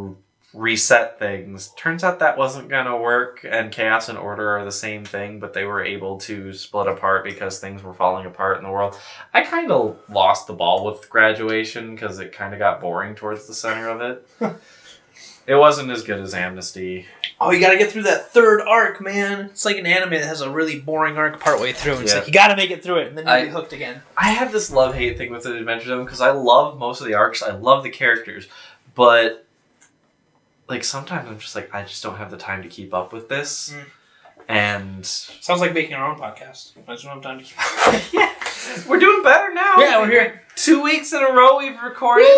reset 0.55 1.19
things. 1.19 1.69
Turns 1.77 2.05
out 2.05 2.19
that 2.19 2.37
wasn't 2.37 2.69
gonna 2.69 2.97
work, 2.97 3.45
and 3.49 3.73
Chaos 3.73 4.09
and 4.09 4.19
Order 4.19 4.51
are 4.59 4.65
the 4.65 4.73
same 4.73 5.05
thing, 5.05 5.41
but 5.41 5.55
they 5.55 5.65
were 5.65 5.83
able 5.83 6.19
to 6.21 6.53
split 6.53 6.87
apart 6.87 7.25
because 7.25 7.59
things 7.59 7.83
were 7.83 7.95
falling 7.95 8.27
apart 8.27 8.59
in 8.59 8.65
the 8.65 8.71
world. 8.71 8.99
I 9.33 9.43
kind 9.43 9.71
of 9.71 9.97
lost 10.11 10.47
the 10.47 10.53
ball 10.53 10.85
with 10.85 11.09
graduation 11.09 11.95
because 11.95 12.19
it 12.19 12.33
kind 12.33 12.53
of 12.53 12.59
got 12.59 12.81
boring 12.81 13.15
towards 13.15 13.47
the 13.47 13.55
center 13.55 13.89
of 13.89 14.01
it. 14.03 14.29
it 15.47 15.55
wasn't 15.55 15.91
as 15.91 16.03
good 16.03 16.21
as 16.21 16.35
Amnesty. 16.35 17.07
Oh, 17.41 17.51
you 17.51 17.59
gotta 17.59 17.79
get 17.79 17.91
through 17.91 18.03
that 18.05 18.31
third 18.31 18.61
arc, 18.61 19.01
man. 19.01 19.47
It's 19.47 19.65
like 19.65 19.77
an 19.79 19.87
anime 19.87 20.11
that 20.11 20.25
has 20.25 20.43
a 20.43 20.51
really 20.51 20.79
boring 20.79 21.17
arc 21.17 21.41
partway 21.41 21.73
through. 21.73 21.95
And 21.95 22.03
it's 22.03 22.13
Yeah. 22.13 22.19
like 22.19 22.27
you 22.29 22.33
gotta 22.35 22.57
make 22.57 22.71
it 22.71 22.83
through 22.85 22.99
it, 22.99 23.09
and 23.09 23.17
then 23.19 23.25
you'll 23.27 23.35
I- 23.35 23.45
be 23.45 23.49
hooked 23.51 23.73
again. 23.73 24.03
I 24.19 24.29
have 24.29 24.53
this 24.53 24.71
love 24.71 24.95
hate 24.95 25.17
thing 25.17 25.31
with 25.33 25.45
the 25.45 25.57
Adventure 25.57 25.87
Zone 25.87 26.05
because 26.05 26.21
I 26.21 26.31
love 26.31 26.79
most 26.79 27.01
of 27.01 27.07
the 27.07 27.15
arcs. 27.15 27.43
I 27.43 27.53
love 27.53 27.83
the 27.85 27.91
characters, 27.91 28.47
but 28.95 29.42
like 30.69 30.85
sometimes 30.85 31.29
I'm 31.29 31.39
just 31.39 31.55
like 31.55 31.75
I 31.75 31.83
just 31.83 32.03
don't 32.03 32.17
have 32.17 32.31
the 32.31 32.37
time 32.37 32.63
to 32.63 32.69
keep 32.69 32.95
up 32.95 33.13
with 33.13 33.29
this. 33.29 33.75
Mm. 33.75 33.85
And 34.49 35.07
Sounds 35.07 35.61
like 35.61 35.73
making 35.73 35.95
our 35.95 36.11
own 36.11 36.19
podcast. 36.19 36.73
I 36.89 36.93
just 36.95 37.05
don't 37.05 37.15
have 37.15 37.23
time 37.23 37.39
to 37.39 37.45
keep. 37.45 37.57
up. 37.59 38.03
yeah, 38.13 38.83
we're 38.89 38.99
doing 38.99 39.23
better 39.23 39.55
now. 39.55 39.75
Yeah, 39.79 40.01
we're 40.01 40.11
here. 40.11 40.43
Two 40.57 40.83
weeks 40.83 41.13
in 41.13 41.23
a 41.23 41.33
row 41.33 41.59
we've 41.59 41.81
recorded. 41.81 42.29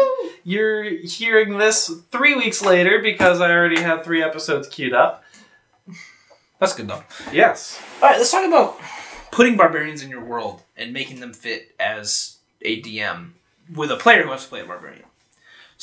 You're 0.44 0.84
hearing 0.84 1.58
this 1.58 1.90
three 2.10 2.34
weeks 2.34 2.62
later 2.62 3.00
because 3.00 3.40
I 3.40 3.50
already 3.50 3.80
had 3.80 4.04
three 4.04 4.22
episodes 4.22 4.68
queued 4.68 4.92
up. 4.92 5.24
That's 6.58 6.74
good 6.74 6.88
though. 6.88 7.02
Yes. 7.32 7.80
All 8.02 8.08
right, 8.08 8.18
let's 8.18 8.30
talk 8.30 8.46
about 8.46 8.78
putting 9.32 9.56
barbarians 9.56 10.02
in 10.02 10.10
your 10.10 10.24
world 10.24 10.62
and 10.76 10.92
making 10.92 11.20
them 11.20 11.32
fit 11.32 11.74
as 11.80 12.38
a 12.62 12.80
DM 12.80 13.32
with 13.74 13.90
a 13.90 13.96
player 13.96 14.22
who 14.22 14.28
wants 14.28 14.44
to 14.44 14.50
play 14.50 14.60
a 14.60 14.64
barbarian. 14.64 15.04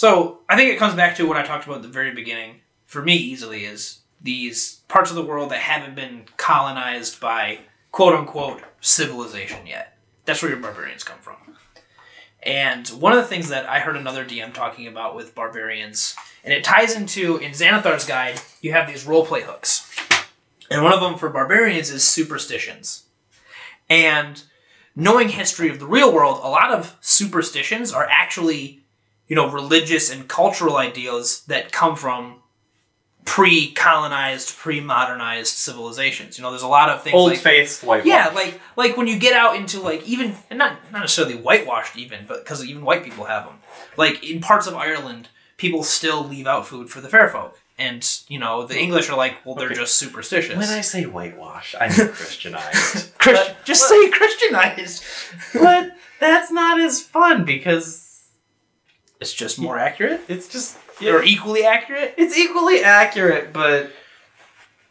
So 0.01 0.39
I 0.49 0.55
think 0.55 0.71
it 0.73 0.79
comes 0.79 0.95
back 0.95 1.15
to 1.17 1.27
what 1.27 1.37
I 1.37 1.43
talked 1.43 1.65
about 1.65 1.75
at 1.75 1.81
the 1.83 1.87
very 1.87 2.11
beginning. 2.11 2.61
For 2.87 3.03
me, 3.03 3.13
easily 3.13 3.65
is 3.65 3.99
these 4.19 4.77
parts 4.87 5.11
of 5.11 5.15
the 5.15 5.21
world 5.21 5.51
that 5.51 5.59
haven't 5.59 5.93
been 5.93 6.23
colonized 6.37 7.19
by 7.19 7.59
quote 7.91 8.15
unquote 8.15 8.63
civilization 8.79 9.67
yet. 9.67 9.99
That's 10.25 10.41
where 10.41 10.49
your 10.49 10.59
barbarians 10.59 11.03
come 11.03 11.19
from. 11.19 11.35
And 12.41 12.87
one 12.87 13.13
of 13.13 13.19
the 13.19 13.27
things 13.27 13.49
that 13.49 13.69
I 13.69 13.77
heard 13.77 13.95
another 13.95 14.25
DM 14.25 14.55
talking 14.55 14.87
about 14.87 15.15
with 15.15 15.35
barbarians, 15.35 16.15
and 16.43 16.51
it 16.51 16.63
ties 16.63 16.95
into 16.95 17.37
in 17.37 17.51
Xanathar's 17.51 18.05
guide, 18.05 18.41
you 18.59 18.71
have 18.71 18.87
these 18.87 19.03
roleplay 19.03 19.43
hooks. 19.43 19.87
And 20.71 20.83
one 20.83 20.93
of 20.93 21.01
them 21.01 21.15
for 21.19 21.29
barbarians 21.29 21.91
is 21.91 22.03
superstitions. 22.03 23.03
And 23.87 24.41
knowing 24.95 25.29
history 25.29 25.69
of 25.69 25.77
the 25.77 25.85
real 25.85 26.11
world, 26.11 26.39
a 26.41 26.49
lot 26.49 26.71
of 26.71 26.97
superstitions 27.01 27.93
are 27.93 28.07
actually, 28.09 28.81
you 29.31 29.35
know, 29.37 29.49
religious 29.49 30.11
and 30.11 30.27
cultural 30.27 30.75
ideas 30.75 31.43
that 31.47 31.71
come 31.71 31.95
from 31.95 32.35
pre-colonized, 33.23 34.57
pre-modernized 34.57 35.55
civilizations. 35.55 36.37
You 36.37 36.41
know, 36.43 36.49
there's 36.51 36.63
a 36.63 36.67
lot 36.67 36.89
of 36.89 37.01
things 37.01 37.13
Old 37.15 37.31
like 37.31 37.39
faiths, 37.39 37.81
white. 37.81 38.05
yeah, 38.05 38.27
like 38.35 38.59
like 38.75 38.97
when 38.97 39.07
you 39.07 39.17
get 39.17 39.31
out 39.31 39.55
into 39.55 39.79
like 39.79 40.05
even 40.07 40.35
and 40.49 40.59
not 40.59 40.73
not 40.91 40.99
necessarily 40.99 41.35
whitewashed 41.35 41.95
even, 41.97 42.25
but 42.27 42.43
because 42.43 42.65
even 42.65 42.83
white 42.83 43.05
people 43.05 43.23
have 43.25 43.45
them. 43.45 43.55
Like 43.95 44.21
in 44.29 44.41
parts 44.41 44.67
of 44.67 44.75
Ireland, 44.75 45.29
people 45.55 45.83
still 45.83 46.25
leave 46.27 46.45
out 46.45 46.67
food 46.67 46.89
for 46.89 46.99
the 46.99 47.07
fair 47.07 47.29
folk, 47.29 47.57
and 47.79 48.05
you 48.27 48.37
know 48.37 48.65
the 48.65 48.77
English 48.77 49.09
are 49.09 49.15
like, 49.15 49.45
well, 49.45 49.55
they're 49.55 49.67
Okay. 49.67 49.75
just 49.75 49.95
superstitious. 49.95 50.57
When 50.57 50.67
I 50.67 50.81
say 50.81 51.05
whitewash, 51.05 51.73
I 51.79 51.87
mean 51.87 52.07
Christianized. 52.13 53.17
Christ- 53.17 53.47
But- 53.55 53.65
just 53.65 53.87
say 53.87 54.09
Christianized. 54.09 55.03
but 55.53 55.91
that's 56.19 56.51
not 56.51 56.81
as 56.81 57.01
fun 57.01 57.45
because 57.45 58.10
It's 59.21 59.33
just 59.33 59.59
more 59.59 59.77
accurate 59.77 60.21
it's 60.27 60.47
just 60.49 60.77
or 61.01 61.23
equally 61.23 61.63
accurate. 61.63 62.13
it's 62.17 62.37
equally 62.37 62.83
accurate, 62.83 63.53
but 63.53 63.91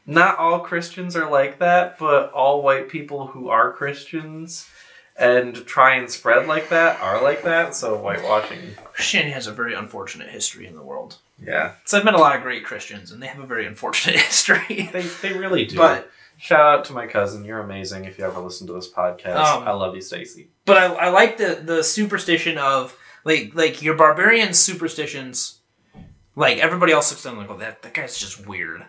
not 0.07 0.39
all 0.39 0.61
Christians 0.61 1.15
are 1.17 1.31
like 1.31 1.59
that. 1.59 1.99
But 1.99 2.33
all 2.33 2.63
white 2.63 2.89
people 2.89 3.27
who 3.29 3.49
are 3.49 3.73
Christians 3.73 4.69
and 5.17 5.55
try 5.67 5.97
and 5.97 6.11
spread 6.11 6.47
like 6.47 6.71
that 6.71 7.01
are 7.01 7.23
like 7.23 7.43
that. 7.43 7.75
So 7.75 7.97
whitewashing, 7.99 8.59
Christianity 8.93 9.33
has 9.33 9.47
a 9.47 9.53
very 9.53 9.75
unfortunate 9.75 10.29
history 10.31 10.67
in 10.67 10.75
the 10.75 10.83
world. 10.83 11.19
yeah, 11.45 11.73
So 11.85 11.99
I've 11.99 12.05
met 12.05 12.15
a 12.15 12.19
lot 12.19 12.35
of 12.37 12.43
great 12.43 12.65
Christians, 12.65 13.13
and 13.13 13.23
they 13.23 13.27
have 13.27 13.39
a 13.43 13.47
very 13.47 13.67
unfortunate 13.67 14.17
history. 14.31 14.89
they 14.93 15.03
they 15.23 15.33
really 15.35 15.67
do. 15.67 15.77
but 15.77 16.11
shout 16.39 16.61
out 16.61 16.85
to 16.87 16.93
my 16.93 17.07
cousin. 17.07 17.45
You're 17.45 17.61
amazing. 17.61 18.05
If 18.07 18.19
you 18.19 18.25
ever 18.25 18.41
listen 18.41 18.67
to 18.69 18.73
this 18.73 18.91
podcast, 18.91 19.37
Um, 19.37 19.69
I 19.69 19.73
love 19.73 19.95
you, 19.95 20.01
Stacy. 20.01 20.49
but 20.65 20.77
I, 20.79 20.87
I 20.87 21.09
like 21.11 21.37
the 21.37 21.61
the 21.63 21.83
superstition 21.85 22.57
of 22.59 22.97
like 23.25 23.53
like 23.55 23.83
your 23.83 23.95
barbarian 23.95 24.55
superstitions 24.55 25.61
like 26.37 26.59
everybody 26.59 26.93
else 26.93 27.11
looks 27.11 27.25
at 27.27 27.31
them 27.31 27.39
like 27.39 27.51
oh 27.51 27.57
that, 27.59 27.83
that 27.83 27.95
guy's 27.95 28.19
just 28.19 28.47
weird. 28.47 28.85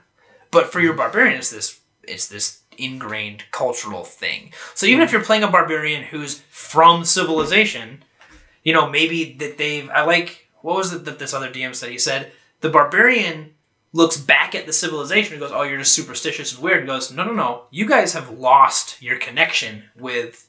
But 0.52 0.72
for 0.72 0.80
your 0.80 0.94
barbarian 0.94 1.38
it's 1.38 1.50
this 1.50 1.80
it's 2.04 2.28
this 2.28 2.62
ingrained 2.78 3.44
cultural 3.52 4.04
thing. 4.04 4.52
So 4.76 4.86
even 4.86 5.02
if 5.02 5.10
mhm. 5.10 5.13
you're 5.13 5.24
playing 5.24 5.44
a 5.44 5.52
barbarian 5.52 6.04
who's 6.04 6.39
from 6.50 7.06
civilization 7.06 8.04
you 8.63 8.74
know 8.74 8.89
maybe 8.89 9.34
that 9.39 9.58
they've 9.58 9.89
i 9.89 10.04
like 10.04 10.48
what 10.62 10.76
was 10.76 10.94
it 10.94 11.06
that 11.06 11.20
this 11.20 11.34
other 11.34 11.50
dm 11.50 11.76
said? 11.76 11.91
He 11.91 11.98
said 11.98 12.32
the 12.62 12.70
barbarian 12.70 13.54
looks 13.94 14.17
back 14.17 14.56
at 14.56 14.65
the 14.65 14.73
civilization 14.73 15.34
and 15.34 15.42
goes 15.42 15.52
oh 15.52 15.63
you're 15.63 15.79
just 15.79 15.94
superstitious 15.94 16.54
and 16.54 16.63
weird 16.63 16.79
and 16.79 16.88
goes 16.88 17.12
no 17.12 17.23
no 17.23 17.34
no. 17.34 17.63
You 17.71 17.88
guys 17.88 18.13
have 18.13 18.38
lost 18.38 19.02
your 19.02 19.17
connection 19.17 19.84
with 19.96 20.48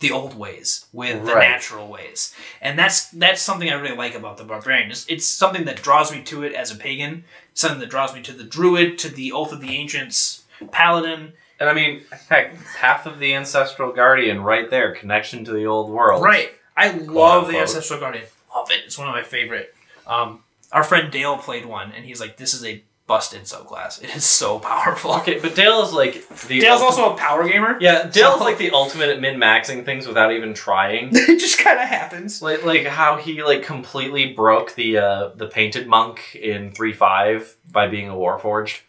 the 0.00 0.10
old 0.10 0.34
ways 0.38 0.86
with 0.92 1.24
the 1.24 1.34
Right. 1.34 1.48
natural 1.48 1.86
ways. 1.88 2.34
And 2.60 2.78
that's 2.78 3.08
that's 3.10 3.40
something 3.42 3.70
i 3.70 3.74
really 3.74 3.96
like 3.96 4.14
about 4.14 4.36
the 4.38 4.44
barbarian. 4.44 4.90
It's, 4.90 5.06
it's 5.08 5.26
something 5.26 5.64
that 5.66 5.82
draws 5.82 6.10
me 6.10 6.22
to 6.24 6.42
it 6.42 6.54
as 6.54 6.70
a 6.72 6.76
pagan 6.76 7.24
something 7.54 7.80
that 7.80 7.90
draws 7.90 8.14
me 8.14 8.22
to 8.22 8.32
the 8.32 8.44
druid 8.44 8.96
to 8.98 9.08
the 9.08 9.32
oath 9.32 9.52
of 9.52 9.60
the 9.60 9.76
ancients 9.76 10.44
paladin. 10.72 11.32
And 11.58 11.68
I 11.68 11.74
mean, 11.74 12.02
heck, 12.30 12.56
half 12.56 13.04
of 13.06 13.18
the 13.18 13.34
ancestral 13.34 13.92
guardian 13.92 14.42
right 14.42 14.70
there, 14.70 14.94
connection 14.94 15.44
to 15.44 15.52
the 15.52 15.66
old 15.66 15.90
world. 15.90 16.22
right. 16.22 16.50
I 16.76 16.92
love 16.92 17.48
the 17.48 17.58
ancestral 17.58 18.00
guardian. 18.00 18.24
Love 18.54 18.70
it. 18.70 18.80
It's 18.86 18.96
one 18.96 19.08
of 19.08 19.14
my 19.14 19.22
favorite. 19.22 19.74
Um, 20.06 20.42
our 20.72 20.82
friend 20.82 21.10
dale 21.12 21.36
played 21.36 21.66
one 21.66 21.92
and 21.92 22.04
he's 22.06 22.20
like 22.20 22.36
this 22.38 22.54
is 22.54 22.64
a 22.64 22.82
busted 23.10 23.42
subclass. 23.42 24.00
It 24.04 24.14
is 24.14 24.24
so 24.24 24.58
powerful. 24.72 25.14
Okay, 25.16 25.40
but 25.40 25.56
Dale 25.56 25.82
is 25.82 25.92
like 25.92 26.28
the 26.46 26.60
Dale's 26.60 26.80
ulti- 26.80 26.84
also 26.84 27.12
a 27.12 27.16
power 27.16 27.48
gamer. 27.48 27.76
yeah. 27.80 28.04
Dale's 28.04 28.38
So- 28.38 28.44
like 28.44 28.58
the 28.58 28.70
ultimate 28.70 29.08
at 29.08 29.20
min 29.20 29.36
maxing 29.40 29.84
things 29.84 30.06
without 30.06 30.30
even 30.32 30.54
trying. 30.54 31.08
it 31.12 31.40
just 31.40 31.58
kind 31.58 31.80
of 31.80 31.88
happens. 31.88 32.40
like 32.40 32.64
like 32.64 32.86
how 32.86 33.16
he 33.16 33.42
like 33.42 33.64
completely 33.64 34.32
broke 34.32 34.76
the 34.76 34.98
uh 34.98 35.28
the 35.34 35.48
painted 35.48 35.88
monk 35.88 36.36
in 36.36 36.70
three 36.70 36.92
five 36.92 37.56
by 37.72 37.88
being 37.88 38.08
a 38.08 38.14
warforged. 38.14 38.82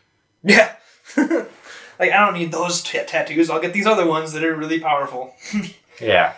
Yeah. 0.43 0.75
like 1.17 2.11
I 2.11 2.19
don't 2.25 2.35
need 2.35 2.51
those 2.51 2.83
t- 2.83 2.99
tattoos. 3.07 3.49
I'll 3.49 3.59
get 3.61 3.73
these 3.73 3.87
other 3.87 4.05
ones 4.07 4.33
that 4.33 4.43
are 4.43 4.55
really 4.55 4.79
powerful. 4.79 5.33
Yeah. 5.99 6.33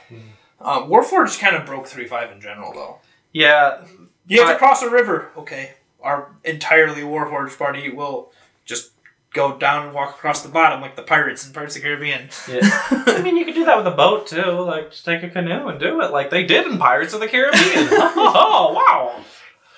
Um, 0.61 0.89
Warforged 0.89 1.39
kind 1.39 1.55
of 1.57 1.65
broke 1.65 1.87
three 1.87 2.07
five 2.07 2.31
in 2.31 2.39
general 2.39 2.71
though. 2.73 2.99
Yeah. 3.33 3.83
You 4.25 4.39
have 4.39 4.49
I- 4.49 4.53
to 4.53 4.57
cross 4.59 4.81
a 4.81 4.89
river. 4.89 5.31
Okay, 5.37 5.73
our 6.03 6.35
entirely 6.43 7.01
Warforged 7.01 7.57
party 7.57 7.89
will 7.89 8.31
just 8.65 8.91
go 9.33 9.57
down 9.57 9.87
and 9.87 9.95
walk 9.95 10.11
across 10.15 10.43
the 10.43 10.49
bottom 10.49 10.79
like 10.79 10.95
the 10.95 11.01
pirates 11.01 11.47
in 11.47 11.53
Pirates 11.53 11.75
of 11.75 11.81
the 11.81 11.87
Caribbean. 11.87 12.29
Yeah. 12.47 12.59
I 13.07 13.21
mean, 13.23 13.35
you 13.35 13.45
could 13.45 13.55
do 13.55 13.65
that 13.65 13.77
with 13.77 13.87
a 13.87 13.95
boat 13.95 14.27
too. 14.27 14.41
Like, 14.61 14.91
just 14.91 15.05
take 15.05 15.23
a 15.23 15.29
canoe 15.29 15.67
and 15.69 15.79
do 15.79 16.01
it, 16.01 16.11
like 16.11 16.29
they 16.29 16.43
did 16.45 16.67
in 16.67 16.77
Pirates 16.77 17.13
of 17.13 17.19
the 17.19 17.27
Caribbean. 17.27 17.87
oh 17.91 18.73
wow! 18.75 19.23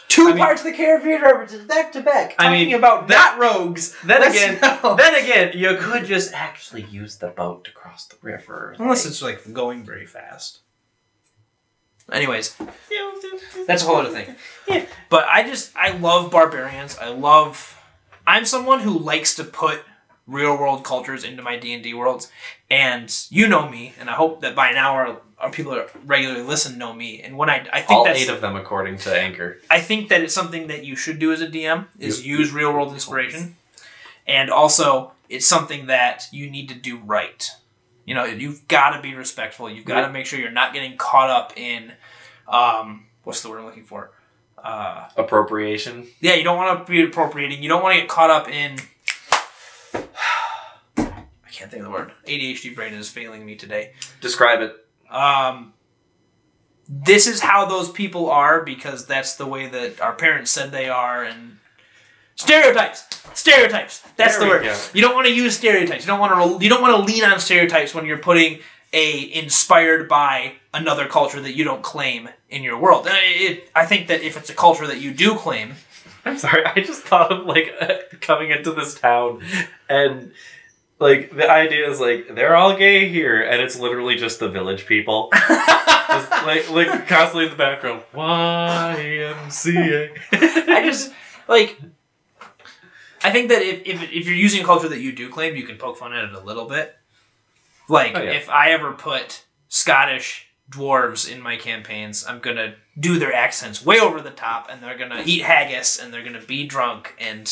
Two 0.09 0.23
I 0.23 0.27
mean- 0.29 0.37
Pirates 0.39 0.61
of 0.61 0.71
the 0.71 0.77
Caribbean 0.77 1.21
references 1.21 1.65
back 1.65 1.91
to 1.93 2.01
back. 2.01 2.35
I 2.37 2.51
mean, 2.51 2.73
about 2.75 3.07
that- 3.07 3.37
not 3.37 3.39
rogues. 3.39 3.95
Then 4.03 4.21
Let's 4.21 4.35
again, 4.35 4.59
go. 4.81 4.95
then 4.97 5.15
again, 5.15 5.51
you 5.55 5.77
could 5.79 6.05
just 6.05 6.33
actually 6.33 6.83
use 6.83 7.17
the 7.17 7.27
boat 7.29 7.63
to 7.65 7.71
cross 7.71 8.05
the 8.07 8.17
river. 8.21 8.75
unless 8.77 9.05
it's 9.05 9.21
like 9.21 9.53
going 9.53 9.83
very 9.85 10.05
fast. 10.05 10.59
Anyways, 12.11 12.55
That's 13.67 13.81
a 13.83 13.85
whole 13.87 13.95
other 13.95 14.09
thing. 14.11 14.35
Yeah. 14.67 14.85
But 15.09 15.27
I 15.27 15.47
just 15.47 15.71
I 15.77 15.91
love 15.97 16.31
barbarians. 16.31 16.97
I 16.97 17.09
love 17.09 17.79
I'm 18.25 18.43
someone 18.45 18.79
who 18.79 18.97
likes 18.97 19.35
to 19.35 19.43
put 19.43 19.83
real 20.27 20.57
world 20.57 20.83
cultures 20.83 21.23
into 21.23 21.43
my 21.43 21.55
D&D 21.55 21.93
worlds 21.93 22.31
and 22.71 23.15
you 23.29 23.47
know 23.47 23.69
me 23.69 23.93
and 23.99 24.09
I 24.09 24.13
hope 24.13 24.41
that 24.41 24.55
by 24.55 24.71
now 24.71 24.93
our, 24.93 25.21
our 25.37 25.51
people 25.51 25.73
that 25.73 25.91
regularly 26.03 26.41
listen 26.41 26.79
know 26.79 26.93
me 26.93 27.21
and 27.21 27.37
when 27.37 27.47
I 27.49 27.67
I 27.71 27.81
think 27.81 27.91
All 27.91 28.05
that's 28.05 28.19
eight 28.19 28.29
of 28.29 28.41
them, 28.41 28.55
according 28.55 28.97
to 28.99 29.15
Anchor. 29.15 29.59
I 29.69 29.79
think 29.79 30.09
that 30.09 30.21
it's 30.21 30.33
something 30.33 30.65
that 30.67 30.83
you 30.83 30.95
should 30.95 31.19
do 31.19 31.31
as 31.31 31.41
a 31.41 31.47
DM 31.47 31.85
is 31.99 32.25
use 32.25 32.51
real 32.51 32.73
world 32.73 32.91
inspiration. 32.91 33.55
And 34.25 34.49
also 34.49 35.11
it's 35.29 35.45
something 35.45 35.85
that 35.85 36.27
you 36.31 36.49
need 36.49 36.69
to 36.69 36.75
do 36.75 36.97
right. 36.97 37.47
You 38.05 38.15
know, 38.15 38.25
you've 38.25 38.67
got 38.67 38.95
to 38.95 39.01
be 39.01 39.13
respectful. 39.13 39.69
You've 39.69 39.85
got 39.85 40.07
to 40.07 40.11
make 40.11 40.25
sure 40.25 40.39
you're 40.39 40.51
not 40.51 40.73
getting 40.73 40.97
caught 40.97 41.29
up 41.29 41.53
in 41.55 41.93
um 42.47 43.05
what's 43.23 43.41
the 43.43 43.49
word 43.49 43.59
I'm 43.59 43.65
looking 43.65 43.85
for? 43.85 44.11
Uh 44.65 45.07
Appropriation. 45.15 46.07
yeah, 46.21 46.33
you 46.33 46.43
don't 46.43 46.57
want 46.57 46.85
to 46.87 46.91
be 46.91 47.03
appropriating. 47.03 47.61
You 47.61 47.69
don't 47.69 47.83
want 47.83 47.93
to 47.95 48.01
get 48.01 48.09
caught 48.09 48.31
up 48.31 48.49
in. 48.49 48.77
I 50.97 51.49
can't 51.51 51.69
think 51.71 51.81
of 51.81 51.83
the 51.83 51.89
word. 51.91 52.11
ADHD 52.27 52.73
brain 52.75 52.93
is 52.93 53.09
failing 53.09 53.45
me 53.45 53.55
today. 53.55 53.93
Describe 54.21 54.61
it. 54.61 54.75
Um, 55.09 55.73
this 56.89 57.27
is 57.27 57.39
how 57.41 57.65
those 57.65 57.89
people 57.89 58.29
are 58.29 58.63
because 58.63 59.05
that's 59.05 59.35
the 59.35 59.45
way 59.45 59.67
that 59.67 60.01
our 60.01 60.13
parents 60.13 60.51
said 60.51 60.71
they 60.71 60.89
are, 60.89 61.23
and 61.23 61.57
stereotypes. 62.35 63.05
Stereotypes. 63.33 64.01
That's 64.17 64.37
There 64.37 64.45
the 64.47 64.49
word. 64.49 64.63
go. 64.63 64.77
You 64.93 65.01
don't 65.01 65.15
want 65.15 65.27
to 65.27 65.33
use 65.33 65.55
stereotypes. 65.57 66.03
You 66.05 66.07
don't 66.07 66.19
want 66.19 66.59
to. 66.59 66.63
You 66.63 66.69
don't 66.69 66.81
want 66.81 66.97
to 67.07 67.13
lean 67.13 67.23
on 67.23 67.39
stereotypes 67.39 67.93
when 67.93 68.05
you're 68.05 68.17
putting 68.19 68.59
a 68.93 69.33
inspired 69.33 70.07
by 70.07 70.53
another 70.75 71.07
culture 71.07 71.39
that 71.41 71.55
you 71.55 71.63
don't 71.63 71.81
claim 71.81 72.29
in 72.49 72.63
your 72.63 72.77
world. 72.77 73.07
And 73.07 73.17
it, 73.21 73.69
I 73.75 73.85
think 73.85 74.07
that 74.09 74.21
if 74.21 74.37
it's 74.37 74.49
a 74.49 74.53
culture 74.53 74.85
that 74.87 74.99
you 74.99 75.11
do 75.11 75.35
claim, 75.35 75.73
I'm 76.25 76.37
sorry. 76.37 76.65
I 76.65 76.75
just 76.81 77.03
thought 77.03 77.31
of 77.31 77.45
like 77.45 77.71
coming 78.21 78.51
into 78.51 78.71
this 78.71 78.99
town, 78.99 79.41
and 79.89 80.31
like 80.99 81.35
the 81.35 81.49
idea 81.49 81.89
is 81.89 81.99
like 81.99 82.35
they're 82.35 82.55
all 82.55 82.75
gay 82.75 83.07
here, 83.09 83.41
and 83.41 83.61
it's 83.61 83.79
literally 83.79 84.15
just 84.15 84.39
the 84.39 84.49
village 84.49 84.85
people, 84.85 85.29
just 85.47 86.29
like 86.31 86.69
like 86.71 87.07
constantly 87.07 87.45
in 87.45 87.51
the 87.51 87.57
background. 87.57 88.03
YMCA. 88.13 90.17
I 90.31 90.83
just 90.85 91.11
like. 91.47 91.79
I 93.23 93.31
think 93.31 93.49
that 93.49 93.63
if, 93.63 93.81
if, 93.87 94.03
if 94.03 94.25
you're 94.27 94.35
using 94.35 94.61
a 94.61 94.65
culture 94.65 94.87
that 94.87 94.99
you 94.99 95.11
do 95.11 95.29
claim, 95.29 95.55
you 95.55 95.63
can 95.63 95.77
poke 95.77 95.97
fun 95.97 96.13
at 96.13 96.25
it 96.25 96.33
a 96.33 96.39
little 96.41 96.65
bit. 96.65 96.95
Like 97.89 98.15
Oh, 98.15 98.21
yeah. 98.21 98.31
if 98.33 98.49
I 98.49 98.69
ever 98.71 98.91
put 98.91 99.45
Scottish 99.67 100.44
dwarves 100.71 101.31
in 101.31 101.41
my 101.41 101.57
campaigns, 101.57 102.25
I'm 102.27 102.39
gonna 102.39 102.75
do 102.99 103.19
their 103.19 103.33
accents 103.33 103.85
way 103.85 103.99
over 103.99 104.21
the 104.21 104.31
top, 104.31 104.67
and 104.69 104.81
they're 104.81 104.97
gonna 104.97 105.21
eat 105.25 105.43
haggis, 105.43 105.97
and 105.99 106.13
they're 106.13 106.23
gonna 106.23 106.41
be 106.41 106.65
drunk 106.65 107.13
and 107.19 107.51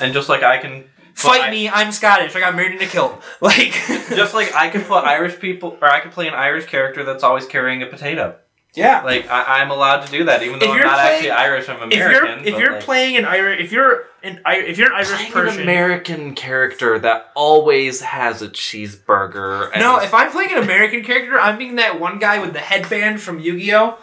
and 0.00 0.12
just 0.12 0.28
like 0.28 0.42
I 0.42 0.58
can 0.58 0.84
fight 1.14 1.42
I- 1.42 1.50
me. 1.50 1.68
I'm 1.68 1.92
Scottish. 1.92 2.34
I 2.36 2.40
got 2.40 2.54
married 2.54 2.80
in 2.80 2.86
a 2.86 2.90
kilt. 2.90 3.22
Like 3.40 3.72
just 4.10 4.34
like 4.34 4.54
I 4.54 4.68
could 4.68 4.84
put 4.86 5.04
Irish 5.04 5.38
people, 5.40 5.78
or 5.80 5.88
I 5.88 6.00
could 6.00 6.12
play 6.12 6.28
an 6.28 6.34
Irish 6.34 6.66
character 6.66 7.04
that's 7.04 7.22
always 7.24 7.46
carrying 7.46 7.82
a 7.82 7.86
potato. 7.86 8.36
Yeah. 8.74 9.02
Like 9.02 9.28
I, 9.28 9.60
I'm 9.60 9.70
allowed 9.70 10.06
to 10.06 10.12
do 10.12 10.24
that, 10.24 10.42
even 10.42 10.58
though 10.58 10.70
I'm 10.72 10.80
not 10.80 10.98
playing- 10.98 11.14
actually 11.16 11.30
Irish. 11.30 11.68
I'm 11.68 11.90
If 11.92 11.98
you're 11.98 12.08
American. 12.08 12.44
if 12.46 12.58
you're 12.58 12.72
like, 12.72 12.82
playing 12.82 13.16
an 13.16 13.24
Irish 13.24 13.64
if 13.64 13.72
you're 13.72 14.06
an 14.22 14.40
if 14.46 14.78
you're 14.78 14.88
an 14.88 14.94
Irish 14.94 15.30
person 15.32 15.56
an 15.56 15.62
American 15.62 16.34
character 16.34 16.98
that 16.98 17.30
always 17.34 18.00
has 18.02 18.42
a 18.42 18.48
cheeseburger. 18.48 19.76
No, 19.78 19.98
if 20.00 20.14
I'm 20.14 20.30
playing 20.30 20.52
an 20.52 20.62
American 20.62 21.02
character, 21.02 21.38
I'm 21.40 21.58
being 21.58 21.76
that 21.76 21.98
one 22.00 22.18
guy 22.18 22.38
with 22.38 22.52
the 22.52 22.60
headband 22.60 23.20
from 23.20 23.40
Yu-Gi-Oh. 23.40 23.98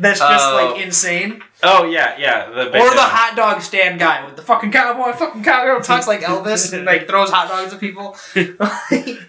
That's 0.00 0.18
just 0.18 0.44
Oh. 0.48 0.54
like 0.72 0.82
insane. 0.84 1.42
oh 1.62 1.84
yeah, 1.84 2.16
yeah, 2.18 2.48
the 2.50 2.66
Or 2.68 2.90
the 2.94 3.00
hot 3.02 3.34
dog 3.36 3.60
stand 3.62 3.98
guy 4.00 4.24
with 4.24 4.36
the 4.36 4.42
fucking 4.42 4.72
cowboy, 4.72 5.12
fucking 5.12 5.44
cowboy 5.44 5.80
talks 5.82 6.08
like 6.08 6.20
Elvis 6.32 6.72
and 6.72 6.84
like 6.84 7.06
throws 7.06 7.30
hot 7.30 7.48
dogs 7.48 7.72
at 7.72 7.80
people. 7.80 8.16
this 8.34 8.48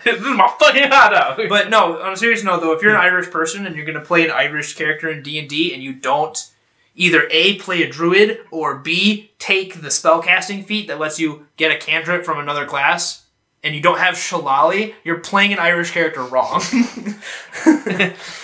is 0.05 0.22
my 0.22 0.51
fucking 0.59 0.89
hot 0.89 1.11
dog. 1.11 1.49
but 1.49 1.69
no, 1.69 2.01
on 2.01 2.13
a 2.13 2.17
serious 2.17 2.43
note 2.43 2.61
though, 2.61 2.72
if 2.74 2.82
you're 2.82 2.95
an 2.95 3.01
Irish 3.01 3.30
person 3.30 3.65
and 3.67 3.76
you're 3.76 3.86
gonna 3.86 3.99
play 4.01 4.24
an 4.26 4.32
Irish 4.32 4.76
character 4.76 5.09
in 5.09 5.22
D 5.22 5.38
and 5.39 5.49
D 5.49 5.74
and 5.74 5.84
you 5.84 5.93
don't 5.93 6.49
either 6.95 7.28
A 7.32 7.57
play 7.57 7.84
a 7.84 7.89
druid 7.89 8.39
or 8.51 8.76
B 8.78 9.32
take 9.39 9.82
the 9.82 9.88
spellcasting 9.89 10.65
feat 10.65 10.88
that 10.88 10.99
lets 10.99 11.19
you 11.19 11.47
get 11.57 11.72
a 11.72 11.78
cantrip 11.78 12.26
from 12.26 12.38
another 12.39 12.65
class 12.65 13.20
and 13.64 13.76
you 13.76 13.82
don't 13.82 13.99
have 13.99 14.18
Shillelagh, 14.18 14.93
you're 15.03 15.20
playing 15.20 15.53
an 15.53 15.59
Irish 15.59 15.91
character 15.91 16.24
wrong. 16.24 16.62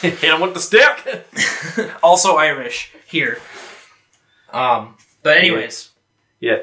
Hit 0.01 0.20
him 0.20 0.41
with 0.41 0.53
the 0.53 0.59
stick. 0.59 1.26
also 2.03 2.36
Irish 2.36 2.91
here. 3.07 3.39
Um, 4.53 4.95
but 5.24 5.38
anyways, 5.38 5.89
Yeah. 6.39 6.59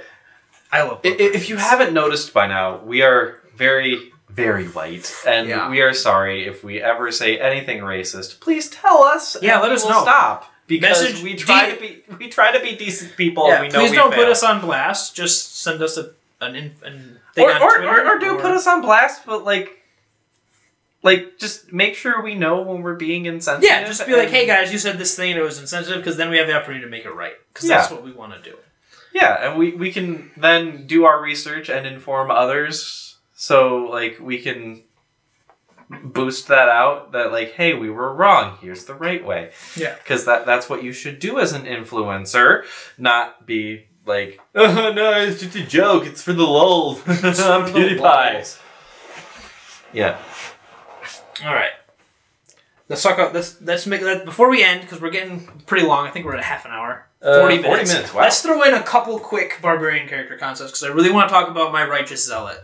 I 0.72 0.82
love. 0.82 1.00
I- 1.04 1.08
i- 1.08 1.16
If 1.34 1.48
you 1.48 1.56
haven't 1.56 1.92
noticed 1.92 2.32
by 2.34 2.46
now, 2.46 2.78
we 2.78 3.02
are 3.02 3.40
very, 3.54 4.12
very 4.28 4.64
white, 4.66 5.14
and 5.26 5.48
Yeah. 5.48 5.68
we 5.70 5.80
are 5.82 5.92
sorry 5.94 6.46
if 6.46 6.64
we 6.64 6.80
ever 6.82 7.12
say 7.12 7.38
anything 7.38 7.80
racist. 7.80 8.40
Please 8.40 8.68
tell 8.70 9.04
us. 9.04 9.36
Yeah, 9.40 9.60
let 9.60 9.70
us 9.72 9.84
know. 9.84 10.02
Stop 10.02 10.50
because 10.66 11.02
Message 11.02 11.22
we 11.22 11.34
try 11.36 11.66
D- 11.70 11.74
to 11.74 11.80
be 11.80 12.02
we 12.18 12.28
try 12.28 12.50
to 12.50 12.60
be 12.60 12.74
decent 12.74 13.16
people. 13.16 13.46
yeah, 13.48 13.54
and 13.56 13.62
we 13.62 13.68
know 13.68 13.80
please 13.80 13.92
don't 13.94 14.10
fail. 14.10 14.24
put 14.24 14.28
us 14.28 14.42
on 14.42 14.60
blast. 14.60 15.14
Just 15.14 15.60
send 15.62 15.80
us 15.82 15.96
a 15.96 16.10
an, 16.40 16.74
an 16.82 17.20
or, 17.36 17.50
or, 17.50 17.82
or, 17.84 18.06
or 18.14 18.18
do 18.18 18.36
put 18.38 18.50
us 18.52 18.66
on 18.66 18.80
blast, 18.82 19.24
but 19.26 19.44
like. 19.44 19.80
Like, 21.02 21.36
just 21.38 21.70
make 21.70 21.96
sure 21.96 22.22
we 22.22 22.34
know 22.34 22.62
when 22.62 22.80
we're 22.80 22.94
being 22.96 23.26
insensitive. 23.26 23.68
Yeah, 23.68 23.84
just 23.84 24.06
be 24.06 24.16
like, 24.16 24.30
hey 24.30 24.46
guys, 24.46 24.72
you 24.72 24.78
said 24.78 24.96
this 24.96 25.14
thing 25.14 25.32
and 25.32 25.38
it 25.38 25.42
was 25.42 25.60
insensitive, 25.60 25.98
because 25.98 26.16
then 26.16 26.30
we 26.30 26.38
have 26.38 26.46
the 26.46 26.54
opportunity 26.54 26.82
to 26.82 26.90
make 26.90 27.04
it 27.04 27.10
right. 27.10 27.34
Because 27.52 27.68
Yeah. 27.68 27.76
that's 27.76 27.90
what 27.90 28.02
we 28.02 28.10
want 28.10 28.32
to 28.32 28.40
do. 28.40 28.56
Yeah, 29.12 29.50
and 29.50 29.58
we, 29.58 29.74
we 29.74 29.92
can 29.92 30.30
then 30.34 30.86
do 30.86 31.04
our 31.04 31.20
research 31.20 31.68
and 31.68 31.86
inform 31.86 32.30
others. 32.30 33.18
So, 33.34 33.84
like, 33.84 34.18
we 34.18 34.40
can 34.40 34.82
boost 36.04 36.48
that 36.48 36.70
out 36.70 37.12
that, 37.12 37.30
like, 37.30 37.52
hey, 37.52 37.74
we 37.74 37.90
were 37.90 38.14
wrong. 38.14 38.56
Here's 38.62 38.86
the 38.86 38.94
right 38.94 39.22
way. 39.22 39.50
Yeah. 39.76 39.96
Because 39.96 40.24
that, 40.24 40.46
that's 40.46 40.70
what 40.70 40.82
you 40.82 40.94
should 40.94 41.18
do 41.18 41.38
as 41.38 41.52
an 41.52 41.64
influencer, 41.66 42.64
not 42.96 43.44
be 43.46 43.88
like, 44.06 44.40
oh, 44.54 44.92
no, 44.96 45.12
it's 45.20 45.40
just 45.40 45.56
a 45.56 45.62
joke. 45.64 46.06
It's 46.06 46.22
for 46.22 46.32
the 46.32 46.42
lulz. 46.42 47.00
I'm 47.06 47.66
PewDiePie. 47.66 48.58
Yeah. 49.92 50.18
All 51.44 51.54
right. 51.54 51.70
Let's 52.88 53.02
talk 53.02 53.14
about 53.14 53.32
let's 53.32 53.60
let's 53.62 53.86
make 53.86 54.02
that 54.02 54.24
before 54.26 54.50
we 54.50 54.62
end 54.62 54.82
because 54.82 55.00
we're 55.00 55.10
getting 55.10 55.46
pretty 55.66 55.86
long. 55.86 56.06
I 56.06 56.10
think 56.10 56.26
we're 56.26 56.34
at 56.34 56.40
a 56.40 56.44
half 56.44 56.66
an 56.66 56.70
hour, 56.72 57.06
Uh, 57.22 57.40
forty 57.40 57.56
40 57.56 57.68
minutes. 57.70 57.92
minutes, 57.94 58.14
wow. 58.14 58.20
Let's 58.22 58.42
throw 58.42 58.62
in 58.62 58.74
a 58.74 58.82
couple 58.82 59.18
quick 59.18 59.58
barbarian 59.62 60.06
character 60.06 60.36
concepts 60.36 60.72
because 60.72 60.84
I 60.84 60.88
really 60.88 61.10
want 61.10 61.28
to 61.28 61.32
talk 61.34 61.48
about 61.48 61.72
my 61.72 61.86
righteous 61.88 62.26
zealot. 62.26 62.62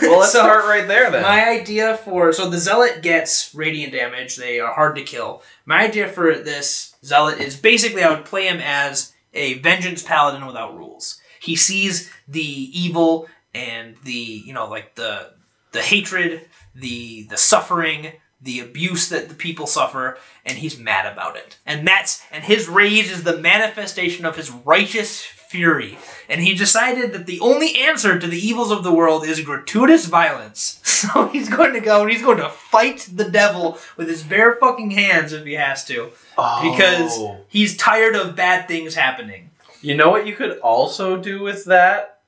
Well, 0.00 0.20
let's 0.20 0.32
So- 0.32 0.40
start 0.40 0.64
right 0.66 0.86
there 0.86 1.10
then. 1.10 1.22
My 1.22 1.48
idea 1.50 1.96
for 1.98 2.32
so 2.32 2.48
the 2.48 2.58
zealot 2.58 3.02
gets 3.02 3.52
radiant 3.54 3.92
damage. 3.92 4.36
They 4.36 4.60
are 4.60 4.72
hard 4.72 4.94
to 4.96 5.02
kill. 5.02 5.42
My 5.66 5.82
idea 5.84 6.06
for 6.08 6.36
this 6.36 6.94
zealot 7.04 7.40
is 7.40 7.56
basically 7.56 8.04
I 8.04 8.10
would 8.10 8.24
play 8.24 8.46
him 8.46 8.60
as 8.64 9.09
a 9.32 9.54
vengeance 9.54 10.02
paladin 10.02 10.46
without 10.46 10.76
rules. 10.76 11.20
He 11.40 11.56
sees 11.56 12.10
the 12.28 12.40
evil 12.40 13.28
and 13.54 13.96
the 14.04 14.12
you 14.12 14.52
know 14.52 14.68
like 14.68 14.94
the 14.94 15.32
the 15.72 15.82
hatred, 15.82 16.48
the 16.74 17.24
the 17.24 17.36
suffering, 17.36 18.12
the 18.40 18.60
abuse 18.60 19.08
that 19.08 19.28
the 19.28 19.34
people 19.34 19.66
suffer, 19.66 20.18
and 20.44 20.58
he's 20.58 20.78
mad 20.78 21.10
about 21.10 21.36
it. 21.36 21.58
And 21.66 21.86
that's 21.86 22.22
and 22.30 22.44
his 22.44 22.68
rage 22.68 23.10
is 23.10 23.22
the 23.22 23.38
manifestation 23.38 24.24
of 24.24 24.36
his 24.36 24.50
righteous 24.50 25.26
fury, 25.50 25.98
and 26.28 26.40
he 26.40 26.54
decided 26.54 27.12
that 27.12 27.26
the 27.26 27.40
only 27.40 27.76
answer 27.76 28.18
to 28.18 28.26
the 28.26 28.38
evils 28.38 28.70
of 28.70 28.84
the 28.84 28.92
world 28.92 29.24
is 29.26 29.40
gratuitous 29.40 30.06
violence. 30.06 30.80
So 31.00 31.28
he's 31.28 31.48
going 31.48 31.72
to 31.72 31.80
go 31.80 32.02
and 32.02 32.10
he's 32.12 32.20
going 32.20 32.36
to 32.36 32.50
fight 32.50 33.08
the 33.10 33.24
devil 33.30 33.78
with 33.96 34.06
his 34.06 34.22
bare 34.22 34.56
fucking 34.56 34.90
hands 34.90 35.32
if 35.32 35.46
he 35.46 35.54
has 35.54 35.82
to, 35.86 36.10
because 36.36 37.16
Oh. 37.18 37.38
he's 37.48 37.74
tired 37.78 38.14
of 38.14 38.36
bad 38.36 38.68
things 38.68 38.94
happening. 38.94 39.48
You 39.80 39.94
know 39.94 40.10
what 40.10 40.26
you 40.26 40.36
could 40.36 40.58
also 40.58 41.16
do 41.16 41.42
with 41.42 41.64
that 41.64 42.20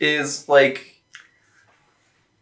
is 0.00 0.48
like 0.48 1.02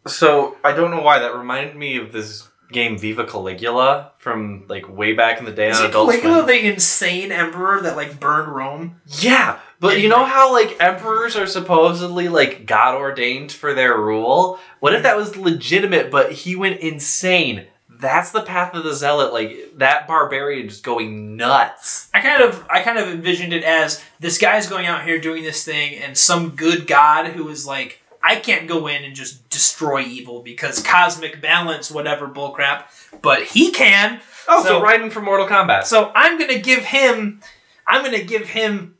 so 0.07 0.55
I 0.63 0.71
don't 0.71 0.91
know 0.91 1.01
why 1.01 1.19
that 1.19 1.35
reminded 1.35 1.75
me 1.75 1.97
of 1.97 2.11
this 2.13 2.47
game 2.71 2.97
Viva 2.97 3.25
Caligula 3.25 4.11
from 4.17 4.63
like 4.69 4.87
way 4.89 5.11
back 5.13 5.39
in 5.39 5.45
the 5.45 5.51
day 5.51 5.69
Is 5.69 5.79
on 5.79 5.87
Adult 5.87 6.09
Caligula 6.11 6.43
Swim. 6.43 6.47
the 6.47 6.67
insane 6.73 7.31
emperor 7.31 7.81
that 7.81 7.95
like 7.97 8.19
burned 8.19 8.53
Rome? 8.55 9.01
Yeah, 9.19 9.59
but 9.79 9.99
you 10.01 10.09
know 10.09 10.25
how 10.25 10.51
like 10.53 10.77
emperors 10.79 11.35
are 11.35 11.47
supposedly 11.47 12.29
like 12.29 12.65
god 12.65 12.95
ordained 12.95 13.51
for 13.51 13.73
their 13.73 13.97
rule? 13.97 14.59
What 14.79 14.93
if 14.93 15.03
that 15.03 15.17
was 15.17 15.35
legitimate 15.37 16.11
but 16.11 16.31
he 16.31 16.55
went 16.55 16.79
insane? 16.81 17.65
That's 17.99 18.29
the 18.29 18.41
path 18.43 18.75
of 18.75 18.83
the 18.83 18.93
zealot, 18.93 19.33
like 19.33 19.73
that 19.77 20.07
barbarian 20.07 20.69
just 20.69 20.83
going 20.83 21.35
nuts. 21.35 22.09
I 22.13 22.19
kind 22.21 22.43
of 22.43 22.63
I 22.69 22.81
kind 22.83 22.99
of 22.99 23.07
envisioned 23.07 23.53
it 23.53 23.63
as 23.63 24.03
this 24.19 24.37
guy's 24.37 24.67
going 24.69 24.85
out 24.85 25.03
here 25.03 25.19
doing 25.19 25.41
this 25.43 25.63
thing, 25.63 25.95
and 25.95 26.15
some 26.15 26.51
good 26.51 26.85
god 26.85 27.27
who 27.31 27.49
is 27.49 27.65
like, 27.65 28.01
I 28.21 28.35
can't 28.35 28.67
go 28.67 28.85
in 28.87 29.03
and 29.03 29.15
just 29.15 29.49
destroy 29.49 30.01
evil 30.01 30.43
because 30.43 30.83
cosmic 30.83 31.41
balance, 31.41 31.89
whatever 31.89 32.27
bullcrap, 32.27 32.83
but 33.23 33.43
he 33.43 33.71
can. 33.71 34.19
Oh, 34.47 34.61
so, 34.61 34.69
So- 34.79 34.81
Raiden 34.81 35.11
from 35.11 35.25
Mortal 35.25 35.47
Kombat. 35.47 35.85
So 35.85 36.11
I'm 36.13 36.37
gonna 36.37 36.59
give 36.59 36.83
him, 36.85 37.41
I'm 37.87 38.03
gonna 38.03 38.23
give 38.23 38.49
him 38.49 38.96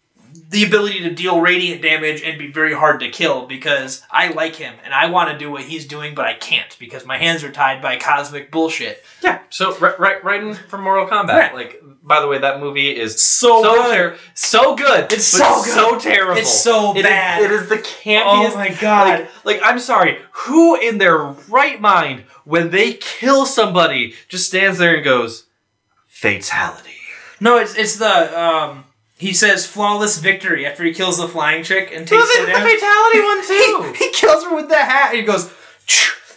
the 0.50 0.64
ability 0.66 1.00
to 1.02 1.10
deal 1.14 1.40
radiant 1.42 1.82
damage 1.82 2.22
and 2.22 2.38
be 2.38 2.52
very 2.52 2.74
hard 2.74 3.00
to 3.02 3.10
kill 3.10 3.46
because 3.48 4.02
I 4.12 4.30
like 4.30 4.56
him 4.56 4.76
and 4.84 4.94
I 4.94 5.10
want 5.10 5.32
to 5.32 5.38
do 5.38 5.50
what 5.52 5.64
he's 5.64 5.86
doing, 5.88 6.16
but 6.16 6.26
I 6.26 6.34
can't 6.34 6.76
because 6.80 7.06
my 7.06 7.18
hands 7.18 7.44
are 7.44 7.52
tied 7.52 7.82
by 7.82 7.98
cosmic 7.98 8.52
bullshit. 8.52 9.04
Yeah, 9.24 9.40
so 9.50 9.78
right, 9.80 10.00
right, 10.00 10.22
Raiden 10.24 10.56
from 10.56 10.84
Mortal 10.84 11.08
Kombat. 11.08 11.28
Right. 11.30 11.54
Like, 11.56 11.82
by 12.04 12.20
the 12.22 12.28
way, 12.28 12.38
that 12.40 12.60
movie 12.60 12.96
is 12.98 13.22
So, 13.22 13.62
so 13.62 13.74
good. 13.84 13.94
ter- 13.96 14.18
so 14.34 14.76
good. 14.76 15.12
It's 15.12 15.26
so 15.26 15.64
good. 15.64 15.74
so 15.74 16.00
terrible. 16.00 16.38
It's 16.40 16.50
so 16.64 16.92
It 16.96 17.00
is- 17.00 17.04
bad. 17.04 17.42
it 17.44 17.52
is 17.52 17.68
the 17.70 17.78
campiest. 17.78 18.52
Oh 18.52 18.56
my 18.56 18.70
god. 18.70 19.20
Like, 19.44 19.46
like, 19.46 19.62
I'm 19.64 19.80
sorry. 19.80 20.20
Who 20.32 20.76
in 20.80 20.98
their 21.00 21.18
right 21.18 21.80
mind, 21.82 22.24
when 22.46 22.70
they 22.70 22.94
kill 22.94 23.46
somebody, 23.46 24.14
just 24.30 24.48
stands 24.48 24.78
there 24.78 24.96
and 24.96 25.04
goes, 25.04 25.46
"Fatality"? 26.08 26.92
No, 27.40 27.58
it's 27.58 27.76
it's 27.76 27.98
the 27.98 28.40
um. 28.42 28.86
He 29.18 29.34
says 29.34 29.66
flawless 29.66 30.20
victory 30.20 30.66
after 30.66 30.84
he 30.84 30.94
kills 30.94 31.18
the 31.18 31.28
flying 31.28 31.64
chick 31.64 31.90
and 31.92 32.08
takes 32.08 32.12
Well, 32.22 32.46
takes 32.46 32.60
the, 32.60 32.70
fatality 32.70 33.20
one 33.22 33.48
too. 33.48 33.94
he 33.98 34.12
kills 34.12 34.44
her 34.44 34.56
with 34.56 34.70
the 34.70 34.76
hat 34.76 35.10
and 35.12 35.20
he 35.20 35.24
goes 35.24 35.50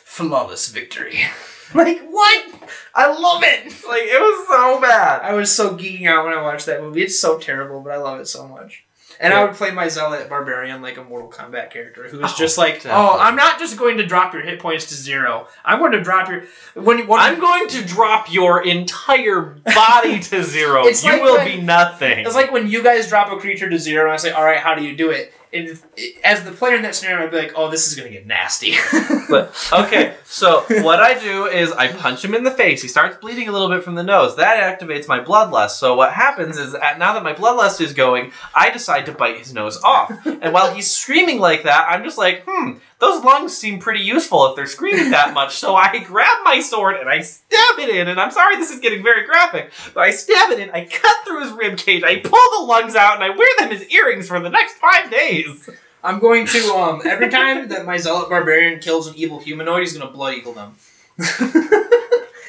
flawless 0.04 0.68
victory. 0.68 1.20
Like 1.72 2.00
what? 2.10 2.52
I 2.96 3.06
love 3.12 3.42
it. 3.44 3.66
like 3.88 4.02
it 4.02 4.20
was 4.20 4.48
so 4.48 4.80
bad. 4.80 5.22
I 5.22 5.34
was 5.34 5.54
so 5.54 5.76
geeking 5.76 6.08
out 6.08 6.24
when 6.24 6.34
I 6.36 6.42
watched 6.42 6.66
that 6.66 6.82
movie. 6.82 7.02
It's 7.02 7.20
so 7.20 7.38
terrible, 7.38 7.80
but 7.80 7.92
I 7.92 7.98
love 7.98 8.18
it 8.18 8.26
so 8.26 8.48
much. 8.48 8.82
And 9.22 9.32
Yeah. 9.34 9.40
I 9.40 9.44
would 9.44 9.54
play 9.54 9.70
my 9.70 9.86
zealot 9.88 10.30
barbarian 10.30 10.80
like 10.80 10.96
a 10.96 11.04
Mortal 11.04 11.30
Kombat 11.30 11.70
character 11.70 12.08
who 12.08 12.20
was 12.20 12.32
Oh, 12.32 12.36
just 12.38 12.56
like, 12.56 12.76
definitely. 12.76 13.00
"Oh, 13.02 13.18
I'm 13.20 13.36
not 13.36 13.58
just 13.58 13.76
going 13.76 13.98
to 13.98 14.06
drop 14.06 14.32
your 14.32 14.42
hit 14.42 14.58
points 14.58 14.86
to 14.86 14.94
zero. 14.94 15.46
I'm 15.62 15.78
going 15.78 15.92
to 15.92 16.00
drop 16.02 16.30
your 16.30 16.44
when 16.74 17.06
when 17.06 17.20
I'm 17.20 17.38
going 17.38 17.68
to 17.68 17.84
drop 17.84 18.32
your 18.32 18.62
entire 18.66 19.42
body 19.74 20.20
to 20.20 20.42
zero. 20.56 20.86
You 20.86 20.94
like 21.04 21.22
will 21.22 21.36
when- 21.36 21.56
be 21.58 21.62
nothing. 21.62 22.20
It's 22.20 22.34
like 22.34 22.50
when 22.50 22.66
you 22.68 22.82
guys 22.82 23.08
drop 23.08 23.30
a 23.30 23.36
creature 23.36 23.68
to 23.68 23.78
zero, 23.78 24.04
and 24.06 24.12
I 24.14 24.16
say, 24.16 24.30
"All 24.32 24.44
right, 24.44 24.58
how 24.58 24.74
do 24.74 24.82
you 24.82 24.96
do 24.96 25.10
it?" 25.10 25.34
And 25.53 25.68
if- 25.68 25.82
as 26.24 26.44
the 26.44 26.53
player 26.53 26.76
in 26.76 26.82
that 26.82 26.94
scenario, 26.94 27.24
I'd 27.24 27.30
be 27.30 27.38
like, 27.38 27.53
"Oh, 27.57 27.70
this 27.70 27.86
is 27.88 27.94
gonna 27.96 28.11
get 28.11 28.26
nasty." 28.26 28.74
But 29.30 29.55
okay, 29.72 30.14
so 30.24 30.64
what 30.82 30.98
I 31.01 31.16
do 31.16 31.46
is 31.46 31.70
I 31.70 31.86
punch 31.86 32.24
him 32.24 32.34
in 32.34 32.42
the 32.42 32.51
face. 32.51 32.82
He 32.82 32.88
starts 32.88 33.16
bleeding 33.18 33.46
a 33.48 33.53
little 33.53 33.68
bit 33.68 33.84
from 33.84 33.94
the 33.94 34.03
nose. 34.03 34.34
That 34.36 34.59
activates 34.80 35.07
my 35.07 35.20
bloodlust. 35.20 35.72
So 35.78 35.94
what 35.94 36.12
happens 36.12 36.59
is, 36.59 36.74
at, 36.74 36.98
now 36.98 37.12
that 37.12 37.22
my 37.22 37.32
bloodlust 37.32 37.80
is 37.80 37.92
going, 37.92 38.32
I 38.57 38.70
decide 38.70 39.07
to 39.07 39.12
bite 39.12 39.38
his 39.38 39.55
nose 39.55 39.80
off. 39.84 40.11
And 40.26 40.53
while 40.53 40.74
he's 40.74 40.90
screaming 40.90 41.38
like 41.38 41.62
that, 41.62 41.86
I'm 41.88 42.03
just 42.03 42.18
like, 42.18 42.42
hmm, 42.44 42.78
those 43.01 43.24
lungs 43.24 43.57
seem 43.57 43.80
pretty 43.80 44.05
useful 44.05 44.46
if 44.46 44.57
they're 44.57 44.66
screaming 44.66 45.11
that 45.11 45.34
much. 45.40 45.57
So 45.57 45.74
I 45.74 45.98
grab 45.98 46.44
my 46.44 46.61
sword 46.61 46.96
and 46.96 47.09
I 47.09 47.20
stab 47.20 47.78
it 47.78 47.88
in. 47.88 48.09
And 48.09 48.20
I'm 48.20 48.30
sorry 48.30 48.57
this 48.57 48.70
is 48.70 48.78
getting 48.78 49.03
very 49.03 49.26
graphic, 49.26 49.72
but 49.94 50.03
I 50.03 50.11
stab 50.11 50.51
it 50.51 50.61
in. 50.61 50.70
I 50.70 50.84
cut 50.84 51.26
through 51.26 51.42
his 51.42 51.53
rib 51.53 51.78
cage. 51.78 52.05
I 52.05 52.20
pull 52.20 52.59
the 52.59 52.66
lungs 52.66 52.94
out, 52.94 53.14
and 53.14 53.24
I 53.24 53.30
wear 53.30 53.48
them 53.59 53.72
as 53.72 53.88
earrings 53.90 54.28
for 54.28 54.38
the 54.38 54.51
next 54.51 54.74
five 54.74 55.11
days. 55.11 55.68
I'm 56.03 56.18
going 56.18 56.46
to 56.46 56.74
um 56.74 57.03
every 57.05 57.28
time 57.28 57.68
that 57.68 57.84
my 57.84 57.98
zealot 57.98 58.30
barbarian 58.30 58.80
kills 58.80 59.07
an 59.07 59.14
evil 59.16 59.38
humanoid, 59.38 59.80
he's 59.80 59.96
gonna 59.96 60.11
blood 60.11 60.34
eagle 60.34 60.53
them. 60.53 60.74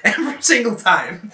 every 0.04 0.42
single 0.42 0.76
time. 0.76 1.32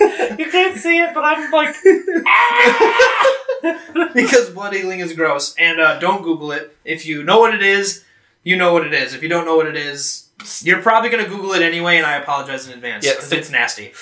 You 0.00 0.50
can't 0.50 0.76
see 0.76 0.98
it, 0.98 1.14
but 1.14 1.24
I'm 1.24 1.50
like. 1.50 1.74
because 4.14 4.50
blood 4.50 4.74
eagling 4.74 5.00
is 5.00 5.14
gross. 5.14 5.54
And 5.58 5.80
uh, 5.80 5.98
don't 5.98 6.22
Google 6.22 6.52
it. 6.52 6.76
If 6.84 7.06
you 7.06 7.22
know 7.22 7.40
what 7.40 7.54
it 7.54 7.62
is, 7.62 8.04
you 8.42 8.56
know 8.56 8.72
what 8.72 8.86
it 8.86 8.94
is. 8.94 9.14
If 9.14 9.22
you 9.22 9.28
don't 9.28 9.44
know 9.44 9.56
what 9.56 9.66
it 9.66 9.76
is, 9.76 10.28
you're 10.62 10.82
probably 10.82 11.10
gonna 11.10 11.28
Google 11.28 11.52
it 11.52 11.62
anyway, 11.62 11.96
and 11.96 12.06
I 12.06 12.16
apologize 12.16 12.66
in 12.66 12.74
advance. 12.74 13.04
Yeah, 13.04 13.12
it's 13.18 13.50
nasty. 13.50 13.92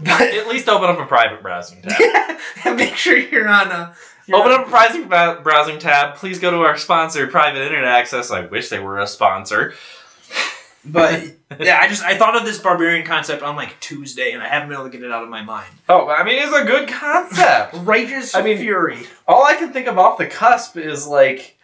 But 0.00 0.20
At 0.34 0.48
least 0.48 0.68
open 0.68 0.88
up 0.90 0.98
a 0.98 1.06
private 1.06 1.42
browsing 1.42 1.82
tab. 1.82 2.38
and 2.64 2.76
make 2.78 2.96
sure 2.96 3.16
you're 3.16 3.48
on. 3.48 3.68
a. 3.70 3.94
you're 4.26 4.38
Open 4.38 4.52
on- 4.52 4.60
up 4.60 4.66
a 4.66 4.70
private 4.70 5.42
browsing 5.44 5.78
tab. 5.78 6.16
Please 6.16 6.38
go 6.38 6.50
to 6.50 6.58
our 6.58 6.76
sponsor, 6.76 7.26
Private 7.26 7.62
Internet 7.62 7.84
Access. 7.88 8.30
I 8.30 8.46
wish 8.46 8.68
they 8.68 8.78
were 8.80 8.98
a 8.98 9.06
sponsor. 9.06 9.74
But 10.84 11.22
yeah, 11.60 11.78
I 11.80 11.86
just 11.88 12.02
I 12.02 12.16
thought 12.18 12.36
of 12.36 12.44
this 12.44 12.58
barbarian 12.58 13.06
concept 13.06 13.42
on 13.42 13.54
like 13.54 13.78
Tuesday, 13.78 14.32
and 14.32 14.42
I 14.42 14.48
haven't 14.48 14.68
been 14.68 14.78
able 14.78 14.90
to 14.90 14.96
get 14.96 15.04
it 15.04 15.12
out 15.12 15.22
of 15.22 15.28
my 15.28 15.42
mind. 15.42 15.68
Oh, 15.88 16.08
I 16.08 16.24
mean, 16.24 16.42
it's 16.42 16.56
a 16.56 16.64
good 16.64 16.88
concept. 16.88 17.74
Righteous 17.86 18.34
I 18.34 18.42
mean- 18.42 18.58
fury. 18.58 18.98
All 19.28 19.44
I 19.44 19.54
can 19.54 19.72
think 19.72 19.86
of 19.86 19.96
off 19.98 20.18
the 20.18 20.26
cusp 20.26 20.76
is 20.76 21.06
like 21.06 21.56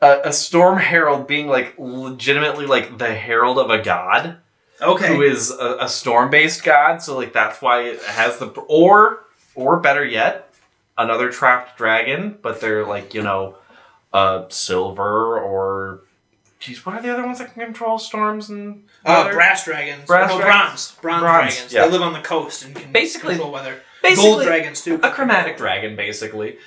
a, 0.00 0.20
a 0.24 0.32
storm 0.32 0.78
herald 0.78 1.26
being 1.26 1.46
like 1.48 1.74
legitimately 1.78 2.66
like 2.66 2.98
the 2.98 3.14
herald 3.14 3.58
of 3.58 3.70
a 3.70 3.82
god 3.82 4.38
Okay. 4.82 5.08
who 5.08 5.22
is 5.22 5.50
a, 5.50 5.78
a 5.80 5.88
storm 5.88 6.28
based 6.30 6.62
god. 6.62 7.00
So 7.02 7.16
like 7.16 7.32
that's 7.32 7.62
why 7.62 7.82
it 7.84 8.02
has 8.02 8.36
the 8.38 8.48
or 8.68 9.24
or 9.54 9.80
better 9.80 10.04
yet, 10.04 10.52
another 10.98 11.32
trapped 11.32 11.78
dragon, 11.78 12.36
but 12.42 12.60
they're 12.60 12.84
like 12.84 13.14
you 13.14 13.22
know, 13.22 13.54
uh, 14.12 14.44
silver 14.50 15.38
or. 15.38 16.00
Geez, 16.58 16.84
what 16.84 16.94
are 16.96 17.00
the 17.02 17.10
other 17.10 17.24
ones 17.24 17.38
that 17.38 17.52
can 17.54 17.64
control 17.64 17.98
storms 17.98 18.50
and 18.50 18.84
Uh, 19.04 19.30
brass 19.32 19.64
dragons. 19.64 20.04
Brass 20.06 20.30
no, 20.30 20.38
dragons. 20.40 20.92
bronze. 20.92 20.92
Bronze, 21.00 21.20
Bronze, 21.22 21.54
dragons. 21.54 21.72
yeah. 21.72 21.84
They 21.86 21.90
live 21.92 22.02
on 22.02 22.12
the 22.12 22.20
coast 22.20 22.64
and 22.64 22.74
can 22.76 22.92
Basically- 22.92 23.34
control 23.34 23.52
weather. 23.52 23.80
Basically, 24.02 24.30
Gold 24.30 24.42
dragons 24.44 24.82
too. 24.82 25.00
a 25.02 25.10
chromatic 25.10 25.56
dragon, 25.56 25.96
basically. 25.96 26.58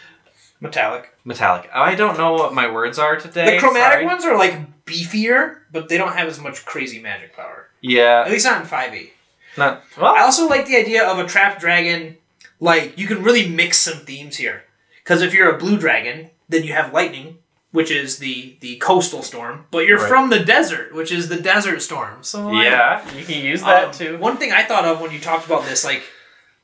Metallic. 0.62 1.14
Metallic. 1.24 1.70
I 1.74 1.96
don't 1.96 2.18
know 2.18 2.34
what 2.34 2.54
my 2.54 2.70
words 2.70 3.00
are 3.00 3.16
today. 3.18 3.56
The 3.56 3.60
chromatic 3.60 3.94
sorry. 4.00 4.06
ones 4.06 4.26
are 4.26 4.38
like 4.38 4.86
beefier, 4.86 5.60
but 5.72 5.88
they 5.90 5.98
don't 5.98 6.14
have 6.14 6.28
as 6.28 6.40
much 6.40 6.66
crazy 6.66 7.00
magic 7.02 7.36
power. 7.36 7.68
Yeah, 7.82 8.24
At 8.26 8.32
least 8.32 8.46
not 8.46 8.62
in 8.62 8.68
5e. 8.68 9.10
not 9.58 9.84
I 9.98 10.22
also 10.24 10.48
like 10.50 10.66
the 10.68 10.76
idea 10.76 11.08
of 11.08 11.18
a 11.18 11.26
trapped 11.26 11.62
dragon. 11.62 12.18
Like, 12.60 12.98
you 12.98 13.08
can 13.08 13.24
really 13.24 13.48
mix 13.48 13.80
some 13.80 14.00
themes 14.00 14.36
here. 14.36 14.64
Because 15.02 15.22
if 15.22 15.34
you're 15.34 15.50
a 15.54 15.58
blue 15.58 15.78
dragon, 15.78 16.30
then 16.50 16.64
you 16.66 16.74
have 16.74 16.92
lightning, 16.94 17.38
which 17.72 17.90
is 17.90 18.18
the, 18.18 18.58
the 18.60 18.76
coastal 18.78 19.22
storm. 19.24 19.66
But 19.72 19.86
you're 19.88 19.98
Right. 20.00 20.10
from 20.10 20.30
the 20.30 20.40
desert, 20.40 20.94
which 20.94 21.10
is 21.10 21.30
the 21.30 21.38
desert 21.40 21.82
storm. 21.82 22.18
So 22.22 22.50
like, 22.50 22.66
Yeah, 22.66 23.14
you 23.16 23.24
can 23.24 23.42
use 23.46 23.62
that 23.62 23.86
Um, 23.86 23.92
too. 23.94 24.18
One 24.18 24.36
thing 24.36 24.52
I 24.52 24.64
thought 24.66 24.84
of 24.84 25.00
when 25.00 25.12
you 25.12 25.20
talked 25.22 25.46
about 25.46 25.64
this, 25.64 25.86
like 25.86 26.04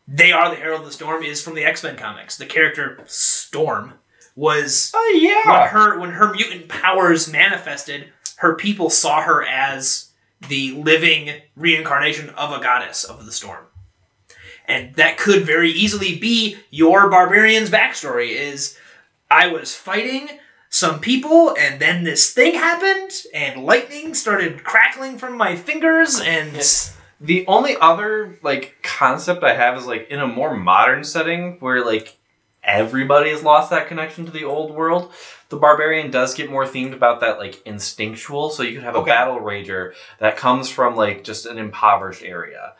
they 0.08 0.32
are 0.32 0.49
the 0.49 0.56
Herald 0.56 0.82
of 0.82 0.86
the 0.88 0.91
Storm, 0.93 1.24
is 1.24 1.41
from 1.41 1.56
the 1.56 1.66
X 1.66 1.84
Men 1.84 1.95
comics. 1.97 2.38
The 2.38 2.45
character 2.45 2.99
Storm 3.06 3.93
was 4.36 4.91
Oh 4.93 5.12
when 5.14 5.24
yeah. 5.24 5.68
her 5.70 5.99
when 5.99 6.12
her 6.12 6.32
mutant 6.32 6.68
powers 6.70 7.32
manifested. 7.32 8.12
Her 8.38 8.56
people 8.56 8.89
saw 8.89 9.22
her 9.22 9.43
as 9.45 10.12
the 10.49 10.72
living 10.72 11.41
reincarnation 11.56 12.30
of 12.32 12.51
a 12.51 12.62
goddess 12.62 13.03
of 13.03 13.26
the 13.26 13.32
storm, 13.32 13.66
and 14.68 14.93
that 14.95 15.18
could 15.18 15.43
very 15.45 15.72
easily 15.72 16.18
be 16.18 16.58
your 16.70 17.10
barbarian's 17.10 17.70
backstory. 17.70 18.30
Is 18.30 18.78
I 19.32 19.47
was 19.47 19.74
fighting 19.74 20.28
some 20.70 20.99
people, 20.99 21.56
and 21.58 21.80
then 21.80 22.03
this 22.03 22.34
thing 22.34 22.56
happened, 22.56 23.12
and 23.34 23.64
lightning 23.64 24.14
started 24.14 24.64
crackling 24.66 25.18
from 25.18 25.38
my 25.38 25.56
fingers, 25.56 26.20
and 26.20 26.53
Yes. 26.53 26.95
The 27.22 27.45
only 27.47 27.76
other 27.78 28.38
like 28.43 28.76
concept 28.84 29.43
I 29.43 29.53
have 29.55 29.78
is 29.78 29.86
like 29.88 30.09
in 30.09 30.20
a 30.20 30.28
more 30.28 30.55
modern 30.55 31.03
setting 31.03 31.57
where 31.59 31.84
like 31.86 32.18
everybody 32.63 33.30
has 33.30 33.43
lost 33.43 33.70
that 33.70 33.88
connection 33.88 34.26
to 34.26 34.32
the 34.32 34.43
old 34.43 34.74
world. 34.76 35.13
The 35.49 35.57
barbarian 35.57 36.09
does 36.11 36.34
get 36.34 36.49
more 36.49 36.66
themed 36.66 36.93
about 36.93 37.22
that 37.22 37.38
like 37.39 37.61
instinctual. 37.66 38.49
So 38.49 38.63
you 38.63 38.74
could 38.76 38.84
have 38.84 38.95
Okay. 38.95 39.11
a 39.11 39.13
battle 39.13 39.39
rager 39.39 39.93
that 40.20 40.36
comes 40.38 40.70
from 40.70 40.95
like 40.95 41.24
just 41.24 41.45
an 41.45 41.57
impoverished 41.57 42.24
area. 42.24 42.74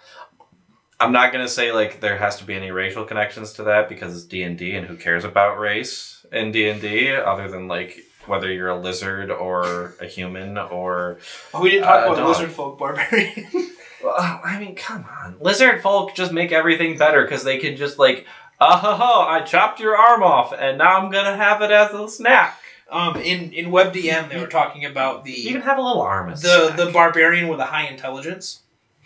I'm 1.00 1.12
not 1.12 1.32
gonna 1.32 1.48
say 1.48 1.72
like 1.72 2.00
there 2.02 2.18
has 2.18 2.38
to 2.38 2.46
be 2.46 2.56
any 2.56 2.72
racial 2.72 3.06
connections 3.06 3.54
to 3.54 3.64
that 3.64 3.88
because 3.90 4.16
it's 4.16 4.26
D 4.26 4.44
and 4.44 4.58
D, 4.58 4.76
and 4.76 4.88
who 4.88 4.96
cares 4.98 5.24
about 5.26 5.60
race 5.60 6.26
in 6.32 6.52
D 6.52 6.68
and 6.70 6.82
D 6.82 7.14
other 7.16 7.48
than 7.50 7.68
like 7.68 8.00
whether 8.26 8.52
you're 8.52 8.70
a 8.70 8.80
lizard 8.80 9.30
or 9.30 9.94
a 10.02 10.08
human 10.08 10.58
or. 10.58 11.20
Oh, 11.54 11.62
we 11.62 11.72
didn't 11.72 11.84
talk 11.86 12.02
Uh, 12.02 12.06
about 12.14 12.18
dog. 12.18 12.28
lizard 12.30 12.52
folk 12.52 12.78
barbarian. 12.80 13.48
Well, 14.04 14.16
I 14.44 14.60
mean, 14.60 14.76
come 14.76 15.06
on, 15.24 15.38
lizard 15.40 15.82
folk 15.82 16.16
just 16.16 16.32
make 16.32 16.52
everything 16.52 16.98
better 16.98 17.24
because 17.24 17.44
they 17.44 17.58
can 17.58 17.76
just 17.76 17.98
like, 17.98 18.26
oh 18.60 18.78
ho 18.78 18.94
ho, 18.96 19.22
I 19.22 19.42
chopped 19.42 19.80
your 19.80 19.98
arm 19.98 20.24
off, 20.24 20.54
and 20.54 20.78
now 20.78 20.98
I'm 20.98 21.12
gonna 21.12 21.36
have 21.36 21.62
it 21.62 21.72
as 21.72 21.94
a 21.94 22.08
snack. 22.08 22.60
um, 22.92 23.16
in 23.18 23.52
in 23.52 23.72
WebDM, 23.72 24.30
they 24.30 24.40
were 24.40 24.48
talking 24.48 24.86
about 24.86 25.24
the 25.24 25.32
You 25.32 25.54
can 25.54 25.62
have 25.62 25.78
a 25.78 25.82
little 25.82 26.02
arm 26.02 26.30
as 26.30 26.42
the 26.42 26.68
snack. 26.68 26.78
the 26.78 26.92
barbarian 26.92 27.48
with 27.48 27.60
a 27.60 27.66
high 27.66 27.88
intelligence. 27.88 28.62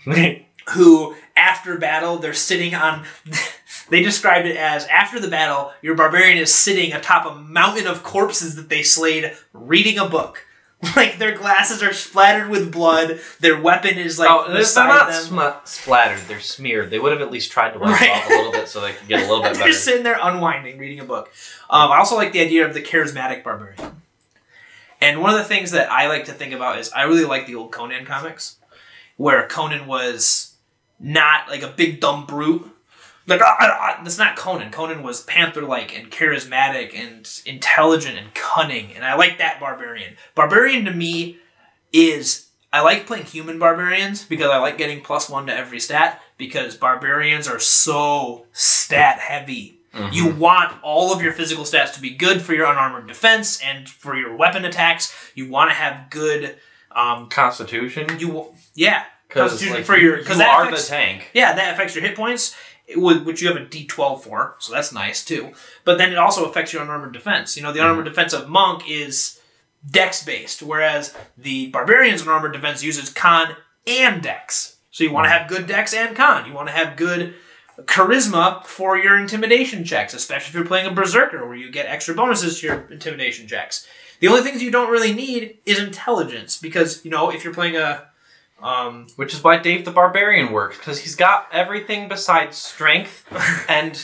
who 0.70 1.16
after 1.36 1.78
battle 1.78 2.18
they're 2.18 2.34
sitting 2.34 2.76
on 2.76 3.06
they 3.90 4.02
described 4.02 4.48
it 4.48 4.56
as 4.56 4.86
after 4.88 5.20
the 5.20 5.28
battle 5.28 5.72
your 5.82 5.96
barbarian 5.96 6.38
is 6.38 6.54
sitting 6.54 6.94
atop 6.94 7.26
a 7.26 7.36
mountain 7.36 7.88
of 7.88 8.04
corpses 8.04 8.56
that 8.56 8.70
they 8.70 8.84
slayed 8.84 9.34
reading 9.54 9.98
a 9.98 10.08
book 10.08 10.46
like 10.95 11.17
their 11.17 11.34
glasses 11.38 11.84
are 11.84 11.91
splattered 11.93 12.49
with 12.49 12.71
blood 12.71 13.19
their 13.41 13.59
weapon 13.59 13.97
is 13.97 14.17
like 14.17 14.30
oh, 14.32 14.45
they're 14.47 14.63
not 14.88 15.13
sm- 15.13 15.39
splattered; 15.65 16.19
they're 16.30 16.39
smeared. 16.39 16.89
They 16.89 16.99
would 16.99 17.11
have 17.11 17.21
at 17.21 17.32
least 17.32 17.51
tried 17.51 17.71
to 17.71 17.80
wipe 17.80 17.99
Right. 17.99 18.09
it 18.09 18.11
off 18.11 18.30
a 18.30 18.34
little 18.34 18.51
bit 18.53 18.67
so 18.69 18.80
they 18.80 18.93
could 18.93 19.07
get 19.07 19.19
a 19.19 19.27
little 19.27 19.41
bit 19.43 19.53
better. 19.53 19.53
they're 19.59 19.67
better. 19.67 19.77
sitting 19.77 20.03
there 20.03 20.17
unwinding 20.21 20.77
reading 20.77 21.01
a 21.01 21.05
book 21.05 21.32
um, 21.69 21.91
i 21.91 21.97
also 21.97 22.15
like 22.15 22.32
the 22.32 22.39
idea 22.39 22.65
of 22.65 22.73
the 22.73 22.82
charismatic 22.82 23.43
barbarian 23.43 24.01
and 25.01 25.21
one 25.21 25.32
of 25.34 25.38
the 25.38 25.43
things 25.45 25.71
that 25.71 25.91
i 25.91 26.07
like 26.07 26.25
to 26.25 26.32
think 26.32 26.53
about 26.53 26.80
is 26.80 26.89
i 26.93 27.01
really 27.03 27.25
like 27.25 27.45
the 27.45 27.55
old 27.55 27.71
conan 27.71 28.05
comics 28.05 28.55
where 29.17 29.45
conan 29.47 29.86
was 29.86 30.55
not 30.99 31.49
like 31.49 31.61
a 31.61 31.67
big 31.67 31.99
dumb 31.99 32.25
brute 32.25 32.65
like 33.30 33.41
ah, 33.41 33.55
ah, 33.59 33.77
ah, 33.97 34.01
that's 34.03 34.17
not 34.17 34.36
conan. 34.36 34.71
Conan 34.71 35.03
was 35.03 35.21
panther-like 35.23 35.97
and 35.97 36.11
charismatic 36.11 36.93
and 36.93 37.30
intelligent 37.45 38.17
and 38.17 38.34
cunning 38.34 38.91
and 38.95 39.05
i 39.05 39.15
like 39.15 39.38
that 39.38 39.59
barbarian. 39.59 40.15
Barbarian 40.36 40.86
to 40.86 40.91
me 40.91 41.38
is 41.93 42.47
i 42.71 42.82
like 42.82 43.05
playing 43.07 43.25
human 43.25 43.57
barbarians 43.59 44.23
because 44.25 44.49
i 44.51 44.57
like 44.57 44.77
getting 44.77 45.01
plus 45.01 45.30
one 45.30 45.47
to 45.47 45.53
every 45.55 45.80
stat 45.80 46.21
because 46.38 46.75
barbarians 46.75 47.47
are 47.47 47.59
so 47.59 48.45
stat 48.53 49.19
heavy. 49.19 49.75
Mhm. 49.93 50.13
you 50.13 50.27
want 50.36 50.71
all 50.84 51.11
of 51.11 51.23
your 51.23 51.34
physical 51.34 51.63
stats 51.63 51.93
to 51.95 51.99
be 51.99 52.11
good 52.11 52.43
for 52.43 52.53
your 52.53 52.67
unarmored 52.67 53.07
defense 53.07 53.59
and 53.59 53.89
for 53.89 54.15
your 54.15 54.36
weapon 54.36 54.63
attacks. 54.63 55.11
You 55.34 55.49
want 55.49 55.71
to 55.71 55.75
have 55.75 56.11
good 56.11 56.57
um, 56.91 57.27
Constitution, 57.30 58.19
you 58.19 58.53
yeah. 58.75 59.03
Because 59.27 59.49
Constitution 59.51 59.75
like, 59.77 59.86
for 59.86 59.97
your- 59.97 60.19
you 60.19 60.23
'cause 60.25 60.38
that 60.38 60.47
are 60.47 60.65
affects- 60.65 60.89
the 60.89 60.95
tank. 60.95 61.32
yeah, 61.34 61.53
that 61.53 61.73
affects 61.73 61.95
your 61.95 62.03
hit 62.03 62.15
points, 62.15 62.55
would, 62.96 63.26
which 63.26 63.42
you 63.42 63.48
have 63.48 63.58
a 63.58 63.66
D12 63.66 64.22
for, 64.22 64.56
so 64.60 64.74
that's 64.74 64.94
nice 64.94 65.24
too. 65.24 65.52
But 65.86 65.98
then 65.98 66.12
it 66.12 66.18
also 66.18 66.46
affects 66.46 66.74
your 66.74 66.82
unarmored 66.82 67.14
defense. 67.14 67.56
You 67.56 67.64
know, 67.64 67.72
the 67.72 67.80
mm-hmm. 67.80 67.86
unarmored 67.86 68.06
defense 68.06 68.34
of 68.34 68.50
monk 68.50 68.90
is 68.90 69.40
dex 69.90 70.24
based, 70.24 70.62
whereas 70.62 71.16
the 71.38 71.68
barbarian's 71.68 72.22
unarmored 72.22 72.54
defense 72.54 72.84
uses 72.84 73.10
con 73.10 73.56
and 73.88 74.22
dex. 74.22 74.78
So 74.92 75.04
you 75.04 75.12
want 75.12 75.26
to 75.26 75.30
mm-hmm. 75.30 75.40
have 75.40 75.50
good 75.50 75.68
dex 75.68 75.94
and 75.94 76.16
con. 76.16 76.48
You 76.48 76.54
want 76.54 76.68
to 76.68 76.74
have 76.74 76.98
good 76.98 77.36
charisma 77.84 78.66
for 78.66 78.98
your 78.98 79.18
intimidation 79.18 79.86
checks, 79.86 80.14
especially 80.14 80.50
if 80.50 80.54
you're 80.54 80.66
playing 80.66 80.88
a 80.88 80.94
berserker 80.94 81.48
where 81.48 81.56
you 81.56 81.72
get 81.72 81.86
extra 81.88 82.14
bonuses 82.14 82.60
to 82.60 82.68
your 82.68 82.82
intimidation 82.92 83.48
checks. 83.48 83.88
The 84.20 84.28
only 84.28 84.42
things 84.42 84.62
you 84.62 84.72
don't 84.72 84.92
really 84.92 85.14
need 85.14 85.60
is 85.66 85.80
intelligence 85.80 86.60
because 86.60 87.04
you 87.06 87.12
know 87.12 87.32
if 87.32 87.44
you're 87.44 87.54
playing 87.54 87.78
a 87.78 88.09
um, 88.62 89.07
Which 89.16 89.34
is 89.34 89.43
why 89.43 89.57
Dave 89.57 89.86
the 89.86 89.91
Barbarian 89.91 90.51
works 90.51 90.78
because 90.78 90.99
he's 90.99 91.16
got 91.16 91.47
everything 91.51 92.07
besides 92.07 92.57
strength 92.57 93.26
and 93.70 94.01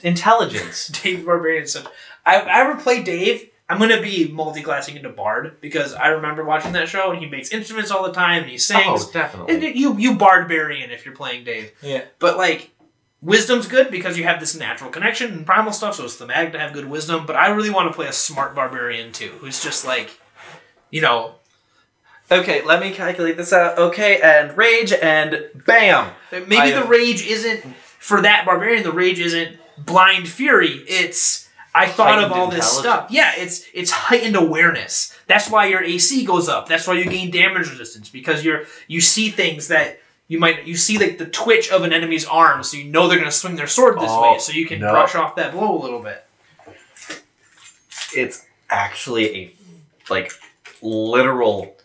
intelligence. 0.00 0.88
Dave 1.02 1.20
the 1.20 1.26
Barbarian 1.26 1.66
said, 1.66 1.86
I, 2.24 2.40
I 2.40 2.60
ever 2.60 2.80
play 2.80 3.02
Dave, 3.02 3.50
I'm 3.68 3.78
gonna 3.78 4.00
be 4.00 4.28
multi-classing 4.28 4.96
into 4.96 5.10
Bard 5.10 5.60
because 5.60 5.92
I 5.94 6.08
remember 6.08 6.44
watching 6.44 6.72
that 6.72 6.88
show 6.88 7.10
and 7.10 7.20
he 7.22 7.28
makes 7.28 7.50
instruments 7.50 7.90
all 7.90 8.02
the 8.04 8.12
time 8.12 8.42
and 8.42 8.50
he 8.50 8.58
sings. 8.58 9.04
Oh, 9.04 9.10
definitely. 9.12 9.54
And 9.54 9.76
you 9.76 9.96
you 9.98 10.16
Bardbarian 10.16 10.90
if 10.90 11.04
you're 11.04 11.14
playing 11.14 11.44
Dave. 11.44 11.72
Yeah. 11.82 12.04
But 12.18 12.36
like 12.38 12.70
wisdom's 13.20 13.66
good 13.66 13.90
because 13.90 14.16
you 14.16 14.24
have 14.24 14.40
this 14.40 14.54
natural 14.56 14.90
connection 14.90 15.32
and 15.32 15.46
primal 15.46 15.72
stuff, 15.72 15.96
so 15.96 16.04
it's 16.04 16.16
thematic 16.16 16.52
to 16.52 16.58
have 16.58 16.72
good 16.72 16.88
wisdom. 16.88 17.26
But 17.26 17.36
I 17.36 17.48
really 17.50 17.70
want 17.70 17.90
to 17.90 17.94
play 17.94 18.06
a 18.06 18.12
smart 18.12 18.54
barbarian 18.54 19.12
too, 19.12 19.30
who's 19.40 19.62
just 19.62 19.86
like, 19.86 20.18
you 20.90 21.00
know, 21.00 21.34
Okay, 22.30 22.62
let 22.64 22.80
me 22.80 22.92
calculate 22.92 23.36
this 23.36 23.52
out. 23.52 23.78
Okay, 23.78 24.20
and 24.20 24.56
rage 24.56 24.92
and 24.92 25.44
bam. 25.66 26.10
maybe 26.30 26.56
I 26.58 26.70
the 26.72 26.84
rage 26.84 27.26
isn't 27.26 27.64
for 27.98 28.20
that 28.22 28.44
barbarian. 28.44 28.82
The 28.82 28.92
rage 28.92 29.18
isn't 29.18 29.56
blind 29.78 30.28
fury. 30.28 30.84
It's 30.86 31.48
I 31.74 31.86
thought 31.86 32.18
of 32.22 32.30
Heightened 32.30 32.32
all 32.34 32.46
this 32.50 32.76
intelligence. 32.76 32.80
stuff. 32.80 33.10
Yeah, 33.10 33.32
it's 33.36 33.64
it's 33.72 33.90
heightened 33.90 34.36
awareness. 34.36 35.16
That's 35.26 35.50
why 35.50 35.66
your 35.66 35.82
AC 35.82 36.24
goes 36.24 36.48
up. 36.48 36.68
That's 36.68 36.86
why 36.86 36.94
you 36.94 37.04
gain 37.06 37.30
damage 37.30 37.70
resistance 37.70 38.08
because 38.10 38.44
you're 38.44 38.64
you 38.88 39.00
see 39.00 39.30
things 39.30 39.68
that 39.68 39.98
you 40.26 40.38
might 40.38 40.66
you 40.66 40.76
see 40.76 40.98
like 40.98 41.16
the 41.16 41.26
twitch 41.26 41.70
of 41.70 41.82
an 41.82 41.92
enemy's 41.94 42.26
arm, 42.26 42.62
so 42.62 42.76
you 42.76 42.84
know 42.84 43.08
they're 43.08 43.18
gonna 43.18 43.30
swing 43.30 43.56
their 43.56 43.66
sword 43.66 43.96
this 44.00 44.10
Oh, 44.10 44.32
way, 44.32 44.38
so 44.38 44.52
you 44.52 44.66
can 44.66 44.80
no. 44.80 44.90
brush 44.90 45.14
off 45.14 45.36
that 45.36 45.52
blow 45.52 45.78
a 45.78 45.80
little 45.80 46.02
bit. 46.02 46.24
It's 48.14 48.44
actually 48.70 49.36
a 49.36 49.54
like 50.10 50.32
literal 50.82 51.76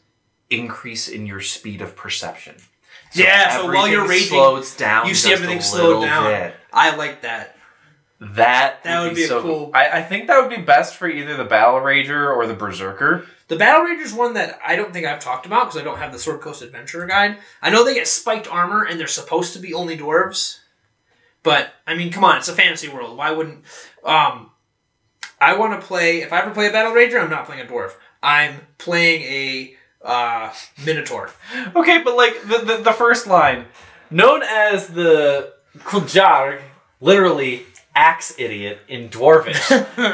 increase 0.59 1.07
in 1.07 1.25
your 1.25 1.41
speed 1.41 1.81
of 1.81 1.95
perception. 1.95 2.55
Yeah, 3.13 3.57
so 3.57 3.67
while 3.67 3.87
you're 3.87 4.07
raging, 4.07 4.29
slows 4.29 4.75
down. 4.75 5.07
you 5.07 5.13
see 5.13 5.31
everything 5.33 5.59
a 5.59 5.61
slowed 5.61 6.03
down. 6.03 6.25
bit. 6.25 6.55
I 6.71 6.95
like 6.95 7.21
that. 7.21 7.55
That 8.19 8.83
That 8.83 9.03
would 9.03 9.15
be 9.15 9.23
a 9.25 9.27
so 9.27 9.41
cool- 9.41 9.71
I, 9.73 9.99
I 9.99 10.01
think 10.01 10.27
that 10.27 10.39
would 10.39 10.49
be 10.55 10.61
best 10.61 10.95
for 10.95 11.07
either 11.09 11.35
the 11.35 11.43
Battle 11.43 11.75
Rager 11.81 12.33
or 12.35 12.47
the 12.47 12.53
Berserker. 12.53 13.25
The 13.49 13.57
Battle 13.57 13.83
rager 13.85 14.01
is 14.01 14.13
one 14.13 14.33
that 14.35 14.57
I 14.65 14.75
don't 14.77 14.93
think 14.93 15.05
I've 15.05 15.19
talked 15.19 15.45
about 15.45 15.65
because 15.65 15.79
I 15.81 15.83
don't 15.83 15.97
have 15.99 16.13
the 16.13 16.17
Sword 16.17 16.39
Coast 16.39 16.61
Adventurer 16.61 17.05
guide. 17.05 17.37
I 17.61 17.69
know 17.69 17.83
they 17.83 17.93
get 17.93 18.07
spiked 18.07 18.47
armor 18.47 18.83
and 18.85 18.97
they're 18.99 19.07
supposed 19.07 19.53
to 19.53 19.59
be 19.59 19.73
only 19.73 19.97
dwarves, 19.97 20.59
but 21.43 21.73
I 21.85 21.95
mean, 21.95 22.11
come 22.11 22.23
on, 22.23 22.37
it's 22.37 22.47
a 22.47 22.53
fantasy 22.53 22.87
world. 22.87 23.17
Why 23.17 23.31
wouldn't? 23.31 23.65
Um, 24.05 24.51
I 25.41 25.55
want 25.57 25.79
to 25.79 25.85
play. 25.85 26.21
If 26.21 26.31
I 26.31 26.39
ever 26.39 26.51
play 26.51 26.67
a 26.69 26.71
Battle 26.71 26.93
Rager, 26.93 27.21
I'm 27.21 27.29
not 27.29 27.45
playing 27.45 27.61
a 27.67 27.69
dwarf. 27.69 27.91
I'm 28.23 28.61
playing 28.77 29.21
a 29.23 29.75
uh, 30.03 30.53
Minotaur. 30.85 31.31
Okay, 31.75 32.01
but 32.03 32.15
like 32.15 32.41
the, 32.43 32.59
the, 32.59 32.77
the 32.83 32.93
first 32.93 33.27
line, 33.27 33.65
known 34.09 34.43
as 34.43 34.87
the 34.87 35.53
Kuldjargh, 35.79 36.61
literally 36.99 37.63
axe 37.95 38.33
idiot 38.37 38.79
in 38.87 39.09
Dwarvish. 39.09 39.69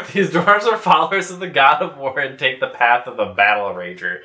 These 0.14 0.32
dwarves 0.32 0.66
are 0.66 0.78
followers 0.78 1.32
of 1.32 1.40
the 1.40 1.48
god 1.48 1.82
of 1.82 1.98
war 1.98 2.20
and 2.20 2.38
take 2.38 2.60
the 2.60 2.68
path 2.68 3.08
of 3.08 3.18
the 3.18 3.26
battle 3.26 3.70
rager. 3.74 4.20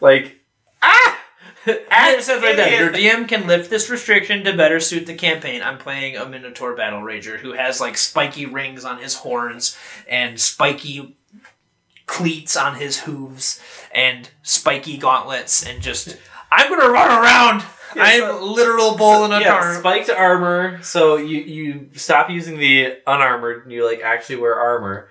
Like, 0.00 0.40
ah! 0.82 1.20
It 1.66 1.86
Axe 1.90 2.26
says 2.26 2.42
right 2.42 2.56
there, 2.56 2.92
your. 2.92 2.92
DM 2.92 3.26
can 3.26 3.46
lift 3.46 3.70
this 3.70 3.88
restriction 3.88 4.44
to 4.44 4.54
better 4.54 4.80
suit 4.80 5.06
the 5.06 5.14
campaign. 5.14 5.62
I'm 5.62 5.78
playing 5.78 6.16
a 6.16 6.26
Minotaur 6.26 6.76
Battle 6.76 7.00
Rager 7.00 7.38
who 7.38 7.52
has 7.52 7.80
like 7.80 7.96
spiky 7.96 8.44
rings 8.44 8.84
on 8.84 8.98
his 8.98 9.14
horns 9.14 9.76
and 10.06 10.38
spiky 10.38 11.16
cleats 12.06 12.56
on 12.56 12.76
his 12.76 13.00
hooves 13.00 13.60
and 13.92 14.30
spiky 14.42 14.96
gauntlets 14.96 15.64
and 15.66 15.80
just 15.82 16.16
I'm 16.52 16.68
gonna 16.70 16.90
run 16.90 17.10
around. 17.24 17.64
Yeah, 17.96 18.02
I'm 18.04 18.20
so- 18.20 18.44
literal 18.44 18.96
bull 18.96 19.24
in 19.24 19.32
a 19.32 19.40
yeah, 19.40 19.78
spiked 19.78 20.10
armor. 20.10 20.82
So 20.82 21.16
you 21.16 21.38
you 21.40 21.90
stop 21.94 22.28
using 22.30 22.58
the 22.58 22.98
unarmored 23.06 23.62
and 23.64 23.72
you 23.72 23.86
like 23.88 24.02
actually 24.02 24.36
wear 24.36 24.54
armor, 24.54 25.08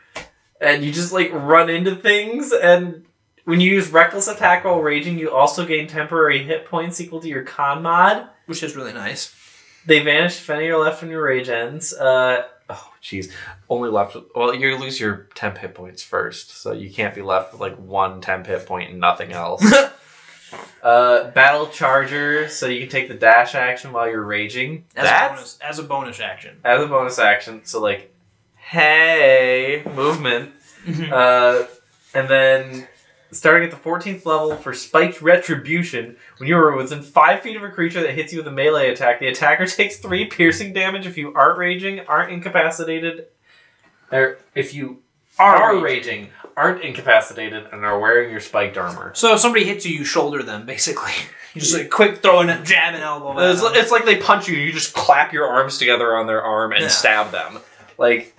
and 0.59 0.83
you 0.83 0.91
just 0.91 1.13
like 1.13 1.31
run 1.33 1.69
into 1.69 1.95
things. 1.95 2.51
And 2.51 3.05
when 3.45 3.59
you 3.61 3.71
use 3.71 3.89
reckless 3.89 4.27
attack 4.27 4.65
while 4.65 4.81
raging, 4.81 5.17
you 5.17 5.31
also 5.31 5.65
gain 5.65 5.87
temporary 5.87 6.43
hit 6.43 6.65
points 6.65 6.99
equal 7.01 7.21
to 7.21 7.27
your 7.27 7.43
con 7.43 7.81
mod. 7.81 8.27
which 8.45 8.63
is 8.63 8.75
really 8.75 8.93
nice. 8.93 9.33
They 9.85 10.01
vanish 10.01 10.37
if 10.37 10.49
any 10.49 10.67
are 10.69 10.77
left 10.77 11.01
when 11.01 11.11
your 11.11 11.23
rage 11.23 11.49
ends. 11.49 11.93
Uh, 11.93 12.43
jeez. 13.03 13.31
Only 13.69 13.89
left 13.89 14.15
with. 14.15 14.25
Well, 14.35 14.55
you 14.55 14.77
lose 14.77 14.99
your 14.99 15.27
temp 15.35 15.57
hit 15.57 15.75
points 15.75 16.01
first, 16.01 16.51
so 16.51 16.71
you 16.71 16.89
can't 16.89 17.13
be 17.13 17.21
left 17.21 17.51
with 17.51 17.61
like 17.61 17.75
one 17.75 18.21
temp 18.21 18.47
hit 18.47 18.65
point 18.65 18.89
and 18.91 18.99
nothing 18.99 19.33
else. 19.33 19.63
uh, 20.83 21.31
battle 21.31 21.67
charger, 21.67 22.47
so 22.49 22.67
you 22.67 22.81
can 22.81 22.89
take 22.89 23.07
the 23.07 23.13
dash 23.15 23.55
action 23.55 23.91
while 23.91 24.09
you're 24.09 24.23
raging. 24.23 24.85
As 24.95 25.05
a 25.07 25.29
bonus 25.35 25.59
as 25.61 25.79
a 25.79 25.83
bonus 25.83 26.19
action. 26.19 26.57
as 26.63 26.81
a 26.81 26.87
bonus 26.87 27.19
action. 27.19 27.61
So 27.65 27.81
like, 27.81 28.13
hey, 28.55 29.83
movement. 29.95 30.51
Mhm. 30.85 31.11
Uh, 31.11 31.67
and 32.13 32.29
then 32.29 32.87
starting 33.31 33.63
at 33.67 33.71
the 33.71 33.77
14th 33.89 34.25
level 34.25 34.55
for 34.57 34.73
spiked 34.73 35.21
retribution, 35.21 36.17
when 36.43 36.49
you 36.49 36.57
are 36.57 36.75
within 36.75 37.01
five 37.01 37.39
feet 37.39 37.55
of 37.55 37.63
a 37.63 37.69
creature 37.69 38.01
that 38.01 38.11
hits 38.15 38.33
you 38.33 38.39
with 38.39 38.47
a 38.47 38.51
melee 38.51 38.89
attack, 38.89 39.21
the 39.21 39.27
attacker 39.27 39.65
takes 39.67 39.95
three 39.97 40.25
piercing 40.25 40.73
damage 40.73 41.05
if 41.07 41.17
you 41.17 41.33
aren't 41.33 41.57
raging, 41.57 42.01
aren't 42.01 42.33
incapacitated, 42.33 43.27
or 44.11 44.37
if 44.53 44.73
you 44.73 44.99
are, 45.39 45.55
are 45.55 45.77
raging, 45.79 46.27
aren't 46.57 46.81
incapacitated, 46.83 47.65
and 47.71 47.85
are 47.85 47.97
wearing 47.97 48.29
your 48.29 48.41
spiked 48.41 48.77
armor. 48.77 49.13
So 49.15 49.33
if 49.35 49.39
somebody 49.39 49.63
hits 49.63 49.85
you, 49.85 49.95
you 49.97 50.03
shoulder 50.03 50.43
them 50.43 50.65
basically. 50.65 51.11
You 51.55 51.61
just 51.61 51.77
like 51.77 51.91
quick 51.91 52.23
throwing 52.23 52.49
a 52.49 52.63
jab 52.63 52.95
and 52.95 53.03
elbow. 53.03 53.39
at 53.39 53.51
It's, 53.51 53.61
them. 53.61 53.73
it's 53.75 53.91
like 53.91 54.05
they 54.05 54.15
punch 54.17 54.47
you. 54.47 54.55
You 54.57 54.71
just 54.71 54.95
clap 54.95 55.31
your 55.33 55.45
arms 55.45 55.77
together 55.77 56.15
on 56.17 56.25
their 56.25 56.41
arm 56.41 56.71
and 56.71 56.81
Yeah. 56.81 56.87
stab 56.87 57.29
them. 57.29 57.59
Like, 57.99 58.35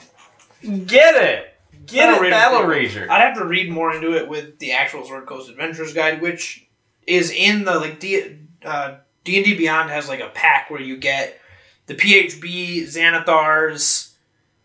get 0.61 1.15
it, 1.23 1.55
get 1.87 2.09
Battle 2.11 2.25
it, 2.25 2.27
Rager 2.27 2.31
Battle 2.31 2.61
Rager. 2.63 3.09
I'd 3.09 3.21
have 3.21 3.37
to 3.37 3.45
read 3.45 3.71
more 3.71 3.95
into 3.95 4.17
it 4.17 4.29
with 4.29 4.59
the 4.59 4.73
actual 4.73 5.05
Sword 5.05 5.27
Coast 5.27 5.49
Adventures 5.49 5.95
guide, 5.95 6.21
which 6.23 6.64
is 7.07 7.31
in 7.31 7.65
the 7.65 7.79
like 7.79 8.01
D 8.01 8.39
uh, 8.65 8.97
D 9.25 9.37
and 9.37 9.45
D 9.45 9.57
Beyond 9.57 9.91
has 9.91 10.09
like 10.09 10.21
a 10.21 10.29
pack 10.29 10.71
where 10.71 10.81
you 10.81 10.97
get 10.97 11.41
the 11.87 11.95
PHB 11.95 12.83
Xanathars, 12.83 14.13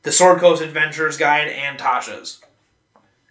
the 0.04 0.12
Sword 0.12 0.40
Coast 0.40 0.62
Adventures 0.62 1.18
guide, 1.18 1.48
and 1.50 1.78
Tasha's. 1.78 2.42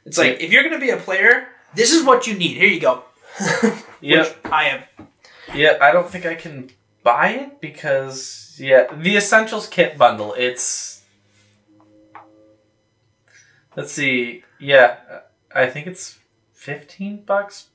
It's 0.04 0.18
like 0.18 0.40
if 0.40 0.52
you're 0.52 0.62
gonna 0.62 0.78
be 0.78 0.90
a 0.90 0.96
player, 0.96 1.48
this 1.74 1.92
is 1.92 2.04
what 2.04 2.26
you 2.26 2.34
need. 2.34 2.56
Here 2.56 2.68
you 2.68 2.80
go. 2.80 3.04
Yep. 4.00 4.46
I 4.46 4.64
have. 4.64 5.08
Yeah, 5.54 5.78
I 5.80 5.92
don't 5.92 6.08
think 6.08 6.24
I 6.24 6.34
can 6.34 6.70
buy 7.02 7.30
it 7.30 7.60
because 7.60 8.56
yeah, 8.60 8.86
the 8.94 9.16
Essentials 9.16 9.66
kit 9.66 9.98
bundle. 9.98 10.34
It's 10.34 11.02
let's 13.76 13.92
see, 13.92 14.44
yeah, 14.60 14.98
I 15.54 15.66
think 15.66 15.86
it's 15.86 16.18
fifteen 16.52 17.22
bucks 17.22 17.68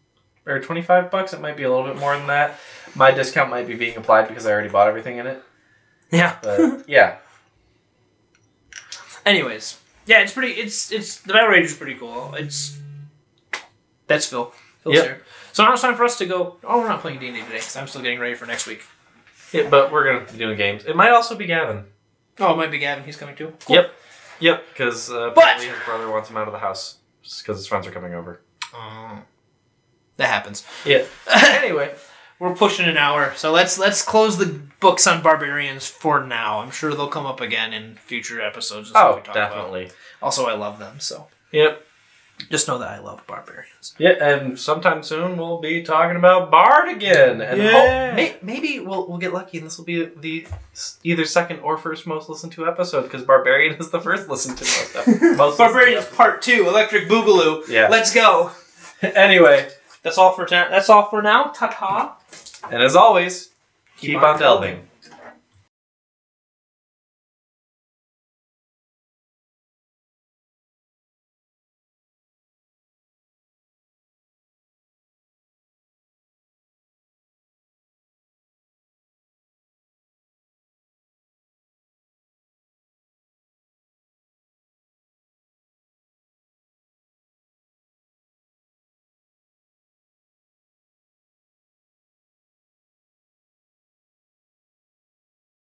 or 0.45 0.59
twenty 0.59 0.81
five 0.81 1.11
bucks. 1.11 1.33
It 1.33 1.41
might 1.41 1.57
be 1.57 1.63
a 1.63 1.69
little 1.71 1.85
bit 1.85 1.97
more 1.99 2.15
than 2.17 2.27
that. 2.27 2.59
My 2.95 3.11
discount 3.11 3.49
might 3.49 3.67
be 3.67 3.75
being 3.75 3.97
applied 3.97 4.27
because 4.27 4.45
I 4.45 4.51
already 4.51 4.69
bought 4.69 4.87
everything 4.87 5.17
in 5.17 5.27
it. 5.27 5.41
Yeah. 6.11 6.37
But 6.41 6.87
yeah, 6.87 7.17
Anyways, 9.25 9.79
yeah, 10.05 10.19
it's 10.21 10.33
pretty. 10.33 10.53
It's 10.53 10.91
it's 10.91 11.21
the 11.21 11.33
Battle 11.33 11.49
Rage 11.49 11.65
is 11.65 11.75
pretty 11.75 11.95
cool. 11.95 12.33
It's 12.35 12.77
that's 14.07 14.27
Phil. 14.27 14.53
Phil's 14.81 14.95
Yep. 14.95 15.03
here. 15.05 15.21
So 15.53 15.63
now 15.63 15.73
it's 15.73 15.81
time 15.81 15.95
for 15.95 16.03
us 16.03 16.17
to 16.17 16.25
go. 16.25 16.57
Oh, 16.63 16.79
we're 16.79 16.89
not 16.89 16.99
playing 17.01 17.19
D 17.19 17.27
and 17.27 17.35
D 17.35 17.41
today 17.41 17.55
because 17.55 17.75
I'm 17.77 17.87
still 17.87 18.01
getting 18.01 18.19
ready 18.19 18.35
for 18.35 18.45
next 18.45 18.67
week. 18.67 18.81
Yeah, 19.53 19.69
but 19.69 19.91
we're 19.91 20.03
gonna 20.03 20.29
be 20.31 20.37
doing 20.37 20.57
games. 20.57 20.83
It 20.85 20.95
might 20.95 21.11
also 21.11 21.35
be 21.35 21.45
Gavin. 21.45 21.85
Oh, 22.39 22.53
it 22.53 22.57
might 22.57 22.71
be 22.71 22.79
Gavin. 22.79 23.03
He's 23.05 23.15
coming 23.15 23.35
too. 23.35 23.53
Cool. 23.65 23.75
Yep, 23.77 23.93
yep, 24.39 24.63
because 24.69 25.09
uh, 25.11 25.31
But- 25.33 25.43
apparently 25.43 25.67
his 25.67 25.79
brother 25.85 26.09
wants 26.11 26.29
him 26.29 26.37
out 26.37 26.47
of 26.47 26.53
the 26.53 26.59
house 26.59 26.97
because 27.21 27.57
his 27.57 27.67
friends 27.67 27.87
are 27.87 27.91
coming 27.91 28.13
over. 28.13 28.41
Oh. 28.73 29.19
That 30.17 30.27
happens. 30.27 30.65
Yeah. 30.85 31.03
anyway, 31.33 31.93
we're 32.39 32.55
pushing 32.55 32.85
an 32.85 32.97
hour, 32.97 33.33
so 33.35 33.51
let's 33.51 33.77
let's 33.77 34.03
close 34.03 34.37
the 34.37 34.59
books 34.79 35.07
on 35.07 35.21
barbarians 35.23 35.87
for 35.87 36.23
now. 36.25 36.59
I'm 36.59 36.71
sure 36.71 36.93
they'll 36.93 37.07
come 37.07 37.25
up 37.25 37.39
again 37.41 37.73
in 37.73 37.95
future 37.95 38.41
episodes. 38.41 38.91
Oh, 38.93 39.15
we 39.15 39.21
talk 39.21 39.23
about. 39.23 39.33
definitely. 39.33 39.91
Also, 40.21 40.45
I 40.45 40.53
love 40.53 40.79
them, 40.79 40.99
so 40.99 41.27
Yep. 41.51 41.85
just 42.49 42.67
know 42.67 42.77
that 42.79 42.89
I 42.89 42.99
love 42.99 43.25
barbarians. 43.27 43.93
Yeah, 43.97 44.11
and 44.21 44.59
sometime 44.59 45.03
soon 45.03 45.37
we'll 45.37 45.61
be 45.61 45.83
talking 45.83 46.15
about 46.17 46.49
Bard 46.51 46.89
again, 46.89 47.39
and 47.41 47.61
Yeah. 47.61 47.71
hope- 48.07 48.15
may, 48.15 48.35
maybe 48.41 48.79
we'll 48.79 49.07
we'll 49.07 49.19
get 49.19 49.33
lucky, 49.33 49.57
and 49.59 49.67
this 49.67 49.77
will 49.77 49.85
be 49.85 50.05
the 50.05 50.45
either 51.03 51.25
second 51.25 51.59
or 51.61 51.77
first 51.77 52.05
most 52.07 52.27
listened 52.29 52.51
to 52.53 52.67
episode 52.67 53.03
because 53.03 53.23
Barbarian 53.23 53.75
is 53.79 53.89
the 53.91 54.01
first 54.01 54.27
listened 54.29 54.57
to 54.57 54.65
most. 55.37 55.57
most 55.59 56.11
Part 56.17 56.41
Two, 56.41 56.67
Electric 56.67 57.07
Boogaloo. 57.07 57.67
Yeah. 57.69 57.87
let's 57.89 58.13
go. 58.13 58.51
anyway, 59.01 59.69
That's 60.03 60.17
all 60.17 60.33
for 60.33 60.45
ta- 60.45 60.67
That's 60.69 60.89
all 60.89 61.09
for 61.09 61.21
now. 61.21 61.45
Ta 61.45 61.67
ta. 61.67 62.17
and 62.69 62.81
as 62.83 62.95
always, 62.95 63.49
keep, 63.97 64.21
on 64.21 64.37
delving. 64.37 64.87